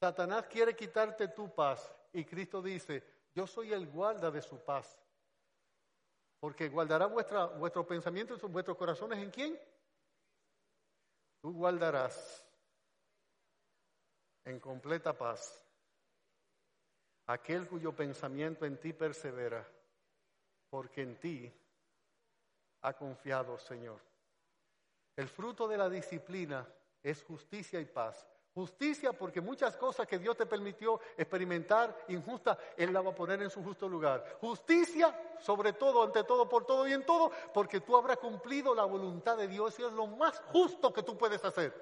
Satanás 0.00 0.48
quiere 0.48 0.74
quitarte 0.74 1.28
tu 1.28 1.54
paz, 1.54 1.94
y 2.12 2.24
Cristo 2.24 2.60
dice, 2.60 3.04
yo 3.32 3.46
soy 3.46 3.72
el 3.72 3.86
guarda 3.86 4.32
de 4.32 4.42
su 4.42 4.58
paz. 4.64 5.00
Porque 6.40 6.68
guardará 6.68 7.06
vuestra, 7.06 7.46
vuestro 7.46 7.86
pensamiento 7.86 8.34
y 8.34 8.46
vuestros 8.46 8.76
corazones 8.76 9.18
en 9.18 9.30
quién? 9.30 9.58
Tú 11.40 11.52
guardarás 11.52 12.44
en 14.44 14.60
completa 14.60 15.16
paz 15.16 15.64
aquel 17.26 17.68
cuyo 17.68 17.94
pensamiento 17.94 18.64
en 18.64 18.78
ti 18.80 18.92
persevera, 18.92 19.66
porque 20.70 21.02
en 21.02 21.20
ti 21.20 21.52
ha 22.82 22.92
confiado, 22.94 23.58
Señor. 23.58 24.00
El 25.14 25.28
fruto 25.28 25.68
de 25.68 25.76
la 25.76 25.90
disciplina 25.90 26.66
es 27.02 27.22
justicia 27.22 27.80
y 27.80 27.84
paz. 27.84 28.26
Justicia 28.58 29.12
porque 29.12 29.40
muchas 29.40 29.76
cosas 29.76 30.04
que 30.04 30.18
Dios 30.18 30.36
te 30.36 30.44
permitió 30.44 31.00
experimentar 31.16 31.96
injusta, 32.08 32.58
Él 32.76 32.92
la 32.92 33.00
va 33.00 33.10
a 33.10 33.14
poner 33.14 33.40
en 33.40 33.50
su 33.50 33.62
justo 33.62 33.88
lugar. 33.88 34.36
Justicia 34.40 35.16
sobre 35.38 35.74
todo, 35.74 36.02
ante 36.02 36.24
todo, 36.24 36.48
por 36.48 36.66
todo 36.66 36.88
y 36.88 36.92
en 36.92 37.06
todo, 37.06 37.30
porque 37.54 37.80
tú 37.80 37.96
habrás 37.96 38.16
cumplido 38.16 38.74
la 38.74 38.84
voluntad 38.84 39.36
de 39.36 39.46
Dios 39.46 39.78
y 39.78 39.84
es 39.84 39.92
lo 39.92 40.08
más 40.08 40.42
justo 40.52 40.92
que 40.92 41.04
tú 41.04 41.16
puedes 41.16 41.44
hacer. 41.44 41.72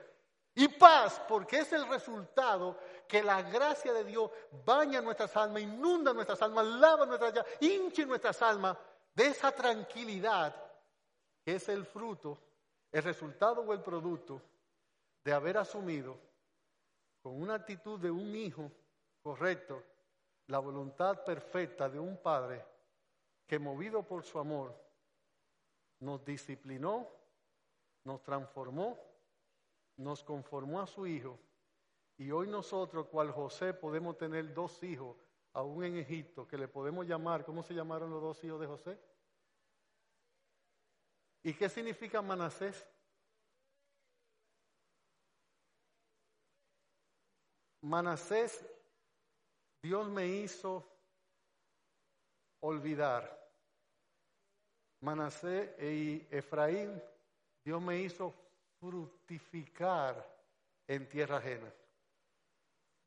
Y 0.55 0.69
paz, 0.69 1.19
porque 1.27 1.61
es 1.61 1.73
el 1.73 1.89
resultado 1.89 2.77
que 3.09 3.23
la 3.23 3.41
gracia 3.41 3.95
de 3.95 4.05
Dios 4.05 4.31
baña 4.67 5.01
nuestras 5.01 5.35
almas, 5.35 5.63
inunda 5.63 6.13
nuestras 6.13 6.43
almas, 6.43 6.67
lava 6.67 7.07
nuestras 7.07 7.33
almas, 7.33 7.47
hinche 7.59 8.05
nuestras 8.05 8.43
almas 8.43 8.77
de 9.15 9.29
esa 9.29 9.51
tranquilidad 9.51 10.55
que 11.43 11.55
es 11.55 11.71
el 11.71 11.87
fruto, 11.87 12.37
el 12.93 13.03
resultado 13.03 13.63
o 13.63 13.73
el 13.73 13.81
producto 13.81 14.43
de 15.25 15.33
haber 15.33 15.57
asumido 15.57 16.26
con 17.27 17.43
una 17.43 17.55
actitud 17.55 17.99
de 17.99 18.09
un 18.09 18.37
hijo 18.37 18.71
correcto 19.21 19.83
la 20.47 20.61
voluntad 20.61 21.25
perfecta 21.25 21.89
de 21.89 21.99
un 21.99 22.23
padre 22.23 22.65
que 23.49 23.59
movido 23.59 24.07
por 24.07 24.23
su 24.23 24.39
amor 24.39 24.81
nos 25.99 26.25
disciplinó, 26.25 27.09
nos 28.05 28.23
transformó 28.23 28.97
nos 29.97 30.23
conformó 30.23 30.81
a 30.81 30.87
su 30.87 31.05
hijo 31.05 31.37
y 32.17 32.31
hoy 32.31 32.47
nosotros, 32.47 33.09
cual 33.09 33.33
José, 33.33 33.75
podemos 33.75 34.17
tener 34.17 34.55
dos 34.55 34.81
hijos 34.85 35.17
aún 35.53 35.83
en 35.83 35.97
Egipto, 35.97 36.47
que 36.47 36.57
le 36.57 36.69
podemos 36.69 37.09
llamar, 37.09 37.45
¿cómo 37.45 37.65
se 37.65 37.75
llamaron 37.75 38.09
los 38.09 38.23
dos 38.23 38.45
hijos 38.45 38.61
de 38.61 38.69
José? 38.69 39.01
¿Y 41.43 41.55
qué 41.55 41.69
significa 41.69 42.23
Manasés? 42.23 42.87
Manasés, 47.87 48.67
Dios 49.81 50.09
me 50.09 50.27
hizo 50.27 50.85
olvidar. 52.59 53.33
Manasés 55.01 55.71
y 55.81 56.27
Efraín, 56.29 57.01
Dios 57.65 57.81
me 57.81 58.01
hizo 58.01 58.35
fructificar 58.81 60.17
en 60.89 61.09
tierra 61.09 61.37
ajena. 61.37 61.73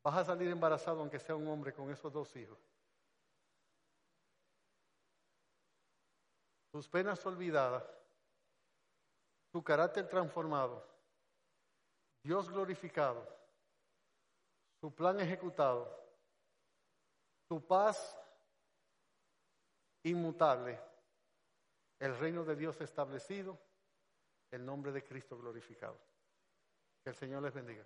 Vas 0.01 0.15
a 0.15 0.23
salir 0.23 0.49
embarazado 0.49 1.01
aunque 1.01 1.19
sea 1.19 1.35
un 1.35 1.49
hombre 1.49 1.73
con 1.73 1.91
esos 1.91 2.14
dos 2.14 2.34
hijos. 2.38 2.57
Tus 6.72 6.88
penas 6.88 7.26
olvidadas, 7.26 7.84
tu 9.51 9.61
carácter 9.61 10.07
transformado, 10.07 10.88
Dios 12.23 12.49
glorificado, 12.49 13.38
su 14.80 14.93
plan 14.93 15.19
ejecutado, 15.19 15.88
tu 17.47 17.65
paz 17.65 18.18
inmutable 20.03 20.80
el 21.99 22.18
reino 22.18 22.45
de 22.45 22.56
Dios 22.56 22.80
establecido, 22.81 23.60
el 24.51 24.65
nombre 24.65 24.91
de 24.91 25.03
Cristo 25.03 25.38
glorificado. 25.38 25.99
Que 27.03 27.10
el 27.10 27.15
Señor 27.15 27.43
les 27.43 27.53
bendiga. 27.53 27.85